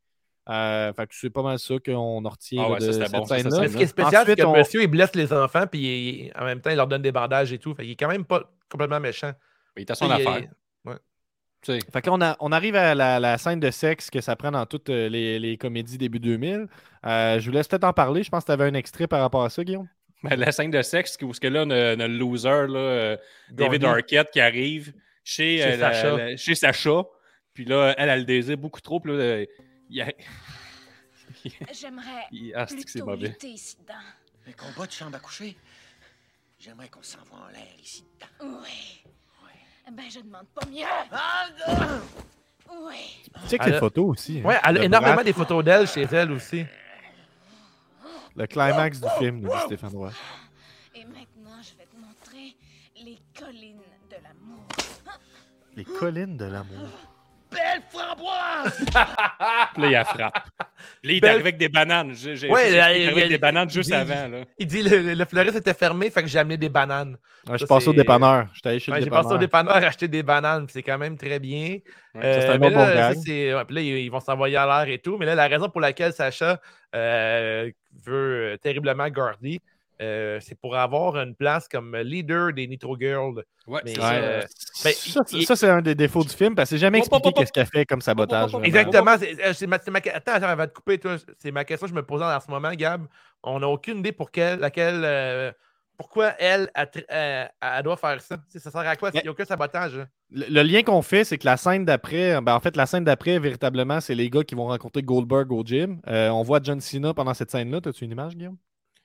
[0.50, 3.24] Euh, fait que c'est pas mal ça qu'on en retient Ah ouais, de cette bon,
[3.24, 3.66] scène-là.
[3.66, 6.44] Ce qui est spécial, c'est que on- monsieur, il blesse les enfants, puis il- en
[6.44, 7.74] même temps, il leur donne des bandages et tout.
[7.74, 9.32] Fait qu'il est quand même pas complètement méchant.
[9.76, 10.42] Il est à son affaire.
[11.66, 14.36] Fait que là, on, a- on arrive à la, la scène de sexe que ça
[14.36, 16.66] prend dans toutes euh, les, les comédies début 2000.
[17.06, 18.22] Euh, je vous laisse peut-être en parler.
[18.22, 19.88] Je pense que tu avais un extrait par rapport à ça, Guillaume.
[20.22, 22.48] ben, la scène de sexe, où ce que là, on a, on a le loser,
[22.68, 23.16] là, euh,
[23.50, 23.84] David.
[23.84, 24.92] Arquette, qui arrive
[25.22, 26.16] chez, Chez euh, la- Sacha.
[26.16, 27.02] la- chez Sacha.
[27.52, 29.00] Puis là, elle, elle le désire beaucoup trop.
[29.00, 29.40] Puis là,
[29.90, 30.12] il y a-
[31.72, 33.28] J'aimerais il- Ah, plutôt mauvais.
[33.28, 33.94] lutter ici dedans.
[34.48, 35.56] Un combat de chambre à coucher.
[36.58, 38.04] J'aimerais qu'on s'envoie en l'air ici
[38.40, 38.58] dedans.
[38.62, 39.02] Oui.
[39.92, 40.84] Ben, je demande pas mieux.
[41.12, 41.46] Ah!
[42.86, 42.94] Oui.
[43.42, 44.40] Tu sais que les photos aussi.
[44.40, 44.44] hein.
[44.48, 46.64] Ouais, elle a Le énormément des photos d'elle chez elle aussi.
[48.34, 50.10] Le climax du film, nous dit Stéphane Roy.
[50.94, 52.56] Et maintenant, je vais te montrer
[52.96, 53.78] les collines
[54.10, 54.64] de l'amour.
[55.76, 56.88] Les collines de l'amour.
[57.54, 58.84] Belle framboise!
[59.74, 60.34] Puis là, il la frappe.
[61.02, 62.12] Puis là, il est Belle- arrivé avec des bananes.
[62.14, 64.28] J'ai, j'ai Ouais, il est avec il- des bananes juste dit- avant.
[64.28, 64.44] Là.
[64.58, 67.16] Il dit le, le fleuriste était fermé, fait que j'ai amené des bananes.
[67.48, 68.48] Ouais, je passe au dépanneur.
[68.52, 69.72] Je suis allé chez Ouais, le j'ai passé au dépanneur.
[69.74, 71.78] dépanneur acheter des bananes, puis c'est quand même très bien.
[72.14, 74.20] Ouais, ça, c'est un mais bon là, bon ça, c'est- puis là, ils, ils vont
[74.20, 75.16] s'envoyer à l'air et tout.
[75.18, 76.60] Mais là, la raison pour laquelle Sacha
[76.94, 77.70] euh,
[78.04, 79.60] veut euh, terriblement Gordy,
[80.02, 83.42] euh, c'est pour avoir une place comme leader des Nitro Girls.
[83.66, 84.12] Ouais, Mais, ça.
[84.14, 84.40] euh,
[84.84, 87.32] ben, ça, il- ça, c'est un des défauts du film parce que c'est jamais expliqué
[87.32, 88.50] qu'est-ce qu'elle fait comme sabotage.
[88.62, 89.16] Exactement.
[89.18, 91.00] c'est- ma- ma- Attends, attends, avant de couper,
[91.38, 93.06] c'est ma question que je me posais en ce moment, Gab.
[93.42, 95.02] On n'a aucune idée pour quelle, laquelle.
[95.04, 95.52] euh,
[95.96, 98.36] pourquoi elle, elle, elle- elle doit faire ça?
[98.48, 99.10] Ça sert à quoi?
[99.14, 99.96] Il n'y a aucun sabotage.
[99.96, 100.08] hein.
[100.30, 103.04] Le, le lien qu'on fait, c'est que la scène d'après, ben, en fait, la scène
[103.04, 106.00] d'après, véritablement, c'est les gars qui vont rencontrer Goldberg au gym.
[106.08, 107.78] Euh, on voit John Cena pendant cette scène-là.
[107.86, 108.56] As-tu une image, Guillaume?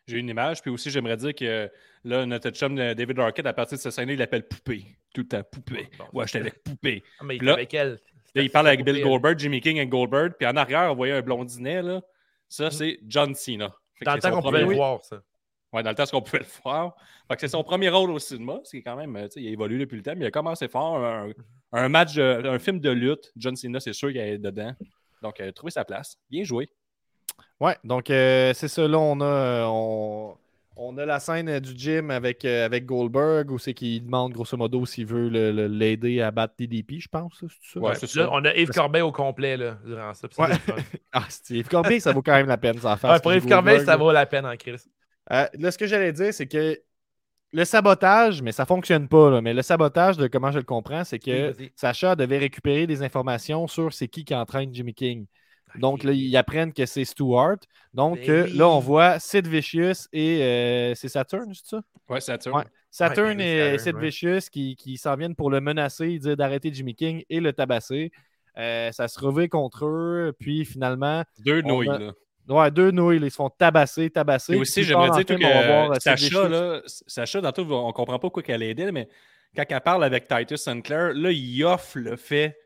[0.09, 0.61] J'ai une image.
[0.61, 1.69] Puis aussi, j'aimerais dire que
[2.03, 4.85] là, notre chum euh, David Arquette, à partir de cette scène-là, il l'appelle Poupée.
[5.13, 5.87] Tout le temps, Poupée.
[5.97, 7.03] Bon, Ouais, j'étais avec Poupée.
[7.19, 7.99] Ah, mais il là- avec elle.
[8.35, 9.01] Là, il parle avec Bill.
[9.01, 10.33] Goldberg, Jimmy King et Goldberg.
[10.37, 11.81] Puis en arrière, on voyait un blondinet.
[11.81, 12.01] Là.
[12.47, 13.73] Ça, c'est John Cena.
[13.95, 15.21] Fait Dans le temps qu'on pouvait le voir, ça.
[15.73, 16.95] Ouais, dans le temps, ce qu'on pouvait le voir.
[17.27, 18.59] Fait que c'est son premier rôle au cinéma.
[18.63, 20.97] C'est quand même, euh, il a évolué depuis le temps, mais il a commencé fort.
[21.03, 21.31] Un,
[21.73, 23.31] un match, un film de lutte.
[23.35, 24.73] John Cena, c'est sûr qu'il est dedans.
[25.21, 26.17] Donc, il a trouvé sa place.
[26.29, 26.69] Bien joué.
[27.59, 28.87] Ouais, donc euh, c'est ça.
[28.87, 30.37] Là, on a, euh, on,
[30.75, 34.55] on a la scène du gym avec, euh, avec Goldberg où c'est qu'il demande grosso
[34.55, 35.27] modo s'il veut
[35.67, 37.33] l'aider à battre DDP, je pense.
[37.39, 37.79] ça, C'est ça?
[37.79, 38.29] Ouais, Ouais, là, ça.
[38.31, 40.27] on a Yves Corbeil au complet là, durant ça.
[40.37, 40.47] Ouais.
[41.11, 43.11] Ah, Steve Corbeil, ça vaut quand même la peine, ça faire.
[43.11, 44.87] Ouais, pour Yves Corbeil, ça vaut la peine en crise.
[45.31, 46.79] Euh, là, ce que j'allais dire, c'est que
[47.51, 51.03] le sabotage, mais ça fonctionne pas, là, mais le sabotage, de comment je le comprends,
[51.03, 51.71] c'est que Oui.
[51.75, 55.25] Sacha devait récupérer des informations sur c'est qui qui entraîne Jimmy King.
[55.75, 57.57] Donc là, ils apprennent que c'est Stewart.
[57.93, 58.53] Donc Ben euh, oui.
[58.57, 61.81] là, on voit Sid Vicious et euh, c'est Saturn, c'est ça?
[62.07, 62.57] Ouais, Saturn.
[62.57, 62.63] Ouais.
[62.91, 64.01] Saturn et Saturn, Sid ouais.
[64.01, 68.11] Vicious qui, qui s'en viennent pour le menacer, dire d'arrêter Jimmy King et le tabasser.
[68.57, 72.11] Euh, ça se revient contre eux, puis finalement, Deux nouilles, a- là.
[72.49, 74.53] Ouais, deux nouilles, ils se font tabasser, tabasser.
[74.53, 78.21] Et aussi, j'aimerais dans dire que euh, Sacha, là, Sacha, dans tout, on comprend pas
[78.21, 79.07] pourquoi qu'elle a aidé, mais
[79.55, 82.57] quand elle parle avec Titus Sinclair, là, il offre le fait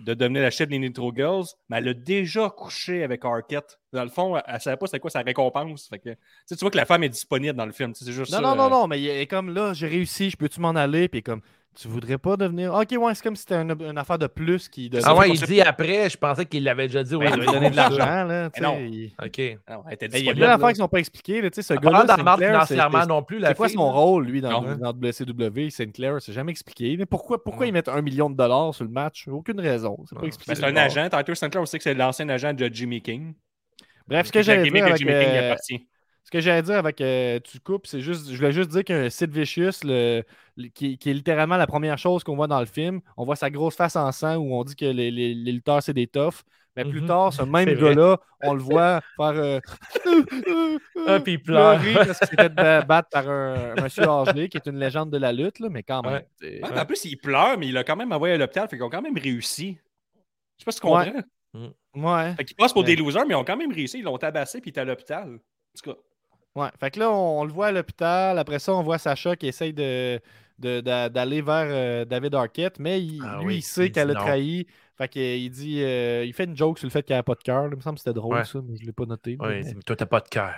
[0.00, 3.78] de devenir la chef des Nitro Girls, mais elle a déjà couché avec Arquette.
[3.92, 5.88] Dans le fond, elle, elle savait pas c'était quoi sa récompense.
[5.88, 6.10] Fait que,
[6.48, 7.94] tu vois que la femme est disponible dans le film.
[7.94, 10.30] C'est juste Non, ça, non, non, euh, non, mais il est comme là, j'ai réussi,
[10.30, 11.08] je peux-tu m'en aller?
[11.08, 11.42] Puis comme,
[11.74, 12.72] tu voudrais pas devenir.
[12.74, 14.88] Ok, ouais, c'est comme si c'était une, une affaire de plus qui.
[14.88, 15.00] De...
[15.04, 17.16] Ah ouais, il dit après, je pensais qu'il l'avait déjà dit.
[17.16, 18.50] Ben, il ouais, doit donner de l'argent, là.
[18.60, 18.78] non.
[18.80, 19.58] il- OK.
[19.70, 21.42] non, elle était Ben, Il y a plein d'affaires qui sont pas expliquées.
[21.42, 23.68] là, Tu sais, ce Pas gars-là, dans Sinclair, c'est- financièrement non plus, la C'est quoi
[23.68, 24.76] son rôle, lui, dans, Non.
[24.76, 25.70] dans WCW?
[25.70, 26.96] Sinclair, c'est jamais expliqué.
[26.96, 29.26] Mais pourquoi, pourquoi ils mettent un million de dollars sur le match?
[29.28, 29.96] Aucune raison.
[30.08, 30.52] C'est pas expliqué.
[30.52, 31.08] Ben, c'est un agent.
[31.10, 33.34] Titus Sinclair, on sait que c'est l'ancien agent de Jimmy King.
[34.06, 35.86] Bref, ce que gimmick dire avec, Jimmy King appartient.
[36.24, 39.08] Ce que j'allais dire avec euh, Tu coupes, c'est juste, je voulais juste dire qu'un
[39.10, 40.22] Sid Vicious, le,
[40.56, 43.36] le- qui, qui est littéralement la première chose qu'on voit dans le film, on voit
[43.36, 46.06] sa grosse face en sang où on dit que les, les- les lutteurs, c'est des
[46.06, 46.42] toughs.
[46.76, 47.06] Mais plus Mhm.
[47.06, 49.26] tard, ce même gars-là, on le voit faire.
[49.36, 49.60] euh,
[51.06, 51.80] Ah, puis il pleure.
[51.94, 55.10] parce qu'il s'est fait ba- battre par un, un monsieur âgé qui est une légende
[55.10, 56.22] de la lutte, là, mais quand même.
[56.42, 56.60] Ouais.
[56.62, 58.68] Ouais, en plus, il pleure, mais il a quand même envoyé à l'hôpital.
[58.68, 59.78] Fait qu'ils ont quand même réussi.
[60.58, 61.04] Je sais pas si tu comprends.
[61.54, 61.70] Ouais.
[61.94, 62.34] Ouais.
[62.36, 62.88] Fait qu'ils passent pour Ouais.
[62.88, 63.98] des losers, mais ils ont quand même réussi.
[63.98, 65.28] Ils l'ont tabassé, puis il est à l'hôpital.
[65.28, 65.96] En tout cas.
[66.56, 66.68] Ouais.
[66.78, 68.38] Fait que là, on, on le voit à l'hôpital.
[68.38, 70.20] Après ça, on voit Sacha qui essaye de,
[70.58, 74.10] de- d'a- d'aller vers euh, David Arquette, mais il- Ah lui, oui, il sait qu'elle
[74.10, 74.66] a trahi.
[74.96, 77.42] Fait qu'il dit, euh, il fait une joke sur le fait qu'elle n'a pas de
[77.42, 77.66] cœur.
[77.68, 78.44] Il me semble que c'était drôle, Ouais.
[78.44, 79.36] ça, mais je l'ai pas noté.
[79.40, 80.54] Ouais, Mais- il dit, toi, t'as pas de cœur.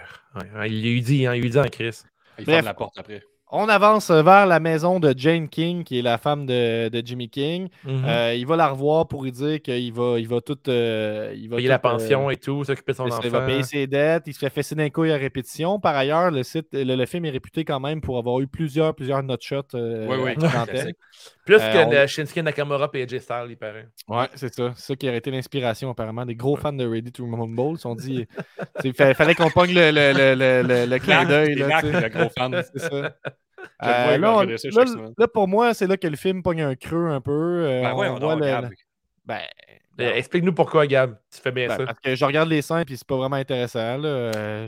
[0.55, 2.03] Ouais, il lui dit, hein, il lui dit en Chris.
[2.39, 3.23] Il ferme la porte après.
[3.49, 7.29] On avance vers la maison de Jane King, qui est la femme de, de Jimmy
[7.31, 7.69] King.
[7.85, 8.05] Mhm.
[8.05, 10.59] Euh, il va la revoir pour lui dire qu'il va, il va tout.
[10.69, 13.29] euh, il va Payer tout, la euh, pension et tout, s'occuper de son Il enfant.
[13.31, 15.79] va payer ses dettes, il se fait fesser d'un couille à répétition.
[15.79, 18.95] Par ailleurs, le, site, le, le film est réputé quand même pour avoir eu plusieurs,
[18.97, 19.75] plusieurs nut-shots.
[19.75, 20.93] Euh, Oui, oui.
[21.47, 23.89] Plus Euh, que on- le Shinsuke Nakamura et AJ Styles, il paraît.
[24.09, 24.73] Ouais, c'est ça.
[24.77, 26.27] C'est ça qui aurait été l'inspiration, apparemment.
[26.27, 28.27] Des gros fans de Ready to Rumble ils se sont dit
[28.85, 31.55] il fallait qu'on pogne le, le, le, le, le, le clin d'œil.
[31.55, 32.63] le gros fan.
[32.75, 33.17] C'est ça.
[33.83, 34.85] Euh, là, on- là,
[35.19, 37.33] là, pour moi, c'est là que le film pogne un creux un peu.
[37.67, 38.69] Euh, Ben ouais, on voit le-
[39.25, 39.41] Ben,
[39.99, 41.17] Euh, Explique-nous pourquoi, Gab.
[41.35, 41.87] Tu fais bien ben, ça.
[41.87, 43.97] parce que je regarde les seins puis c'est pas vraiment intéressant.
[43.97, 44.67] Là.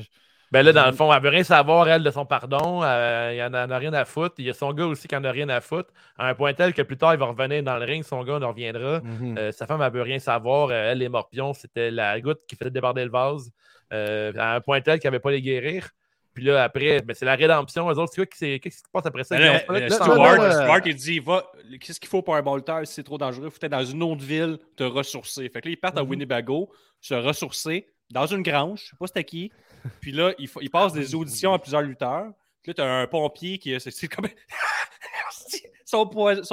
[0.50, 2.82] Ben là, dans le fond, elle veut rien savoir, elle, de son pardon.
[2.82, 4.36] Euh, il en a, en a rien à foutre.
[4.38, 5.90] Il y a son gars aussi qui en a rien à foutre.
[6.16, 8.38] À un point tel que plus tard, il va revenir dans le ring, son gars
[8.42, 9.00] en reviendra.
[9.00, 9.36] Mhm.
[9.38, 10.68] Euh, sa femme, elle veut rien savoir.
[10.70, 13.50] Euh, elle, les morpions, c'était la goutte qui faisait déborder le vase.
[13.92, 15.88] Euh, à un point tel qu'elle n'avait pas les guérir.
[16.34, 17.90] Puis là, après, ben, c'est la rédemption.
[17.90, 19.36] Eux autres, c'est quoi qui s'est- qu'est-ce qui se passe après ça?
[19.36, 21.44] Ben là, là, Stuart, il dit va,
[21.80, 23.46] qu'est-ce qu'il faut pour un bolter si c'est trop dangereux?
[23.46, 25.48] Il faut être dans une autre ville, te ressourcer.
[25.48, 26.10] Fait que là, ils partent à Mhm.
[26.10, 26.70] Winnebago,
[27.00, 29.52] se ressourcer dans une grange, je sais pas c'était qui.
[30.00, 32.32] Puis là, ils, fa- ils passent des auditions à plusieurs lutteurs.
[32.62, 34.26] Puis là, tu as un pompier qui c'est- c'est comme.
[35.84, 36.06] son,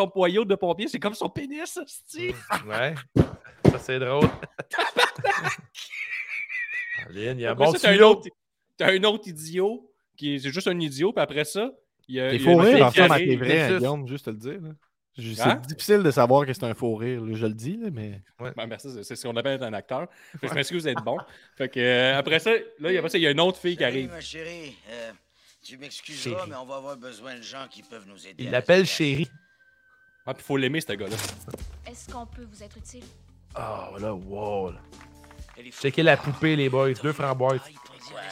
[0.07, 2.33] poyau de pompier, c'est comme son pénis, hostie.
[2.67, 2.93] Ouais.
[3.65, 4.29] Ça, c'est drôle.
[7.07, 8.09] Aline, il y a un bon ça, t'as un tuyau.
[8.11, 8.27] autre,
[8.77, 11.71] t'as un autre idiot qui est c'est juste un idiot, puis après ça,
[12.07, 12.29] il y a.
[12.31, 13.27] T'es il rire fille en arrive.
[13.27, 13.77] tes vrai.
[13.77, 14.61] Guillaume, juste te le dire.
[14.61, 14.69] là.
[15.17, 15.61] C'est Hein?
[15.67, 17.21] difficile de savoir que c'est un faux rire.
[17.23, 18.21] là, Je le dis, là, mais.
[18.39, 20.07] Ben, merci, c'est- ce qu'on appelle être un acteur.
[20.33, 21.17] Fait que je m'excuse d'être bon.
[21.57, 22.59] Fait que, euh, après ça, là,
[22.91, 24.09] il y a, après ça, il y a une autre fille qui arrive.
[24.11, 24.75] ma chérie.
[24.89, 25.11] Euh,
[25.63, 28.43] tu m'excuseras, mais on va avoir besoin de gens qui peuvent nous aider.
[28.43, 29.29] Il l'appelle chérie.
[30.25, 31.15] Ah, puis il faut l'aimer, ce gars-là.
[31.89, 33.03] Est-ce qu'on peut vous être utile?
[33.57, 34.71] Oh, là, wow.
[34.71, 34.79] là.
[35.57, 35.81] Elle est fou.
[35.83, 36.93] Checkez la poupée, les boys.
[36.93, 37.61] Deux framboises.
[37.63, 37.69] Ah,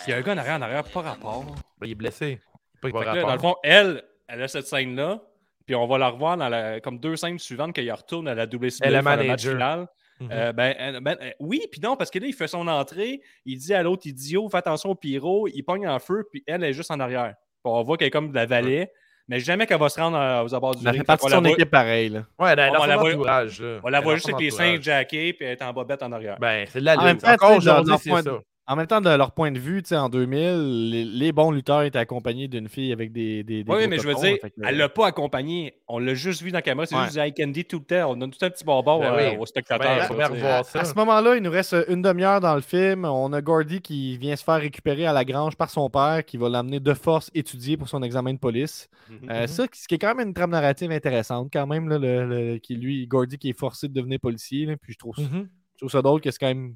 [0.05, 1.45] il y a un gars en arrière, en arrière, pas rapport.
[1.79, 2.39] Ben, il est blessé.
[2.81, 3.51] Pas là, dans le rapport.
[3.53, 5.21] fond, elle, elle a cette scène-là.
[5.65, 8.45] Puis on va la revoir dans la, comme deux scènes suivantes qu'il retourne à la
[8.45, 9.51] WCW Elle pour le match manager.
[9.53, 9.87] final.
[10.19, 10.29] Mhm.
[10.31, 13.57] Euh, ben, ben, euh, oui, puis non, parce que là, il fait son entrée, il
[13.57, 16.73] dit à l'autre idiot, fais attention au pyro, il pogne en feu, puis elle est
[16.73, 17.33] juste en arrière.
[17.63, 18.89] Puis on voit qu'elle est comme de la vallée,
[19.27, 20.97] mais jamais qu'elle va se rendre euh, aux abords du ring.
[20.99, 22.09] fait partie de son la voit- équipe pareil.
[22.09, 22.25] Là.
[22.37, 23.61] Ouais, dans, on dans la entourage.
[23.61, 23.79] là.
[23.83, 26.37] On la voit juste avec les seins jackés, puis elle est en bobette en arrière.
[26.39, 27.23] Ben, c'est de la En même lutte.
[27.23, 28.39] temps, Encore aujourd'hui, c'est ça.
[28.65, 31.51] En même temps, de leur point de vue, tu sais, en 2000, les, les bons
[31.51, 33.43] lutteurs étaient accompagnés d'une fille avec des.
[33.43, 35.73] des, des oui, mais je veux dire, que- elle l'a pas accompagné.
[35.89, 36.85] On l'a juste vu dans la caméra.
[36.85, 37.03] C'est Ouais.
[37.03, 38.11] juste du eye candy tout le temps.
[38.11, 39.37] On donne tout un petit bonbon Ben euh, oui.
[39.37, 40.07] aux spectateurs.
[40.17, 40.79] Ben, ça.
[40.79, 43.03] À ce moment-là, il nous reste une demi-heure dans le film.
[43.03, 46.37] On a Gordy qui vient se faire récupérer à la grange par son père, qui
[46.37, 48.87] va l'amener de force étudier pour son examen de police.
[49.09, 49.29] Mhm.
[49.29, 52.25] Euh, Ça, ce qui est quand même une trame narrative intéressante, quand même, là, le,
[52.53, 54.65] le- qui, lui, Gordy qui est forcé de devenir policier.
[54.67, 55.49] là, puis je trouve, Mhm.
[55.73, 56.75] je trouve ça drôle que c'est quand même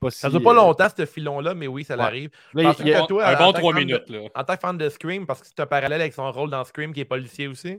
[0.00, 0.18] pas si.
[0.20, 1.98] Ça dure pas euh, longtemps, ce filon-là, mais oui, ça Ouais.
[2.02, 2.30] l'arrive.
[2.54, 4.08] un bon trois de- minutes.
[4.08, 4.20] Là.
[4.34, 6.64] En tant que fan de Scream, parce que c'est un parallèle avec son rôle dans
[6.64, 7.78] Scream qui est policier aussi?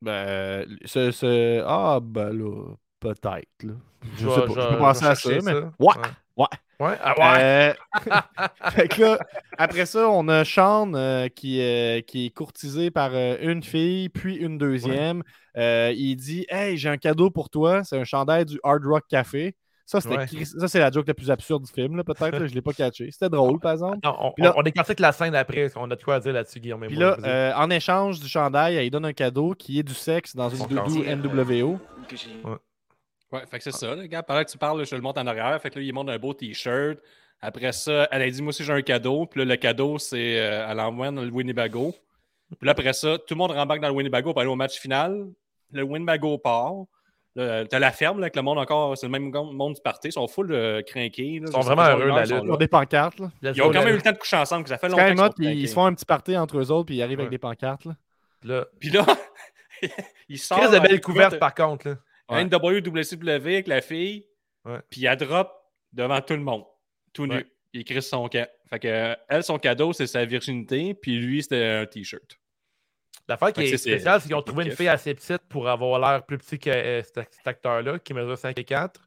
[0.00, 3.62] Ben, ce, ce- Ah, ben là, peut-être.
[3.62, 3.74] là.
[4.18, 4.46] Je vais- sais pas.
[4.48, 5.40] je Je peux penser je à ça, mais.
[5.40, 5.52] ça.
[5.60, 5.94] Ouais, Ouais.
[6.38, 6.46] ouais.
[6.80, 7.40] Ouais, ah ouais.
[7.40, 7.74] Euh,
[8.72, 9.18] fait que là,
[9.56, 14.08] après ça, on a Sean euh, qui, euh, qui est courtisé par euh, une fille,
[14.08, 15.22] puis une deuxième.
[15.56, 17.84] Euh, il dit Hey, j'ai un cadeau pour toi.
[17.84, 19.54] C'est un chandail du Hard Rock Café.
[19.84, 20.44] Ça, c'était Ouais.
[20.44, 22.46] Ça, c'est la joke la plus absurde du film, là, peut-être.
[22.46, 23.10] je l'ai pas catché.
[23.10, 23.98] C'était drôle, par exemple.
[24.04, 26.32] Non, on, Puis là- on, on écarte la scène après, qu'on a de quoi dire
[26.32, 26.86] là-dessus, Guillaume.
[26.86, 29.94] Puis là, euh, en échange du chandail, elle lui donne un cadeau qui est du
[29.94, 31.02] sexe dans une doudou.
[31.04, 31.78] NWO.
[32.10, 32.28] J'ai-
[33.32, 34.22] Ouais, fait que c'est ça, le gars.
[34.22, 35.58] Pendant que tu parles, je le montre en arrière.
[35.62, 36.98] Fait que là, il montre un beau t-shirt.
[37.40, 39.24] Après ça, elle a dit Moi aussi, j'ai un cadeau.
[39.26, 40.38] Puis là, le cadeau, c'est.
[40.38, 41.94] euh, elle envoie dans le Winnebago.
[42.58, 44.78] Puis là, après ça, tout le monde rembarque dans le Winnebago pour aller au match
[44.78, 45.26] final.
[45.72, 46.74] Le Winnebago part.
[47.34, 48.96] Là, T'as la ferme, là, avec le monde encore.
[48.96, 50.08] C'est le même monde du party.
[50.08, 51.38] Ils sont full euh, crinqués.
[51.40, 51.46] là.
[51.48, 52.44] Ils sont vraiment heureux, ils la sont lutte.
[52.44, 53.20] Ils ont des pancartes.
[53.20, 53.30] Là.
[53.42, 54.64] Ils ont quand même eu le temps de coucher ensemble.
[54.64, 56.96] que Ça fait longtemps quand ils se font un petit party entre eux autres, puis
[56.96, 57.24] ils arrivent Ouais.
[57.24, 57.84] avec des pancartes.
[57.86, 57.96] Là.
[58.44, 59.06] Là, Puis là,
[60.28, 60.58] il sort.
[60.58, 61.88] Chris de en belle écoute, couverte, par contre.
[61.88, 61.96] Là.
[62.28, 62.44] Ouais.
[62.44, 64.26] NWWCW avec la fille.
[64.64, 64.78] Ouais.
[64.90, 65.50] Puis elle drop
[65.92, 66.64] devant tout le monde.
[67.12, 67.36] Tout nu.
[67.36, 67.46] Ouais.
[67.72, 68.46] Il écrit son camp.
[68.68, 70.94] Fait que euh, elle, son cadeau, c'est sa virginité.
[70.94, 72.38] Puis lui, c'était un t-shirt.
[73.28, 76.24] L'affaire qui est spéciale, c'est qu'ils ont trouvé une fille assez petite pour avoir l'air
[76.24, 79.00] plus petit que euh, cet, cet acteur-là, qui mesure 5 et 4.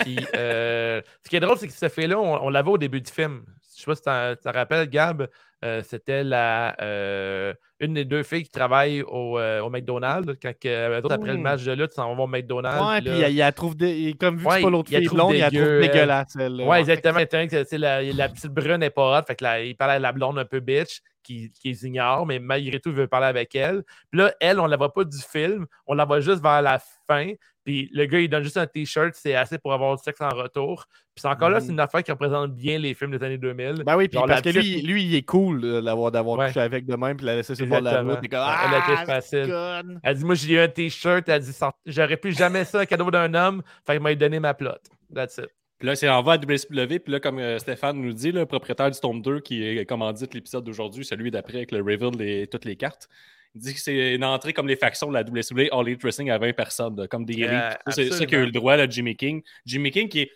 [0.00, 3.00] Puis, euh, ce qui est drôle, c'est que cette fille-là, on, on l'avait au début
[3.00, 3.44] du film.
[3.76, 5.28] Je sais pas si tu te rappelles, Gab,
[5.64, 10.32] euh, c'était la, euh, une des deux filles qui travaille au, euh, au McDonald's.
[10.42, 12.80] Quand autres, après le match de lutte, ils s'en vont au McDonald's.
[12.84, 13.76] Ouais, puis là- il, la trouve.
[13.76, 15.50] dé- il- comme vu que Ouais, c'est pas l'autre il la fille blonde, il la
[15.50, 16.60] trouve dégueulasse, elle.
[16.62, 17.20] Ouais, exactement.
[17.24, 19.22] Tu sais, la, la petite brune n'est pas hot.
[19.26, 22.24] Fait que là, il parle à la blonde un peu bitch qui, qui les ignore,
[22.26, 23.82] mais malgré tout, il veut parler avec elle.
[24.10, 25.66] Puis là, elle, on la voit pas du film.
[25.86, 27.32] On la voit juste vers la fin.
[27.64, 29.14] Puis le gars, il donne juste un t-shirt.
[29.14, 30.86] C'est assez pour avoir du sexe en retour.
[31.14, 31.66] Puis encore là, Mhm.
[31.66, 33.82] c'est une affaire qui représente bien les films des années 2000.
[33.84, 36.46] Ben oui, puis parce que lui, lui, il est cool euh, d'avoir, Ouais.
[36.46, 38.20] couché avec de même, puis la laisser sur le bord de la route.
[38.20, 39.54] Comme, Elle a été ah, facile.
[40.02, 41.28] Elle dit Moi, j'ai eu un t-shirt.
[41.28, 41.52] Elle dit
[41.84, 43.62] J'aurais plus jamais ça, un cadeau d'un homme.
[43.86, 44.70] Fait qu'il m'a donné ma plot.
[45.14, 45.48] That's it.
[45.78, 46.98] Puis là, c'est en va à WCW.
[46.98, 50.34] Puis là, comme euh, Stéphane nous dit, le propriétaire du Storm 2 qui est commandite
[50.34, 53.08] l'épisode d'aujourd'hui, celui d'après avec le reveal et toutes les cartes.
[53.54, 56.30] Il dit que c'est une entrée comme les factions de la WCW All Elite Wrestling
[56.30, 57.78] à 20 personnes, comme des Yeah, élites.
[57.88, 59.42] C'est ça qui a eu le droit, là, Jimmy King.
[59.64, 60.30] Jimmy King qui est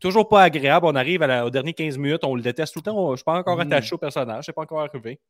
[0.00, 0.86] toujours pas agréable.
[0.86, 2.96] On arrive à la, aux dernières 15 minutes, on le déteste tout le temps.
[2.98, 3.60] On- Je suis pas encore Mm.
[3.60, 5.20] attaché au personnage, c'est pas encore arrivé.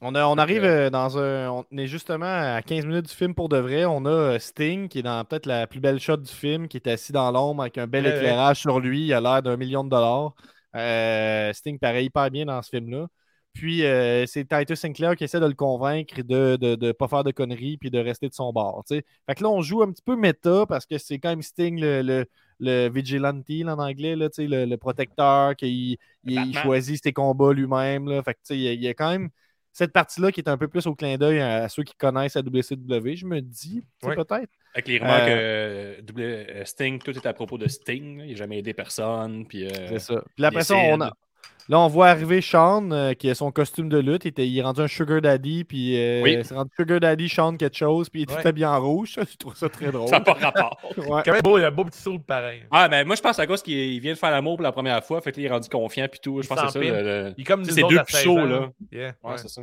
[0.00, 1.50] On, a- on arrive euh, dans un.
[1.50, 3.84] On est justement à 15 minutes du film pour de vrai.
[3.84, 6.76] On a euh, Sting qui est dans peut-être la plus belle shot du film, qui
[6.76, 8.16] est assis dans l'ombre avec un bel Ouais, ouais.
[8.18, 9.06] éclairage sur lui.
[9.06, 10.34] Il a l'air d'un million de dollars.
[10.76, 13.06] Euh, Sting paraît hyper bien dans ce film-là.
[13.52, 17.06] Puis euh, c'est Titus Sinclair qui essaie de le convaincre de ne de, de pas
[17.06, 18.82] faire de conneries puis de rester de son bord.
[18.88, 19.04] Fait
[19.36, 22.00] que là, on joue un petit peu méta parce que c'est quand même Sting le,
[22.00, 22.24] le,
[22.62, 28.08] le vigilante là, en anglais, là, le, le protecteur, qui il, choisit ses combats lui-même.
[28.22, 29.28] Fait que, il y a- il y a quand même
[29.72, 32.34] cette partie-là qui est un peu plus au clin d'œil à, à ceux qui connaissent
[32.34, 34.50] la WCW, je me dis, peut-être.
[34.74, 38.18] Avec les rumeurs euh, W- euh, Sting, tout est à propos de Sting.
[38.18, 38.24] là.
[38.26, 39.46] Il n'a jamais aidé personne.
[39.46, 40.22] Puis, euh, C'est ça.
[40.34, 41.12] Puis après ça, on a.
[41.68, 44.24] là, on voit arriver Sean, euh, qui a son costume de lutte.
[44.24, 46.38] Il, était, il est rendu un Sugar Daddy, puis euh, Oui.
[46.42, 48.42] c'est rendu Sugar Daddy, Sean quelque chose, puis il est Ouais.
[48.42, 49.12] tout habillé en rouge.
[49.14, 50.08] Ça, je trouve ça très drôle.
[50.08, 50.78] Ça n'a pas rapport.
[50.96, 51.22] Ouais.
[51.24, 52.62] Quand même beau, il a un beau petit saut pareil.
[52.70, 54.72] Ah, ben moi, je pense à cause qu'il il vient de faire l'amour pour la
[54.72, 55.20] première fois.
[55.20, 56.06] Fait qu'il est rendu confiant.
[56.10, 56.40] Puis tout.
[56.42, 57.02] Je Il pense que c'est ça.
[57.02, 58.68] le- Il est comme c'est deux à 16 puceaux, ans, là.
[58.90, 59.38] Yeah, Ouais, ouais.
[59.38, 59.62] c'est ça.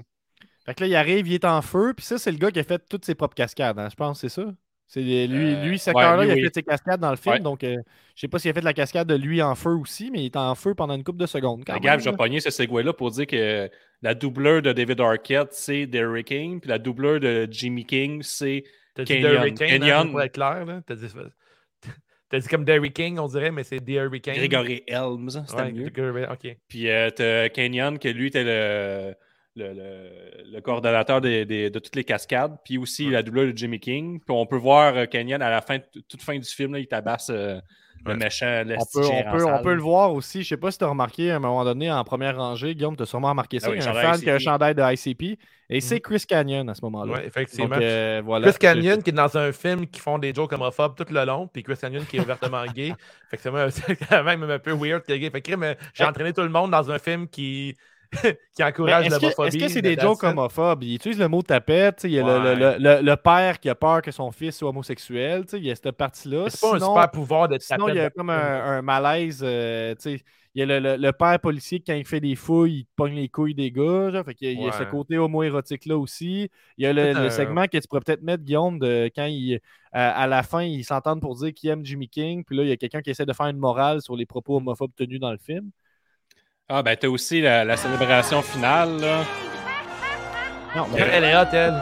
[0.66, 2.60] Fait que là, il arrive, il est en feu, puis ça, c'est le gars qui
[2.60, 4.44] a fait toutes ses propres cascades, hein, je pense, c'est ça?
[4.92, 6.44] C'est lui, Euh, lui, cet ouais, acteur-là, lui, il a oui.
[6.46, 7.40] fait ses cascades dans le film, Ouais.
[7.42, 7.78] donc euh,
[8.16, 10.26] je sais pas s'il a fait la cascade de lui en feu aussi, mais il
[10.26, 11.64] est en feu pendant une couple de secondes.
[11.64, 12.18] Quand Gab, j'ai là.
[12.18, 13.70] pogné ce segway-là pour dire que
[14.02, 16.60] la doubleur de David Arquette, c'est Derrick King.
[16.60, 18.64] Puis la doubleur de Jimmy King, c'est.
[19.06, 19.42] Kenyon.
[19.44, 20.10] Hein, Kenyon.
[20.10, 20.66] pour être clair.
[20.66, 20.82] là.
[20.86, 21.06] T'as dit,
[22.30, 24.34] t'as dit comme Derrick King, on dirait, mais c'est Derrick King.
[24.34, 25.30] Gregory Helms.
[25.48, 26.32] C'était Ouais, mieux.
[26.32, 26.58] OK.
[26.68, 29.14] Puis euh, t'as Kenyon, que lui était le,
[29.60, 32.56] le, le- le coordonnateur des- des- de toutes les cascades.
[32.66, 34.20] Puis aussi la doubleur de Jimmy King.
[34.20, 36.88] Puis on peut voir euh, Kenyon à la fin, toute fin du film, là, il
[36.88, 37.60] tabasse euh,
[38.06, 38.18] le Ouais.
[38.18, 38.64] méchant.
[38.66, 40.42] On peut, on, peut, on peut le voir aussi.
[40.44, 42.96] Je sais pas si tu as remarqué à un moment donné en première rangée, Guillaume,
[42.96, 43.68] tu as sûrement remarqué ça.
[43.68, 45.38] Ah oui, il y a un chandail fan qui a un chandail de ICP
[45.70, 47.26] et c'est Chris Canyon à ce moment-là.
[47.26, 47.76] Effectivement.
[47.76, 48.48] Donc, euh, voilà.
[48.50, 51.48] Chris Canyon qui est dans un film qui font des jokes homophobes tout le long,
[51.48, 52.94] puis Chris Canyon qui est ouvertement gay.
[53.30, 55.30] Fait que c'est quand même un peu weird qu'il est gay.
[55.30, 57.76] Fait que crime, j'ai entraîné tout le monde dans un film qui,
[58.56, 59.48] qui encourage l'homophobie.
[59.48, 60.84] est-ce que c'est des jokes homophobes?
[60.84, 62.02] Il utilise le mot tapette.
[62.06, 62.56] Il y a le- Ouais.
[62.56, 65.46] le, le- le- le père qui a peur que son fils soit homosexuel.
[65.54, 66.46] Il y a cette partie-là.
[66.50, 68.18] C'est pas un super pouvoir de Sinon, il y a tapette.
[68.18, 69.42] comme un, un malaise.
[69.44, 69.94] euh,
[70.56, 73.14] il y a le, le- le père policier, quand il fait des fouilles, il pogne
[73.14, 74.10] les couilles des gars.
[74.12, 76.50] genre, fait qu'il y a, il y a ce côté homo-érotique-là aussi.
[76.78, 79.60] Il y a le, segment que tu pourrais peut-être mettre, Guillaume, de quand il,
[79.92, 82.44] à, à la fin, ils s'entendent pour dire qu'ils aiment Jimmy King.
[82.44, 84.58] Puis là, il y a quelqu'un qui essaie de faire une morale sur les propos
[84.58, 85.70] homophobes tenus dans le film.
[86.72, 89.24] Ah, ben, t'as aussi la, la célébration finale, là.
[90.76, 91.74] Non, mais Elle est hot, elle.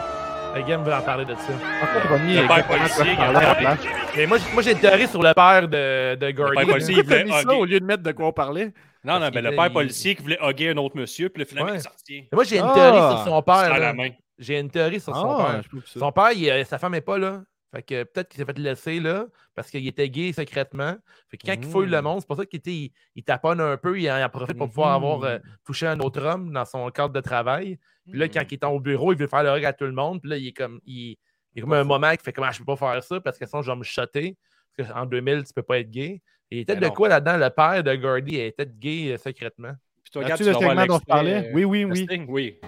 [0.56, 1.54] Le game veut en parler de ça.
[1.84, 3.62] encore premier, Le père policier quoi qui a parler à la parlé.
[3.66, 3.80] place.
[4.16, 6.56] Mais moi, moi j'ai une théorie sur le père de, de Gordy.
[6.56, 8.68] père policier, il voulait mis ça au lieu de mettre de quoi on parlait?
[9.04, 11.44] Non, Parce non, ben, le père il- policier qui voulait hugger un autre monsieur, puis
[11.44, 11.78] le finalement, Ouais.
[11.78, 12.22] il est sorti.
[12.32, 12.74] Mais moi, j'ai une Ah!
[12.74, 13.78] théorie sur son père.
[13.80, 13.94] la.
[14.40, 15.82] J'ai une théorie sur son Ah, père.
[15.98, 17.42] Son père, il, sa femme n'est pas là.
[17.78, 20.96] Fait que peut-être qu'il s'est fait laisser là parce qu'il était gay secrètement.
[21.30, 22.04] Fait que quand il fouille le Mm.
[22.04, 24.30] monde, c'est pour ça qu'il était- il, il taponne un peu, il en, il en
[24.30, 25.44] profite pour pouvoir avoir euh, Mhm.
[25.64, 27.78] touché un autre homme dans son cadre de travail.
[28.10, 28.48] Puis là, quand Mhm.
[28.50, 30.22] il est au bureau, il veut faire le règle à tout le monde.
[30.22, 30.80] Puis là, il est comme.
[30.88, 31.18] Il, il
[31.56, 33.46] y a comme un moment qui fait comment je peux pas faire ça parce que
[33.46, 34.36] sinon je vais me shotter.
[34.76, 36.20] Parce qu'en 2000, tu peux pas être gay.
[36.50, 36.94] Et il était Ben de non.
[36.94, 37.38] quoi là-dedans?
[37.38, 39.74] Le père de Gordy était gay euh, secrètement.
[40.04, 41.48] Puis toi, regarde, As-tu tu le vas voir segment dont je parlais?
[41.48, 42.04] euh, Oui, oui, oui.
[42.06, 42.26] Sting?
[42.28, 42.60] Oui.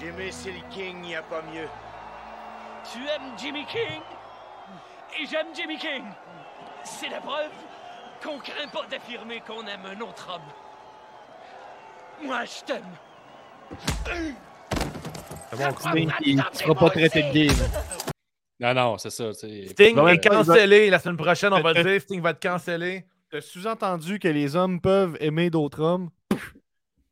[0.00, 1.68] Jimmy Silly King, y a pas mieux.
[2.92, 4.00] Tu aimes Jimmy King?
[5.18, 6.04] Et j'aime Jimmy King.
[6.84, 7.50] C'est la preuve
[8.22, 10.42] qu'on craint pas d'affirmer qu'on aime un autre homme.
[12.26, 12.84] Moi, je t'aime.
[15.50, 17.46] C'est bon, Sting, il ne sera pas traité de gay.
[17.48, 18.74] là.
[18.74, 19.32] Non, non, c'est ça.
[19.32, 20.90] Sting est ben, cancellé.
[20.90, 23.06] La semaine prochaine, on va Euh, dire Sting va être cancellé.
[23.30, 26.10] T'as sous-entendu que les hommes peuvent aimer d'autres hommes?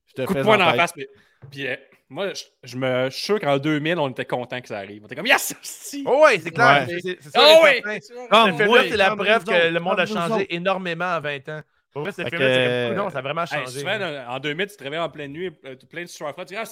[0.07, 0.77] Je te fais en dans la tête.
[0.81, 0.93] face.
[0.97, 1.09] mais-
[1.51, 1.77] Puis, euh,
[2.11, 5.03] moi, je, je me je suis sûr qu'en 2000, on était content que ça arrive.
[5.03, 5.55] On était comme, yes!
[5.63, 6.05] Si!
[6.07, 6.87] Oh ouais, c'est clair.
[6.89, 6.95] Ouais.
[6.95, 7.99] c'est- c'est- c'est sûr Oh certain.
[8.31, 11.61] Comme Ce c'est la preuve que le monde a changé énormément en 20 ans.
[11.93, 13.81] Pour vrai, ce c'est comme, non, ça a vraiment Hey, changé.
[13.81, 13.99] souvent,
[14.29, 16.65] en 2000, tu te réveilles en pleine nuit, euh, plein de froids, tu dis, ah,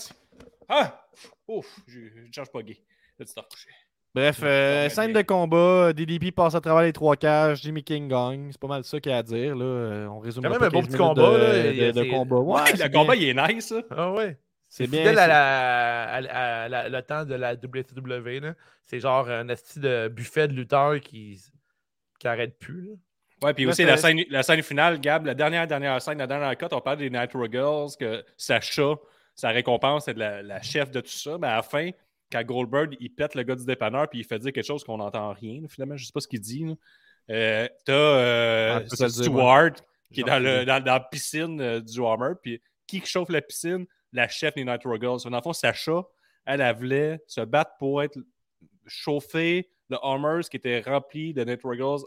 [0.69, 1.07] ah!
[1.49, 2.79] Ouf, je ne change pas gay.
[3.19, 3.69] Là, tu t'es recouché.
[4.15, 8.09] Bref, euh, Ouais, scène de combat, DDP passe à travers les trois cages, Jimmy King
[8.09, 8.49] gagne.
[8.51, 9.55] C'est pas mal ça qu'il y a à dire.
[9.55, 9.65] Là.
[9.65, 12.37] Euh, On résume Quand même un beau 15 petit combat, de, là, combat.
[12.37, 13.83] Ouais, Ouais, le combat, il est nice, ça.
[13.91, 14.39] Ah ouais.
[14.69, 15.01] C'est C'est bien.
[15.01, 16.13] fidèle à, la,
[16.65, 18.41] à, la- le temps de la WCW.
[18.41, 18.55] là.
[18.85, 21.41] C'est genre un esti de buffet de lutteurs qui,
[22.19, 22.83] qui arrête plus.
[22.89, 22.93] là.
[23.43, 26.27] Ouais, puis aussi c'est- la scène, la scène finale, Gab, la dernière, dernière scène, la
[26.27, 28.95] dernière cut, on parle des Nitro Girls, que Sacha,
[29.35, 31.37] sa récompense, c'est de la, la chef de tout ça.
[31.39, 31.91] Mais à la fin,
[32.33, 34.97] quand Goldberg, il pète le gars du dépanneur, puis il fait dire quelque chose qu'on
[34.99, 36.65] n'entend rien, finalement, je sais pas ce qu'il dit.
[37.31, 39.73] Euh, T'as euh, Ah, dire,
[40.13, 43.29] qui est Genre, dans, le, dans, dans la piscine euh, du Hammer, puis qui chauffe
[43.29, 43.85] la piscine?
[44.17, 45.21] La chef des Nitro Girls.
[45.25, 46.03] Dans le fond, Sacha,
[46.45, 48.19] elle, elle voulait se battre pour être
[48.87, 52.01] chauffer le Hummers qui était rempli de Nitro Girls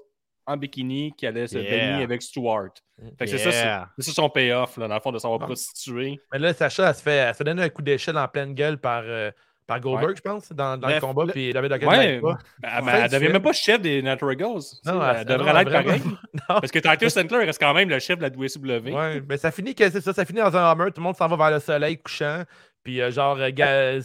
[0.46, 1.70] en bikini qui allait se Yeah.
[1.70, 2.22] baigner avec.
[2.24, 6.20] Fait que c'est ça, c'est- son payoff, là, dans le fond, de savoir prostituer.
[6.34, 8.54] Mais là, Sacha, elle se fait, elle se fait donner un coup d'échelle en pleine
[8.54, 9.32] gueule par, euh,
[9.70, 10.16] par Goldberg, Ouais.
[10.18, 11.26] je pense, dans, dans Bref, le combat.
[11.26, 12.38] le- Puis David Ouais, pas.
[12.62, 13.32] ben, ben, elle du devient film.
[13.34, 14.62] même pas chef des Nitro Girls.
[14.86, 16.02] Non, elle elle- devrait l'être pareil.
[16.34, 16.60] Non.
[16.60, 18.92] Parce que Titus Sandler reste quand même le chef de la WCW.
[18.94, 21.16] Ouais, mais ça finit que c'est ça, ça finit dans un Hammer, tout le monde
[21.16, 22.44] s'en va vers le soleil couchant.
[22.84, 23.52] Puis euh, genre euh,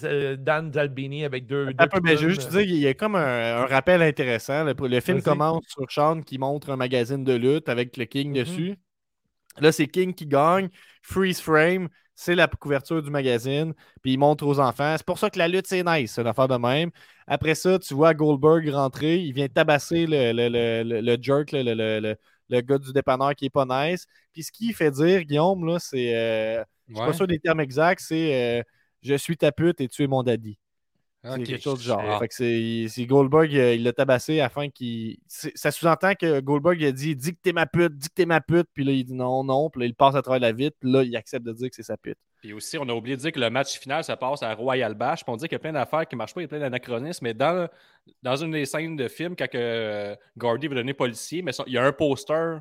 [0.05, 1.67] euh, Dan Zalbini avec deux.
[1.73, 4.65] peu, mais je veux juste te dire, il y a comme un, un rappel intéressant.
[4.65, 8.31] Le, le film commence sur Sean qui montre un magazine de lutte avec le King
[8.31, 8.35] Mhm.
[8.35, 8.75] dessus.
[9.61, 10.69] Là, c'est King qui gagne.
[11.03, 13.75] Freeze frame, c'est la couverture du magazine.
[14.03, 14.95] Puis il montre aux enfants.
[14.97, 16.91] C'est pour ça que la lutte, c'est nice, c'est une affaire de même.
[17.27, 19.17] Après ça, tu vois Goldberg rentrer.
[19.19, 23.51] Il vient tabasser le, le, le, le- le jerk, le, gars du dépanneur qui est
[23.51, 24.07] pas nice.
[24.33, 26.15] Puis ce qu'il fait dire, Guillaume, là, c'est.
[26.17, 27.07] euh, je suis Ouais.
[27.07, 28.63] pas sûr des termes exacts, c'est euh,
[29.03, 30.59] Je suis ta pute et tu es mon daddy.
[31.25, 31.45] C'est Ok.
[31.45, 32.03] quelque chose du genre.
[32.07, 32.19] Ah.
[32.19, 35.17] Fait que c'est c'est Goldberg, euh, il l'a tabassé afin qu'il.
[35.27, 38.27] Ça sous-entend que Goldberg il a dit Dis que t'es ma pute, dis que t'es
[38.27, 38.67] ma pute.
[38.75, 39.71] Puis là, il dit non, non.
[39.71, 40.77] Puis là, il passe à travers la vitre.
[40.79, 42.19] Puis là, il accepte de dire que c'est sa pute.
[42.43, 44.95] Puis aussi, on a oublié de dire que le match final, ça passe à Royal
[44.95, 45.25] Bash.
[45.25, 46.49] Puis on dit qu'il y a plein d'affaires qui ne marchent pas, il y a
[46.49, 47.25] plein d'anachronismes.
[47.25, 47.69] Mais dans,
[48.23, 51.73] dans une des scènes de film, quand euh, Gordy va donner policier, mais son- il
[51.73, 52.59] y a un poster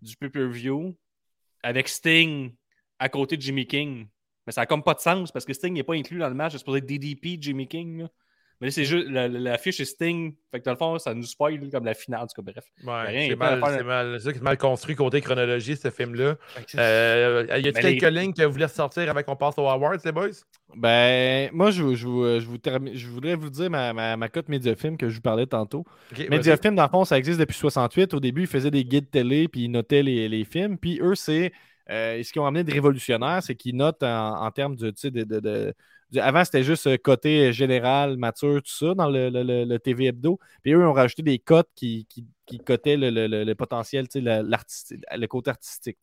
[0.00, 0.96] du pay-per-view
[1.62, 2.54] avec Sting
[2.98, 4.06] à côté de Jimmy King.
[4.48, 6.34] Mais ça n'a comme pas de sens parce que Sting n'est pas inclus dans le
[6.34, 6.52] match.
[6.52, 7.98] C'est supposé être DDP, Jimmy King.
[8.00, 8.08] là.
[8.60, 10.34] Mais là, c'est juste la, la- l'affiche est Sting.
[10.50, 12.22] Fait que dans le fond, ça nous spoil comme la finale.
[12.22, 12.64] En tout cas, bref.
[12.82, 16.34] Ouais, c'est mal, c'est mal, c'est ça qui est mal construit côté chronologie, ce film-là.
[16.76, 19.98] Euh, y a quelques les- lignes que vous voulez sortir avant qu'on passe aux awards,
[20.04, 20.30] les boys?
[20.74, 24.48] Ben, moi, je, je, je, vous termine- je voudrais vous dire ma, ma, ma cote
[24.48, 25.84] Mediafilm que je vous parlais tantôt.
[26.12, 26.28] Ok, vas-y.
[26.30, 28.14] Mediafilm, dans le fond, ça existe depuis 68.
[28.14, 30.78] Au début, ils faisaient des guides télé puis ils notaient les, les films.
[30.78, 31.52] Puis eux, c'est
[31.90, 35.24] euh, ce qu'ils ont amené de révolutionnaire, c'est qu'ils notent en, en termes de, de,
[35.24, 35.74] de-
[36.20, 40.06] Avant, c'était juste euh, côté général, mature, tout ça, dans le, le- le- le TV
[40.06, 40.38] hebdo.
[40.62, 43.10] Puis eux, ils ont rajouté des cotes qui, qui, qui cotaient le,
[43.44, 45.98] le- potentiel, le, côté artistique.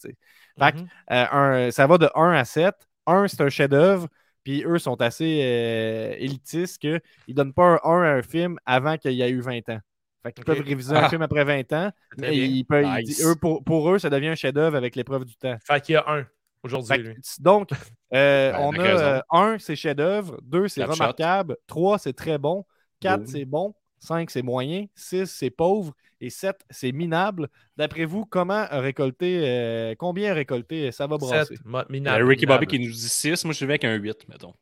[0.60, 0.90] Fait que, Mhm.
[1.12, 2.76] euh, un- ça va de 1 à 7.
[3.06, 4.07] 1, c'est un chef-d'œuvre.
[4.44, 8.57] Puis eux sont assez euh, élitistes qu'ils ne donnent pas un 1 à un film
[8.66, 9.80] avant qu'il y ait eu 20 ans.
[10.26, 11.10] Fait qu'ils peuvent réviser un Ah.
[11.10, 11.92] film après 20 ans.
[12.18, 13.24] Mais ils peuvent- Nice.
[13.24, 15.56] eux, pour, pour eux, ça devient un chef-d'œuvre avec l'épreuve du temps.
[15.64, 16.26] Fait qu'il y a un
[16.64, 17.16] aujourd'hui, lui.
[17.40, 17.70] donc,
[18.14, 20.40] euh, on a euh, un, c'est chef-d'œuvre.
[20.42, 21.58] Deux, c'est remarquable.
[21.68, 22.66] Trois, c'est très bon.
[23.00, 23.76] Quatre, c'est bon.
[24.00, 24.86] Cinq, c'est moyen.
[24.96, 25.94] Six, c'est pauvre.
[26.22, 27.50] Et sept, c'est minable.
[27.78, 31.56] D'après vous, comment a récolté, euh, combien a récolté ça va brasser?
[31.56, 33.44] Sept, mo- Il y a minable, Ricky Bobby qui nous dit 6.
[33.46, 34.54] Moi, je suis avec un 8, mettons.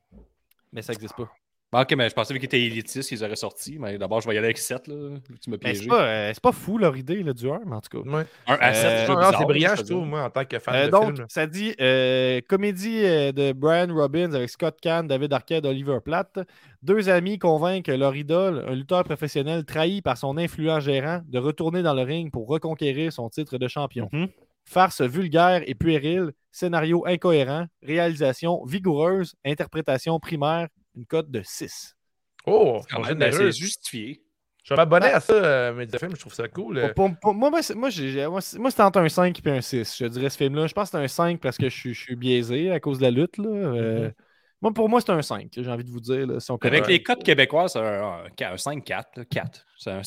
[0.73, 1.31] Mais ça n'existe pas.
[1.73, 3.77] Bon, ok, mais je pensais qu'il était élitiste, qu'ils auraient sorti.
[3.79, 4.87] Mais d'abord, je vais y aller avec 7.
[4.87, 4.95] Là.
[5.41, 5.81] Tu m'as Mais piégé.
[5.81, 8.09] c'est pas, euh, c'est pas fou leur idée là, du 1, mais en tout cas.
[8.09, 8.23] Ouais.
[8.47, 10.91] Un à 7, Euh, c'est brillant, je trouve, moi, en tant que fan Euh, de
[10.91, 11.25] donc, film.
[11.29, 16.39] ça dit euh, comédie de Brian Robbins avec Scott Kahn, David Arquette, Oliver Platt.
[16.83, 21.81] Deux amis convainquent leur idole, un lutteur professionnel trahi par son influent gérant, de retourner
[21.81, 24.09] dans le ring pour reconquérir son titre de champion.
[24.11, 24.27] Mhm.
[24.65, 31.95] Farce vulgaire et puérile, scénario incohérent, réalisation vigoureuse, interprétation primaire, une cote de 6.
[32.45, 34.21] Oh, c'est justifié.
[34.63, 36.77] Je vais m'abonner à ça, euh, Mediafilm, je trouve ça cool.
[36.77, 36.93] euh.
[36.93, 39.97] Pour- pour- pour- moi, moi, c'est entre un 5 et un 6.
[39.99, 40.67] Je dirais ce film-là.
[40.67, 42.97] Je pense que c'est un 5 parce que je suis, je suis biaisé à cause
[42.99, 43.37] de la lutte.
[43.37, 43.49] Là.
[43.49, 44.11] Euh,
[44.61, 45.49] Moi, pour moi, c'est un 5.
[45.57, 46.25] J'ai envie de vous dire.
[46.25, 49.17] là, si on Avec les codes québécois, c'est un, un 5-4.
[49.17, 49.65] là, 4.
[49.77, 50.03] C'est un vais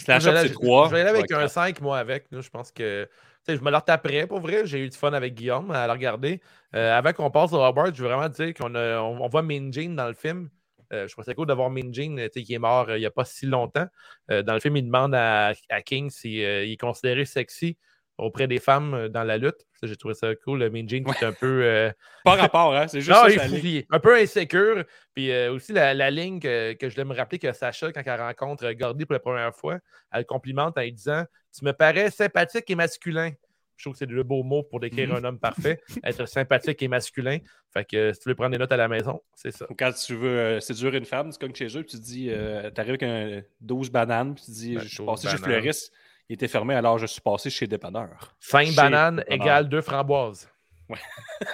[0.00, 0.88] Snapshot, aller- c'est 3.
[0.88, 1.50] Je vais aller avec un quatre.
[1.52, 2.26] 5, moi, avec.
[2.32, 2.40] là.
[2.40, 3.08] Je pense que.
[3.54, 4.66] Je me le retaperais pour vrai.
[4.66, 6.40] J'ai eu du fun avec Guillaume à la regarder.
[6.74, 9.94] Euh, avant qu'on passe au Robert, je veux vraiment dire qu'on on, voit Mean Gene
[9.94, 10.50] dans le film.
[10.92, 13.10] Euh, je trouve ça cool d'avoir tu sais, qui est mort euh, il n'y a
[13.10, 13.86] pas si longtemps.
[14.28, 15.54] Dans le film, il demande à,
[15.84, 17.76] King s'il il est considéré sexy
[18.18, 19.66] auprès des femmes euh, dans la lutte.
[19.82, 20.60] J'ai trouvé ça cool.
[20.60, 21.60] Le Mean Gene qui est un peu.
[21.62, 21.90] euh,
[22.24, 22.88] Pas rapport, hein?
[22.88, 24.84] C'est juste non, ça, il, un peu insécure.
[25.14, 28.02] Puis euh, aussi, la, la ligne que, que je voulais me rappeler que Sacha, quand
[28.04, 29.78] elle rencontre Gordy pour la première fois,
[30.12, 31.24] elle le complimente en lui disant
[31.56, 33.30] Tu me parais sympathique et masculin.
[33.76, 35.16] Je trouve que c'est le beau mot pour décrire Mhm.
[35.16, 37.36] un homme parfait, être sympathique et masculin.
[37.74, 39.66] Fait que si tu veux prendre des notes à la maison, c'est ça.
[39.78, 42.70] Quand tu veux euh, séduire une femme, tu cognes chez eux, puis tu dis, euh,
[42.70, 45.36] t'arrives avec un 12 bananes, puis tu dis, Ben, je suis 12 passé chez.
[45.42, 45.92] Fleuriste,
[46.28, 48.34] il était fermé, alors je suis passé chez Dépanneur.
[48.40, 49.46] 5 Chez bananes Dépanneur.
[49.46, 50.48] égale 2 framboises.
[50.88, 50.98] Ouais.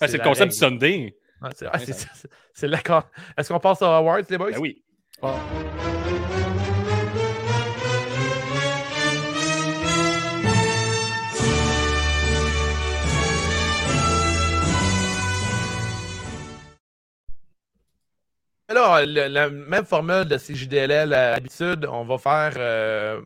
[0.00, 0.58] Ah, c'est le la concept du.
[0.58, 1.16] Sunday.
[1.40, 3.08] Ah, c'est ah, l'accord.
[3.38, 4.50] Est-ce qu'on passe aux awards, les boys?
[4.50, 4.82] Ben oui.
[18.68, 23.22] Alors, le, la même formule de CJDLL à l'habitude, on va faire euh,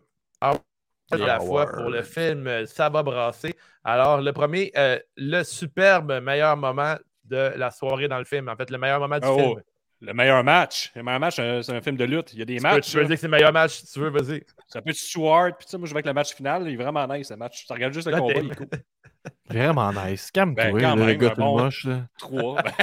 [1.10, 3.54] À la fois pour le film euh, Ça va brasser.
[3.84, 8.48] Alors, le premier, euh, le superbe meilleur moment de la soirée dans le film.
[8.48, 9.62] En fait, le meilleur moment du Oh, film.
[10.00, 10.92] Le meilleur match.
[10.94, 12.32] Le meilleur match, euh, c'est un film de lutte.
[12.32, 12.90] Il y a des Tu peux, matchs.
[12.90, 14.44] tu peux dire que c'est le meilleur match si tu veux, vas-y.
[14.68, 16.62] Ça peut être Stewart, puis ça, moi je vais avec le match final.
[16.68, 17.66] Il est vraiment nice, le match.
[17.66, 18.68] Tu regardes juste le Là, combat, t'es- il est cool.
[19.50, 20.30] Vraiment nice.
[20.30, 21.84] Calme-toi, Ben, le même, gars un tout bon- moche.
[21.86, 22.02] là.
[22.18, 22.62] 3.
[22.62, 22.72] Ben,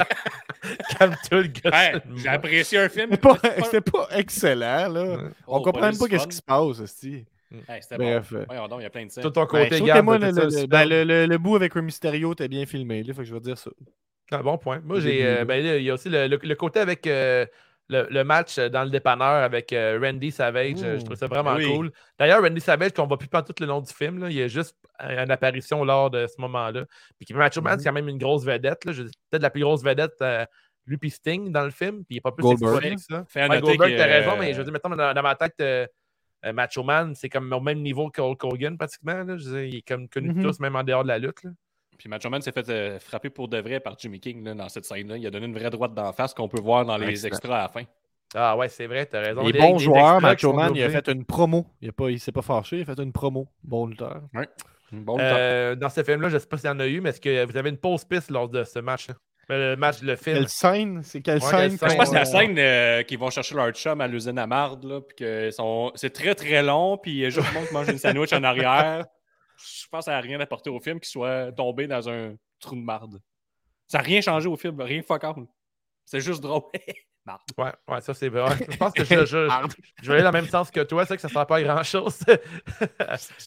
[1.00, 1.72] Calme-toi, le gars.
[1.94, 3.10] hey, J'ai apprécié un film.
[3.12, 3.36] C'est pas,
[4.08, 5.18] pas excellent, là.
[5.48, 7.26] On Oh, comprend pas même pas juste ce qui se passe, hostie.
[7.68, 8.40] Hey, C'était Bref, bon.
[8.40, 9.24] euh, Voyons donc, il y a plein de scènes.
[9.24, 10.06] Tout ton Ben, côté, garde.
[10.06, 13.22] moi, de le, ben, le- le- bout avec Rey Mysterio était bien filmé, là, fait
[13.22, 13.72] que je vais dire ça.
[14.32, 14.82] Ah, bon point.
[14.84, 15.26] Moi, j'ai.
[15.26, 17.46] euh, ben, il y a aussi le, le- le côté avec euh,
[17.90, 20.78] le, le match dans le dépanneur avec euh, Randy Savage.
[20.80, 21.66] Je trouve ça vraiment Oui.
[21.72, 21.92] cool.
[22.18, 24.42] D'ailleurs, Randy Savage, qu'on voit plus pendant tout le long du film, là, il y
[24.42, 26.86] a juste une apparition lors de ce moment-là.
[27.20, 27.80] Puis Macho Man, Mhm.
[27.80, 28.82] c'est quand même une grosse vedette.
[28.84, 30.44] Peut-être la plus grosse vedette, euh,
[30.88, 31.98] lui puis Sting dans le film.
[32.06, 32.98] Puis il n'est pas plus Goldberg.
[32.98, 33.24] ça.
[33.30, 35.54] Fait Ouais, Goldberg, que, t'as raison, mais je veux dire, mettons, dans, dans ma tête,
[35.62, 35.86] euh,
[36.54, 39.24] Macho Man, c'est comme au même niveau que Hulk Hogan, pratiquement.
[39.24, 39.38] là.
[39.38, 40.44] Je veux dire, il est comme connu de Mhm.
[40.44, 41.44] tous, même en dehors de la lutte.
[41.44, 41.52] là.
[41.98, 44.68] Puis Macho Man s'est fait euh, frapper pour de vrai par Jimmy King là, dans
[44.70, 45.18] cette scène-là.
[45.18, 47.30] Il a donné une vraie droite d'en face qu'on peut voir dans les Excellent.
[47.30, 47.84] extras à la fin.
[48.34, 49.44] Ah ouais, c'est vrai, t'as raison.
[49.46, 51.66] Les Des- bons des joueurs, extras qui Macho Man, il a fait une promo.
[51.82, 53.48] Il, a pas, il s'est pas fâché, il a fait une promo.
[53.64, 54.24] Bon lutteur.
[54.92, 57.10] Bon, Euh, dans ce film-là, je ne sais pas s'il y en a eu, mais
[57.10, 59.08] est-ce que vous avez une pause piste lors de ce match?
[59.50, 60.38] Le match, le film.
[60.38, 61.04] Quelle scène?
[61.04, 61.72] C'est quelle Ouais, scène?
[61.72, 64.40] je pense que c'est la euh, scène euh, qu'ils vont chercher leur chum à l'usine
[64.40, 65.92] à marde, là, puis que sont...
[65.96, 68.34] c'est très très long, puis il y a juste le monde qui mange une sandwich
[68.34, 69.06] en arrière.
[69.58, 72.76] Je pense que ça n'a rien apporté au film qu'il soit tombé dans un trou
[72.76, 73.20] de marde.
[73.88, 75.46] Ça n'a rien changé au film, rien fuck all.
[76.06, 76.64] C'est juste drôle.
[77.26, 77.42] marde.
[77.58, 78.56] Ouais, ouais, ça c'est vrai.
[78.70, 79.48] Je pense que je, je,
[80.02, 81.58] je vais aller dans le même sens que toi, c'est que ça ne sert pas
[81.58, 82.16] à grand-chose.
[82.16, 82.36] ça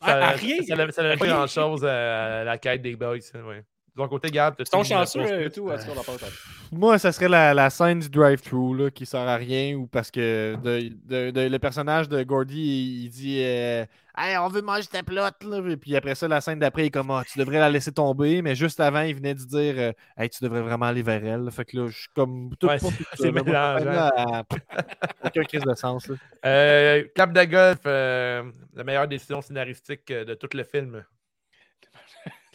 [0.02, 0.56] À- à rien.
[0.66, 1.34] Ça ça n'a pas Rien.
[1.34, 3.16] grand-chose à la quête des boys.
[3.34, 3.64] Ouais.
[3.98, 5.68] De ton côté, Gab, tu sont chanceux et tout.
[5.68, 6.32] en tout en parle tantôt.
[6.70, 10.12] Moi, ça serait la, la scène du drive-thru là, qui sert à rien ou parce
[10.12, 13.84] que de- de- de- le personnage de Gordy, il, il dit euh,
[14.16, 15.42] Hey, on veut manger ta plotte.
[15.42, 15.60] Là.
[15.68, 17.90] Et puis après ça, la scène d'après, il est comme Ah, Tu devrais la laisser
[17.90, 18.40] tomber.
[18.42, 21.50] Mais juste avant, il venait de dire euh, Hey, tu devrais vraiment aller vers elle.
[21.50, 24.10] Fait que là, je suis comme tout Ouais, pour c'est- mélangeant.
[25.24, 26.06] Aucun crise de sens.
[26.08, 26.14] Là.
[26.46, 28.44] Euh, Clap de golf, euh,
[28.76, 31.02] la meilleure décision scénaristique euh, de tout le film.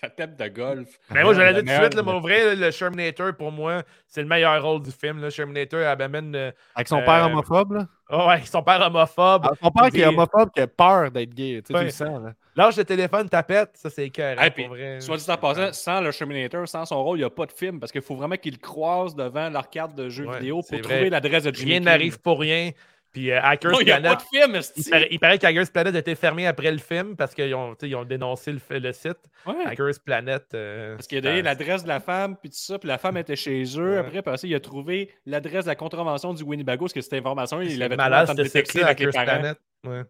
[0.03, 0.99] La tête de golf.
[1.11, 3.33] Mais Ben, moi, je la l'ai dit tout de suite, là, mon vrai, le Shermanator,
[3.37, 5.21] pour moi, c'est le meilleur rôle du film.
[5.21, 6.35] Le Shermanator, elle amène.
[6.35, 7.71] euh, Avec son Euh, père homophobe.
[7.71, 7.87] Là?
[8.09, 9.45] oh, ouais, son père homophobe.
[9.45, 11.61] Ah, son père qui est homophobe, qui a peur d'être gay.
[11.65, 11.85] Tu sais, Ouais.
[11.85, 12.21] le sens.
[12.21, 12.33] Là.
[12.55, 14.39] Lâche le téléphone, tapette, ça c'est cœur.
[14.41, 14.99] Hey, pour vrai.
[14.99, 17.51] Soit dit en passant, sans le Terminator, sans son rôle, il n'y a pas de
[17.53, 20.81] film parce qu'il faut vraiment qu'il croise devant l'arcade de jeux Ouais, vidéo pour vrai.
[20.81, 22.71] trouver l'adresse de Jimmy Rien n'arrive pour rien.
[23.13, 25.37] Puis euh, Hackers Non, il n'y a Planet, pas de film, il, paraît, il paraît
[25.37, 28.91] qu'Hackers Planet a été fermé après le film parce qu'ils ont, ils ont dénoncé le,
[28.91, 29.19] site.
[29.45, 29.65] Ouais.
[29.65, 30.43] Hackers Planet.
[30.55, 33.17] euh, Parce qu'il a donné l'adresse de la femme, puis tout ça, puis la femme
[33.17, 33.91] était chez eux.
[33.93, 33.97] Ouais.
[33.97, 37.61] Après, parce qu'il a trouvé l'adresse de la contravention du Winnebago, parce que cette information,
[37.61, 39.25] il l'avait malade, c'était avec les Hackers parents.
[39.25, 39.57] Planet.
[39.85, 40.01] Ouais.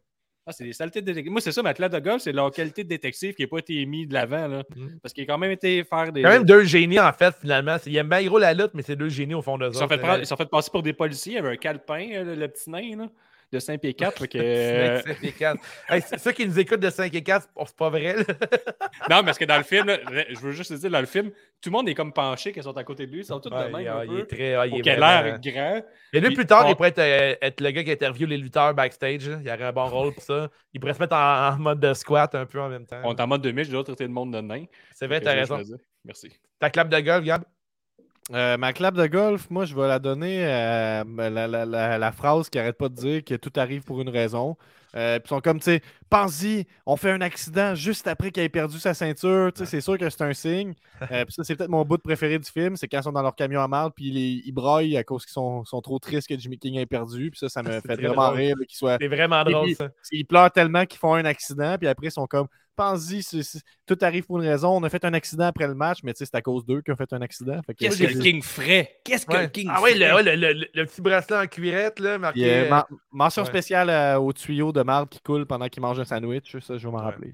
[0.46, 1.32] Ah, c'est des saletés de détective.
[1.32, 3.60] Moi, c'est ça, ma classe de golf, c'est leur qualité de détective qui n'a pas
[3.60, 4.64] été mis de l'avant, là.
[4.76, 5.00] Mhm.
[5.02, 6.22] Parce qu'il a quand même été faire des...
[6.22, 7.78] Quand même deux génies, en fait, finalement.
[7.86, 9.80] Ils aiment bien gros la lutte, mais c'est deux génies au fond de Ils se
[9.80, 11.34] sont, fait prendre- ils sont fait passer pour des policiers.
[11.34, 13.10] Il y avait un calepin, euh, le, le petit nain, là,
[13.54, 14.20] de 5 pieds 4.
[14.20, 15.60] fait que, euh, 5 et 4.
[15.90, 18.16] Hey, c'est- ceux qui nous écoutent de 5 et 4, c'est pas vrai.
[18.18, 18.24] là.
[19.10, 19.98] Non, parce que dans le film, là,
[20.30, 21.30] je veux juste te dire, dans le film,
[21.62, 23.20] tout le monde est comme penché qu'ils sont à côté de lui.
[23.22, 24.20] Ils sont tous Ouais, de même il, un il peu.
[24.20, 24.54] est très.
[24.56, 25.82] ah, il est l'air grand.
[26.14, 28.38] Et lui, plus tard, on- il pourrait être, euh, être le gars qui interviewe les
[28.38, 29.24] lutteurs backstage.
[29.44, 30.50] Il aurait un bon rôle pour ça.
[30.74, 33.02] Il pourrait se mettre en, en mode de squat un peu en même temps.
[33.04, 34.66] On est en mode 2000, je dois traiter le monde de nain.
[34.94, 35.60] C'est vrai, t'as raison.
[36.06, 36.32] Merci.
[36.60, 37.44] Ta clap de golf, Gab?
[38.32, 42.12] Euh, ma clap de golf, moi, je vais la donner à la, la- la- la
[42.14, 44.56] phrase qui arrête pas de dire que tout arrive pour une raison.
[44.96, 48.44] Euh, puis ils sont comme, tu sais, pense-y, on fait un accident juste après qu'il
[48.44, 49.52] ait perdu sa ceinture.
[49.54, 50.74] Tu sais, c'est sûr que c'est un signe.
[51.12, 53.22] Euh, puis ça, c'est peut-être mon bout préféré du film, c'est quand ils sont dans
[53.24, 56.28] leur camion à marde, puis ils, ils braillent à cause qu'ils sont, sont trop tristes
[56.30, 57.30] que Jimmy King ait perdu.
[57.32, 58.38] Puis ça, ça me fait vraiment drôle.
[58.38, 59.90] rire qu'ils soient C'est vraiment drôle, ça.
[60.12, 63.22] ils pleurent tellement qu'ils font un accident, puis après, ils sont comme, pense-y,
[63.86, 64.70] tout arrive pour une raison.
[64.76, 66.98] On a fait un accident après le match, mais c'est à cause d'eux qu'ils ont
[66.98, 67.60] fait un accident.
[67.78, 69.00] Qu'est-ce que le King ferait?
[69.04, 70.14] Qu'est-ce que le King Ah oui, le, ferait?
[70.14, 72.46] ouais, le, le- le petit bracelet en cuirette, là, marqué.
[72.66, 73.48] Euh, men- mention ouais.
[73.50, 76.56] spéciale euh, au tuyau de marde qui coule pendant qu'il mange un sandwich.
[76.60, 77.30] Ça, je vais m'en rappeler.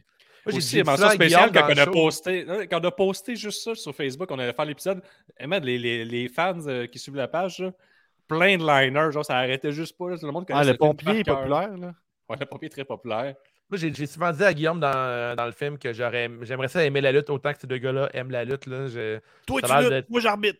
[0.45, 3.63] moi, j'ai Aussi, dit mention spéciale quand on, a posté, quand on a posté juste
[3.63, 5.01] ça sur Facebook, on allait faire l'épisode.
[5.39, 7.71] Eh, man, les, les, les fans euh, qui suivent la page, là,
[8.27, 10.09] plein de liners, genre ça arrêtait juste pas.
[10.09, 11.75] là, tout le monde Ah, le pompier est populaire.
[11.77, 11.93] Là.
[12.29, 13.33] Ouais, le pompier est très populaire.
[13.69, 17.11] Moi, j'ai souvent dit à Guillaume dans, dans le film que j'aimerais ça aimer la
[17.11, 18.65] lutte autant que ces deux gars-là aiment la lutte.
[18.65, 18.87] Là.
[18.87, 20.59] Je- Toi, Ça tu luttes, moi, j'arbitre.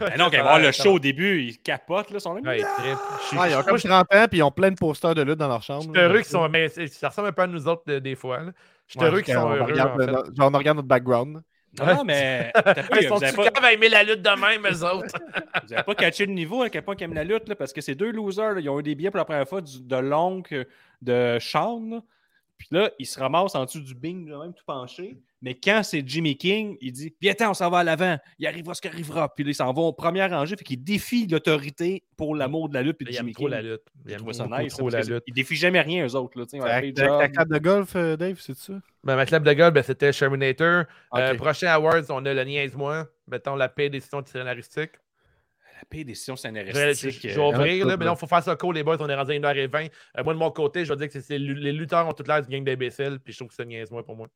[0.00, 2.40] Mais non, quand ils vont le show au début, ils capotent, là, ils sont là.
[2.42, 4.76] Ouais, suis- Ah, ils ont je comme suis 30 ans, puis ils ont plein de
[4.76, 5.84] posters de lutte dans leur chambre.
[5.84, 6.48] je suis heureux qu'ils sont.
[6.48, 8.40] Mais ça ressemble un peu à nous autres de- des fois.
[8.40, 8.52] là.
[8.86, 9.62] Je suis heureux qu'ils sont on heureux.
[9.62, 10.06] regarde, en fait.
[10.06, 11.42] le- genre, on regarde notre background.
[11.80, 12.52] Non, non, mais
[13.00, 15.06] Ils sont n'avez pas, à aimer la lutte de même, eux autres.
[15.66, 17.72] vous avez pas catché le niveau à quel point ils aiment la lutte, là, parce
[17.72, 19.82] que ces deux losers, là, ils ont eu des billets pour la première fois du-
[19.82, 20.66] de l'oncle
[21.02, 22.00] de Sean.
[22.66, 25.18] Puis là, ils se ramassent en dessous du bing, même tout penché.
[25.42, 28.72] Mais quand c'est Jimmy King, il dit Viens, on s'en va à l'avant, il arrivera
[28.74, 29.28] ce qui arrivera.
[29.34, 32.74] Puis là, ils s'en vont en première rangée, fait qu'ils défient l'autorité pour l'amour de
[32.74, 32.96] la lutte.
[32.96, 33.50] Puis de Jimmy trop King.
[33.50, 33.82] la lutte.
[34.32, 34.72] Ça beaucoup nice.
[34.76, 35.22] trop la lutte.
[35.26, 36.38] Ils défient jamais rien, eux autres.
[36.38, 37.18] Là, tu sais, on a Ta fait le ta- job.
[37.20, 38.72] ta clap de golf, euh, Dave, c'est ça?
[39.02, 40.84] Ben, ma clap de golf, ben, c'était Sherminator.
[41.14, 41.36] Euh, Ok.
[41.36, 43.06] prochain Awards, on a le Niaise-moi.
[43.28, 44.92] Mettons la paix décision scénaristique.
[45.84, 47.20] La pire décision Je vais, je- scénaristique.
[47.22, 48.10] je euh, vais ouvrir, tout, là, mais là.
[48.10, 48.96] non, il faut faire ça cool, les boys.
[49.00, 49.90] On est rendu à 1h20.
[50.18, 52.42] Euh, moi, de mon côté, je vais dire que c'est- les lutteurs ont toute l'air
[52.42, 54.28] du gang d'imbéciles, puis je trouve que c'est niaise-moi pour moi.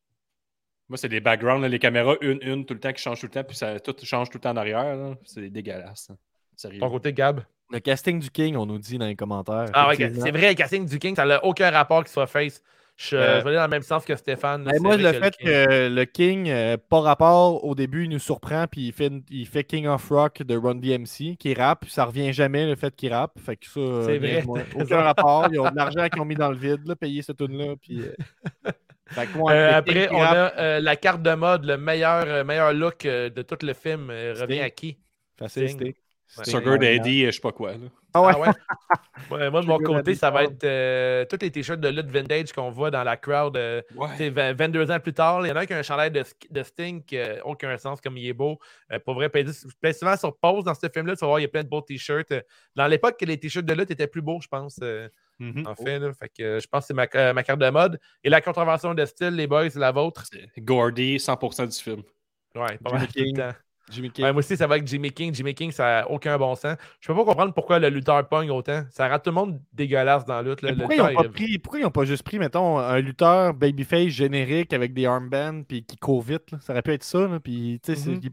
[0.88, 3.26] Moi, c'est des backgrounds, là, les caméras, une, une, tout le temps, qui changent tout
[3.26, 4.96] le temps, puis ça tout change tout le temps en arrière.
[4.96, 5.14] là.
[5.24, 6.08] C'est dégueulasse.
[6.10, 6.16] hein.
[6.56, 6.80] Sérieux.
[6.80, 7.40] Ton côté, Gab?
[7.70, 9.66] Le casting du King, on nous dit dans les commentaires.
[9.74, 12.62] Ah ouais, c'est vrai, le casting du King, ça n'a aucun rapport qu'il soit face.
[13.00, 14.64] Je, Euh, je vais aller dans le même sens que Stéphane.
[14.64, 18.10] Ben, moi, le que fait King- que le King, euh, par rapport, au début, il
[18.10, 21.82] nous surprend, puis il fait, il fait King of Rock de Run DMC, qui rappe,
[21.82, 23.38] puis ça revient jamais le fait qu'il rappe.
[23.38, 25.46] Fait que ça, euh, C'est vrai, moi, aucun rapport.
[25.52, 27.76] Ils ont de l'argent qu'ils ont mis dans le vide, là, payer cette tune-là.
[27.80, 28.12] Puis, euh,
[29.10, 32.24] fait que moi, Euh, après, on rappe, a euh, la carte de mode, le meilleur,
[32.26, 34.10] euh, meilleur look euh, de tout le film.
[34.10, 34.98] euh, revient à qui?
[35.40, 35.48] Ouais.
[35.48, 35.94] Sting.
[36.44, 37.72] Sugar Daddy, je sais pas quoi.
[37.74, 37.78] là.
[38.14, 38.32] Ah ouais?
[38.34, 38.48] Ah ouais?
[39.32, 42.52] Ouais, moi, de mon côté, ça va être euh, tous les t-shirts de lutte vintage
[42.52, 43.56] qu'on voit dans la crowd.
[43.56, 44.08] euh, Ouais.
[44.12, 45.82] tu sais, 20 22 ans plus tard, il y en a un qui a un
[45.82, 48.58] chandail de, de Sting qui n'a aucun sens comme il est beau.
[48.92, 51.42] Euh, pour vrai, payer- payer souvent sur pause dans ce film-là, tu vas voir, il
[51.42, 52.30] y a plein de beaux t-shirts.
[52.30, 52.40] Euh,
[52.76, 54.78] Dans l'époque, que les t-shirts de lutte étaient plus beaux, je pense.
[54.82, 55.08] euh,
[55.40, 55.66] Mhm.
[55.66, 56.12] en fait, là.
[56.14, 57.98] Fait que, euh, je pense que c'est ma, euh, ma carte de mode.
[58.24, 60.22] Et la contravention de style, les boys, c'est la vôtre?
[60.58, 62.02] Gordy, 100% du film.
[62.54, 63.08] Ouais, pas mal
[63.90, 64.24] Jimmy King.
[64.24, 65.34] Ouais, moi aussi, ça va avec Jimmy King.
[65.34, 66.76] Jimmy King, ça n'a aucun bon sens.
[67.00, 68.82] Je peux pas comprendre pourquoi le lutteur pogne autant.
[68.90, 70.62] Ça rend tout le monde dégueulasse dans la lutte.
[70.62, 70.70] là.
[70.70, 72.78] Mais Le pourquoi, ils ont lutteur, pas pris, pourquoi ils n'ont pas juste pris, mettons,
[72.78, 76.50] un lutteur babyface générique avec des armbands puis qui court vite?
[76.52, 76.58] là?
[76.60, 77.20] Ça aurait pu être ça.
[77.26, 78.20] Là, puis, tu sais, c'est- Mhm.
[78.22, 78.28] je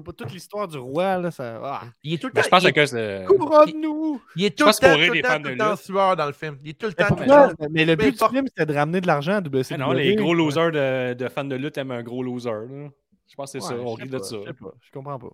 [0.04, 1.60] pas, toute l'histoire du roi, là, ça.
[1.64, 1.80] Ah.
[2.02, 2.44] Il est tout le Mais temps.
[2.46, 3.24] je pense il est- que c'est.
[3.26, 4.20] Couronne-nous!
[4.36, 5.80] Il est tout pense le temps, tout temps, tout de le temps lutte.
[5.80, 6.58] sueur dans le film.
[6.64, 7.14] Il est tout le Mais, temps.
[7.14, 7.52] pourquoi?
[7.70, 9.74] Mais le but du film, c'était de ramener de l'argent à WCW.
[9.82, 12.50] Ah non, les gros losers de, de fans de lutte aiment un gros loser.
[12.50, 12.88] là.
[13.28, 13.74] Je pense que c'est ça.
[13.76, 14.36] On rit de ça.
[14.40, 15.30] Je sais pas, je comprends pas.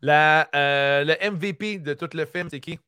[0.00, 2.78] La, euh, le MVP de tout le film, c'est qui?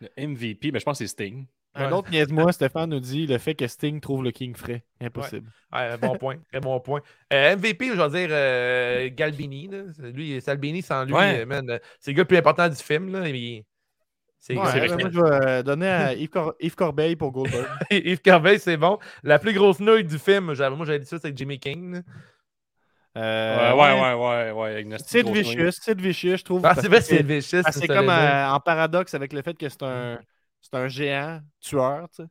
[0.00, 1.46] Le MVP, mais je pense que c'est Sting.
[1.74, 1.92] Un Ouais.
[1.92, 4.84] autre niaise-moi, Stéphane nous dit le fait que Sting trouve le King frais.
[5.00, 5.50] Impossible.
[5.72, 6.36] Ouais, bon point.
[6.50, 7.02] Très bon point.
[7.32, 9.68] Euh, MVP, je vais dire euh, Galbini.
[9.68, 9.82] là.
[10.10, 11.12] Lui, Salbini, sans lui,
[11.46, 13.12] man, c'est le gars le plus important du film.
[13.12, 13.28] Là.
[13.28, 13.64] Il-
[14.40, 17.66] C'est Ouais, c'est moi, je vais euh, donner à Yves, Cor- Yves Corbeil pour Goldberg.
[17.90, 18.98] Yves Corbeil, c'est bon.
[19.22, 22.02] La plus grosse nouille du film, moi j'avais dit ça, c'est Jimmy King.
[23.16, 25.32] Euh, Ouais, ouais, ouais, ouais, ouais.
[25.32, 26.62] Vicious, Sid Vicious, je trouve.
[26.64, 27.62] Ah, c'est vrai, que c'est vicious.
[27.64, 30.20] ah, c'est comme euh, en paradoxe avec le fait que c'est un,
[30.60, 32.28] c'est un géant tueur, tu sais.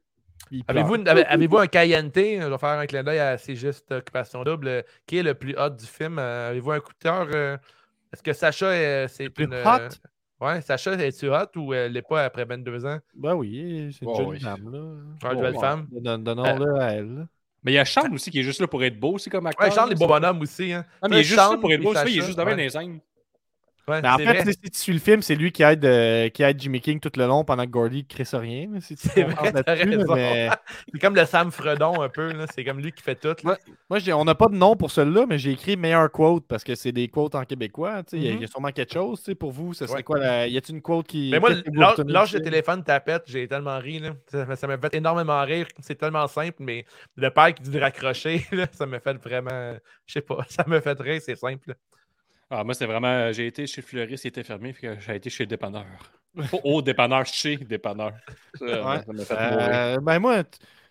[0.68, 2.10] Avez-vous avez- avez-vous un Cayenne?
[2.16, 4.68] Je vais faire un clin d'œil à C'est juste Occupation Double.
[4.68, 6.20] euh, Qui est le plus hot du film?
[6.20, 7.28] Euh, Avez-vous un coup de cœur?
[7.34, 7.58] euh,
[8.14, 9.54] Est-ce que Sacha, euh, c'est plus une.
[9.54, 9.90] hot?
[10.42, 13.00] Euh, Ouais, Sacha, est-tu hot ou elle l'est pas après 22 ans?
[13.16, 14.40] Ben oui, c'est une jolie oui.
[14.40, 14.80] femme, là.
[15.30, 15.60] Ouais, une belle ouais.
[15.60, 15.88] femme.
[15.92, 17.28] Don- Donnons-le à elle.
[17.64, 19.48] Mais il y a Charles aussi qui est juste là pour être beau, c'est comme
[19.48, 19.68] acteur.
[19.68, 20.72] Ouais, Charles, c'est- beaux bonhommes aussi.
[20.72, 20.86] Hein.
[21.02, 22.52] Ah, mais il est Ça, juste là pour être beau, vrai, il est juste devant
[22.52, 22.56] ouais.
[22.56, 23.00] les scènes.
[23.90, 24.44] Ouais, Mais en fait, vrai.
[24.52, 27.12] si tu suis le film, c'est lui qui aide, euh, qui aide Jimmy King tout
[27.16, 28.68] le long pendant que Gordy ne crée rien.
[28.82, 30.50] Si C'est mais-
[31.02, 32.34] comme le Sam Fredon un peu.
[32.54, 33.36] C'est comme lui qui fait tout.
[33.48, 33.58] là.
[33.90, 36.76] Moi, on n'a pas de nom pour celui-là, mais j'ai écrit meilleur quote parce que
[36.76, 38.02] c'est des quotes en québécois.
[38.12, 39.24] Il y a- y, a sûrement quelque chose.
[39.40, 40.04] Pour vous, ce serait Ouais.
[40.04, 40.48] quoi la...
[40.48, 41.30] Y a-t-il une quote qui.
[41.32, 42.42] Mais moi, le film?
[42.44, 44.00] téléphone, tapette, j'ai tellement ri.
[44.00, 44.12] Là.
[44.56, 45.68] Ça m'a fait énormément rire.
[45.80, 46.86] C'est tellement simple, mais
[47.16, 49.78] le père qui dit raccrocher, là, ça me fait vraiment.
[50.06, 51.74] Je sais pas, ça me fait rire, c'est simple.
[52.50, 53.32] Ah, moi, c'était vraiment.
[53.32, 55.86] J'ai été chez Fleuriste, il était fermé, puis j'ai été chez le dépanneur.
[56.64, 58.14] Au dépanneur, chez dépanneur.
[58.56, 59.24] Ça, Ouais.
[59.26, 59.94] ça.
[59.96, 60.44] Euh, ben moi,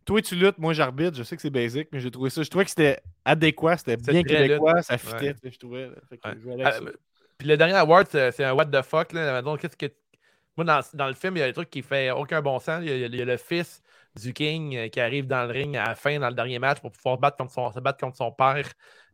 [0.05, 1.17] toi tu luttes, moi j'arbitre.
[1.17, 2.43] Je sais que c'est basic, mais j'ai trouvé ça.
[2.43, 5.51] Je trouvais que c'était adéquat, c'était bien québécois, ça fitait, Ouais.
[5.51, 5.87] je trouvais.
[5.87, 6.63] Ouais.
[6.65, 6.91] Ah, mais-
[7.39, 9.13] Puis le dernier award, c'est un what the fuck.
[9.13, 9.41] Là.
[9.43, 9.87] Donc, qu'est-ce que...
[10.57, 12.81] Moi, dans, dans le film, il y a des trucs qui fait aucun bon sens.
[12.83, 13.83] Il y a, il y a le fils
[14.21, 16.81] du King euh, qui arrive dans le ring à la fin, dans le dernier match,
[16.81, 18.67] pour pouvoir battre contre son, se battre contre son père.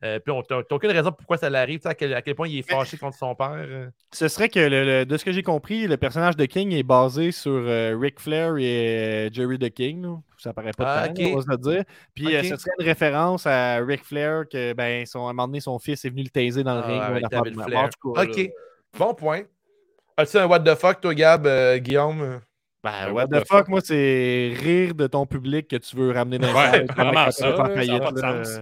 [0.04, 2.22] Euh, puis, on- t'as t'as aucune raison pourquoi ça l'arrive, tu sais, à quel, à
[2.22, 3.52] quel point il est fâché contre son père.
[3.56, 3.88] euh.
[4.12, 6.82] Ce serait que, le- le- de ce que j'ai compris, le personnage de King est
[6.82, 10.02] basé sur euh, Ric Flair et euh, Jerry the King.
[10.02, 10.16] là.
[10.38, 11.18] Ça paraît pas Ah, de ok.
[11.24, 11.84] temps, on va se le dire.
[12.14, 15.46] Puis euh, ce serait une référence à Ric Flair que, ben, son, à un moment
[15.46, 17.24] donné, son fils est venu le taiser dans le Ah, ring.
[17.32, 17.64] avec même.
[17.64, 17.88] Flair.
[18.04, 18.36] OK.
[18.36, 18.44] là,
[18.98, 19.42] Bon point.
[20.16, 22.40] As-tu un what the fuck, toi, Gab, euh, Guillaume?
[22.82, 26.48] Ben, what the fuck, moi, c'est rire de ton public que tu veux ramener dans
[26.48, 28.44] le Ouais, vraiment ça, ça a pas de là.
[28.44, 28.60] sens.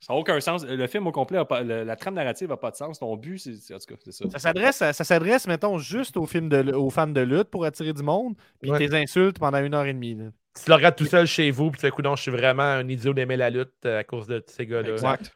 [0.00, 0.64] Ça n'a aucun sens.
[0.64, 2.98] Le film au complet, a pas- le- la trame narrative n'a pas de sens.
[3.00, 3.54] Ton but, c'est.
[3.54, 4.24] c'est- En tout cas, c'est ça.
[4.30, 7.92] Ça s'adresse, ça s'adresse, mettons, juste aux, films de, aux fans de lutte pour attirer
[7.92, 8.78] du monde, puis Ouais.
[8.78, 10.14] tes insultes pendant une heure et demie.
[10.14, 10.26] là.
[10.62, 12.88] Tu le regardes tout seul chez vous, puis tu sais, coudonc, je suis vraiment un
[12.88, 14.90] idiot d'aimer la lutte à cause de ces gars-là.
[14.90, 15.32] Exact.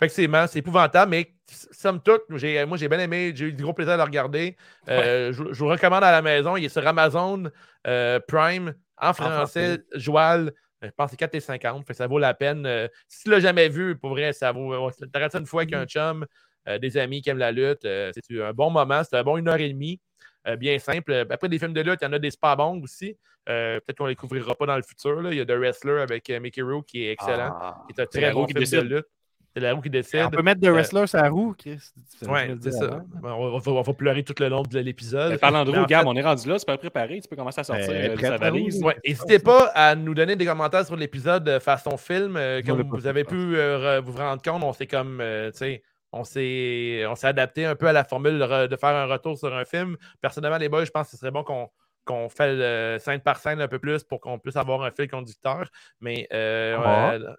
[0.00, 1.32] Effectivement, c'est épouvantable, mais
[1.70, 4.56] somme toute, j'ai- moi j'ai bien aimé, j'ai eu du gros plaisir à le regarder.
[4.88, 7.44] Euh, je, je vous recommande à la maison, il est sur Amazon
[7.86, 10.52] euh, Prime, en français, joual.
[10.84, 12.64] Je pense que c'est 4,50, fait que ça vaut la peine.
[12.66, 14.90] Euh, si tu l'as jamais vu, pour vrai, ça vaut.
[15.12, 16.26] T'arrêtes ça une fois avec un chum,
[16.68, 17.84] euh, des amis qui aiment la lutte.
[17.84, 20.00] euh, c'est un bon moment, c'est un bon une heure et demie.
[20.46, 21.26] euh, bien simple.
[21.30, 23.16] Après des films de lutte, il y en a des super bons aussi.
[23.48, 25.20] Euh, Peut-être qu'on les couvrira pas dans le futur.
[25.22, 25.30] là.
[25.30, 27.50] Il y a The Wrestler avec euh, Mickey Rourke qui est excellent.
[27.86, 29.06] qui est un très bon film de lutte.
[29.54, 30.20] C'est la roue qui décide.
[30.26, 31.78] On peut mettre The Euh, Wrestler sur la roue, Chris.
[32.26, 33.02] Ouais, c'est ça.
[33.22, 35.38] On va, on va pleurer tout le long de l'épisode.
[35.38, 37.64] Parlant de roue, Gab, on est rendu là, tu peux préparer, tu peux commencer à
[37.64, 38.82] sortir Ben, euh, sa valise.
[38.82, 42.36] Ouais, N'hésitez pas à nous donner des commentaires sur l'épisode euh, façon film.
[42.36, 45.82] euh, comme vous avez pu euh, vous rendre compte, on s'est comme, euh, tu sais,
[46.10, 49.06] on s'est on s'est adapté un peu à la formule de, re- de faire un
[49.06, 49.96] retour sur un film.
[50.20, 51.68] Personnellement, les boys, je pense que ce serait bon qu'on
[52.04, 55.08] qu'on fait le scène par scène un peu plus pour qu'on puisse avoir un fil
[55.08, 55.68] conducteur.
[56.00, 57.12] Mais euh, Ah.
[57.14, 57.34] euh,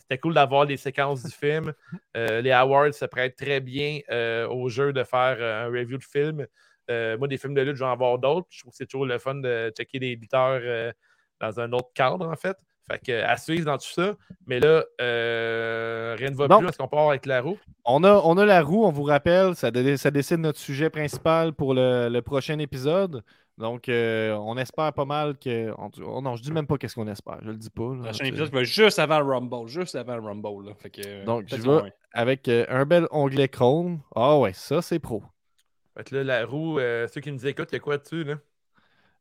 [0.00, 1.72] c'était cool d'avoir les séquences du film.
[2.16, 5.98] Euh, les awards se prêtent très bien euh, au jeu de faire euh, un review
[5.98, 6.46] de film.
[7.18, 8.46] Moi, des films de lutte, je vais en voir d'autres.
[8.50, 10.92] Je trouve que c'est toujours le fun de checker des lutteurs
[11.40, 12.56] dans un autre cadre, en fait.
[12.86, 14.14] Fait que, à suivre dans tout ça.
[14.46, 16.68] Mais là, euh, rien ne va plus.
[16.68, 17.58] Est-ce qu'on part avec la roue?
[17.86, 20.90] On a, on a la roue, on vous rappelle, ça, dé- ça décide notre sujet
[20.90, 23.22] principal pour le, le prochain épisode.
[23.56, 25.70] Donc, euh, on espère pas mal que.
[25.78, 27.82] on- oh non, je dis même pas qu'est-ce qu'on espère, je le dis pas.
[27.84, 27.94] là.
[27.96, 30.68] Le prochain épisode va juste avant le Rumble, juste avant le Rumble.
[30.68, 30.74] Là.
[30.74, 34.00] Fait que, euh, Donc, je vais avec euh, un bel onglet Chrome.
[34.14, 35.22] Ah ouais, ça c'est pro.
[35.96, 38.24] Fait que là, la roue, euh, ceux qui nous écoutent, il y a quoi dessus,
[38.24, 38.34] là?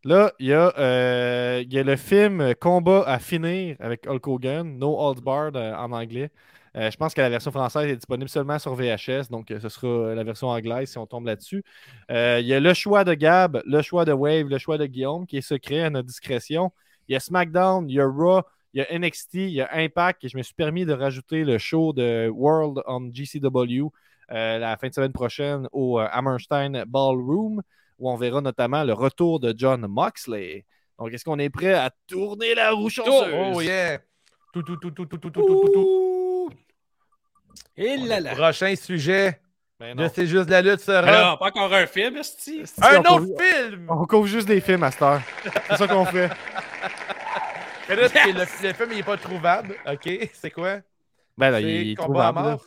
[0.06, 4.28] Là, il y, a, euh, il y a le film Combat à finir avec Hulk
[4.28, 6.30] Hogan, No Holds Barred euh, en anglais.
[6.76, 9.70] Euh, je pense que la version française est disponible seulement sur VHS, donc euh, ce
[9.70, 11.64] sera la version anglaise si on tombe là-dessus.
[12.10, 14.86] Euh, il y a le choix de Gab, le choix de Wave, le choix de
[14.86, 16.72] Guillaume qui est secret à notre discrétion.
[17.08, 18.42] Il y a SmackDown, il y a Raw,
[18.74, 21.44] il y a NXT, il y a Impact et je me suis permis de rajouter
[21.44, 23.92] le show de World on GCW
[24.32, 27.62] euh, la fin de semaine prochaine au euh, Hammerstein Ballroom
[28.00, 30.66] où on verra notamment le retour de John Moxley.
[30.98, 33.34] Donc, est-ce qu'on est prêt à tourner la roue chanceuse?
[33.34, 34.00] Oh yeah!
[34.54, 36.33] Tout, tout, tout, tout, tout, tout, tout, tout, tout.
[37.78, 38.34] Et là là.
[38.36, 39.40] Prochain sujet
[39.80, 40.12] Ben de non.
[40.14, 42.64] C'est juste la lutte sera Alors, pas encore un film, esti?
[42.82, 43.86] un on autre couvre- film!
[43.90, 45.22] On couvre juste des films à cette heure.
[45.70, 46.30] C'est ça qu'on fait.
[47.90, 49.76] Mais là, le, le film, il n'est pas trouvable.
[49.92, 50.78] OK, c'est quoi?
[51.38, 52.48] Ben là, il est combat à trouvable.
[52.48, 52.52] là.
[52.56, 52.66] mort?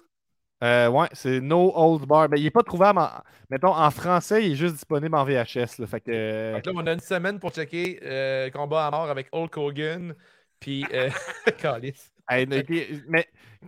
[0.64, 2.28] Euh, ouais, c'est No Old Bar.
[2.28, 3.10] Ben, il est pas trouvable, en...
[3.50, 5.78] mettons, en français, il est juste disponible en VHS.
[5.78, 6.52] Là, fait que...
[6.54, 9.56] Fait que là, on a une semaine pour checker euh, combat à mort avec Hulk
[9.56, 10.14] Hogan.
[10.58, 11.10] Puis, euh,
[11.58, 12.10] Calice.
[12.28, 12.64] Hey, mais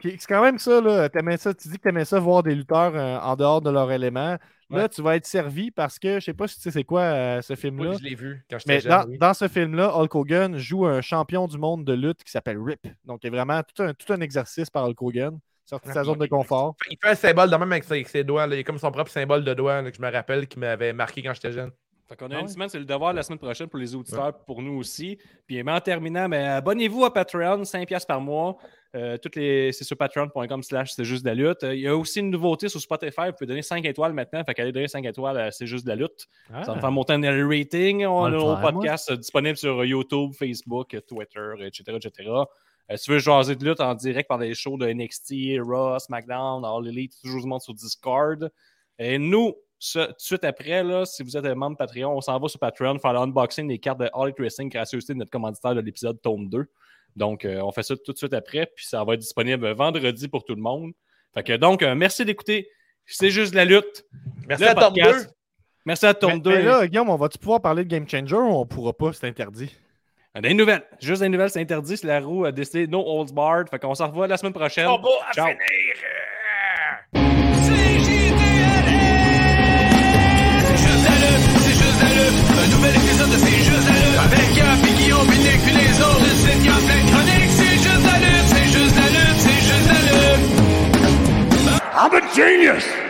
[0.02, 1.08] c'est quand même ça, là.
[1.38, 1.54] Ça.
[1.54, 4.36] Tu dis que t'aimais ça voir des lutteurs euh, en dehors de leur élément.
[4.70, 4.88] Là, Ouais.
[4.90, 7.40] tu vas être servi parce que je sais pas si tu sais c'est quoi euh,
[7.40, 7.90] ce film-là.
[7.92, 8.90] Oui, je l'ai vu quand j'étais Mais jeune.
[8.92, 9.16] dans, oui.
[9.18, 12.86] dans ce film-là, Hulk Hogan joue un champion du monde de lutte qui s'appelle RIP.
[13.06, 15.94] Donc, il y a vraiment tout un, tout un exercice par Hulk Hogan, sorti de
[15.94, 16.74] sa zone de confort.
[16.90, 18.46] Il fait un symbole de même avec ses, doigts.
[18.46, 18.56] là.
[18.56, 20.92] Il a comme son propre symbole de doigt là, que je me rappelle qui m'avait
[20.92, 21.70] marqué quand j'étais jeune.
[22.08, 22.52] Fait qu'on a Ah une ouais?
[22.52, 25.18] semaine, c'est le devoir de la semaine prochaine pour les auditeurs, pour nous aussi.
[25.46, 28.56] Puis mais en terminant, mais abonnez-vous à Patreon, 5$ par mois.
[28.96, 31.62] Euh, toutes les, c'est sur patreon.com slash c'est juste de la lutte.
[31.64, 33.26] Euh, Il y a aussi une nouveauté sur Spotify.
[33.26, 34.42] Vous pouvez donner 5 étoiles maintenant.
[34.44, 36.26] Fait qu'allez donner 5 étoiles à C'est juste de la lutte.
[36.50, 36.64] Ah.
[36.64, 38.06] Ça va me faire monter un rating.
[38.06, 41.98] On a nos podcasts euh, disponibles sur YouTube, Facebook, Twitter, etc.
[42.02, 42.30] etc.
[42.90, 45.98] Euh, si tu veux jaser de lutte en direct par des shows de NXT, Raw,
[45.98, 48.50] SmackDown, All Elite, toujours du monde sur Discord.
[48.98, 52.20] Et nous, ce- tout de suite après, là, si vous êtes un membre Patreon, on
[52.20, 55.30] s'en va sur Patreon faire l'unboxing des cartes de All Elite Wrestling gracieuseté de notre
[55.30, 56.66] commanditaire de l'épisode Tome 2.
[57.16, 60.28] Donc, euh, on fait ça tout de suite après, puis ça va être disponible vendredi
[60.28, 60.92] pour tout le monde.
[61.34, 62.68] Fait que donc, euh, merci d'écouter.
[63.06, 64.04] C'est juste de la lutte.
[64.46, 65.00] Merci Le à Tom 2.
[65.02, 65.34] podcast.
[65.86, 66.50] Merci à Tome Mais, 2.
[66.50, 69.12] mais là, Guillaume, on va-tu pouvoir parler de Game Changer ou on pourra pas?
[69.14, 69.74] C'est interdit.
[70.40, 70.84] Des nouvelles.
[71.00, 71.96] Juste des nouvelles, c'est interdit.
[71.96, 73.68] C'est la roue a décidé no holds barred.
[73.70, 74.86] Fait qu'on s'en revoit la semaine prochaine.
[75.32, 75.46] Ciao.
[75.46, 75.58] finir.
[92.10, 93.07] I'm a genius!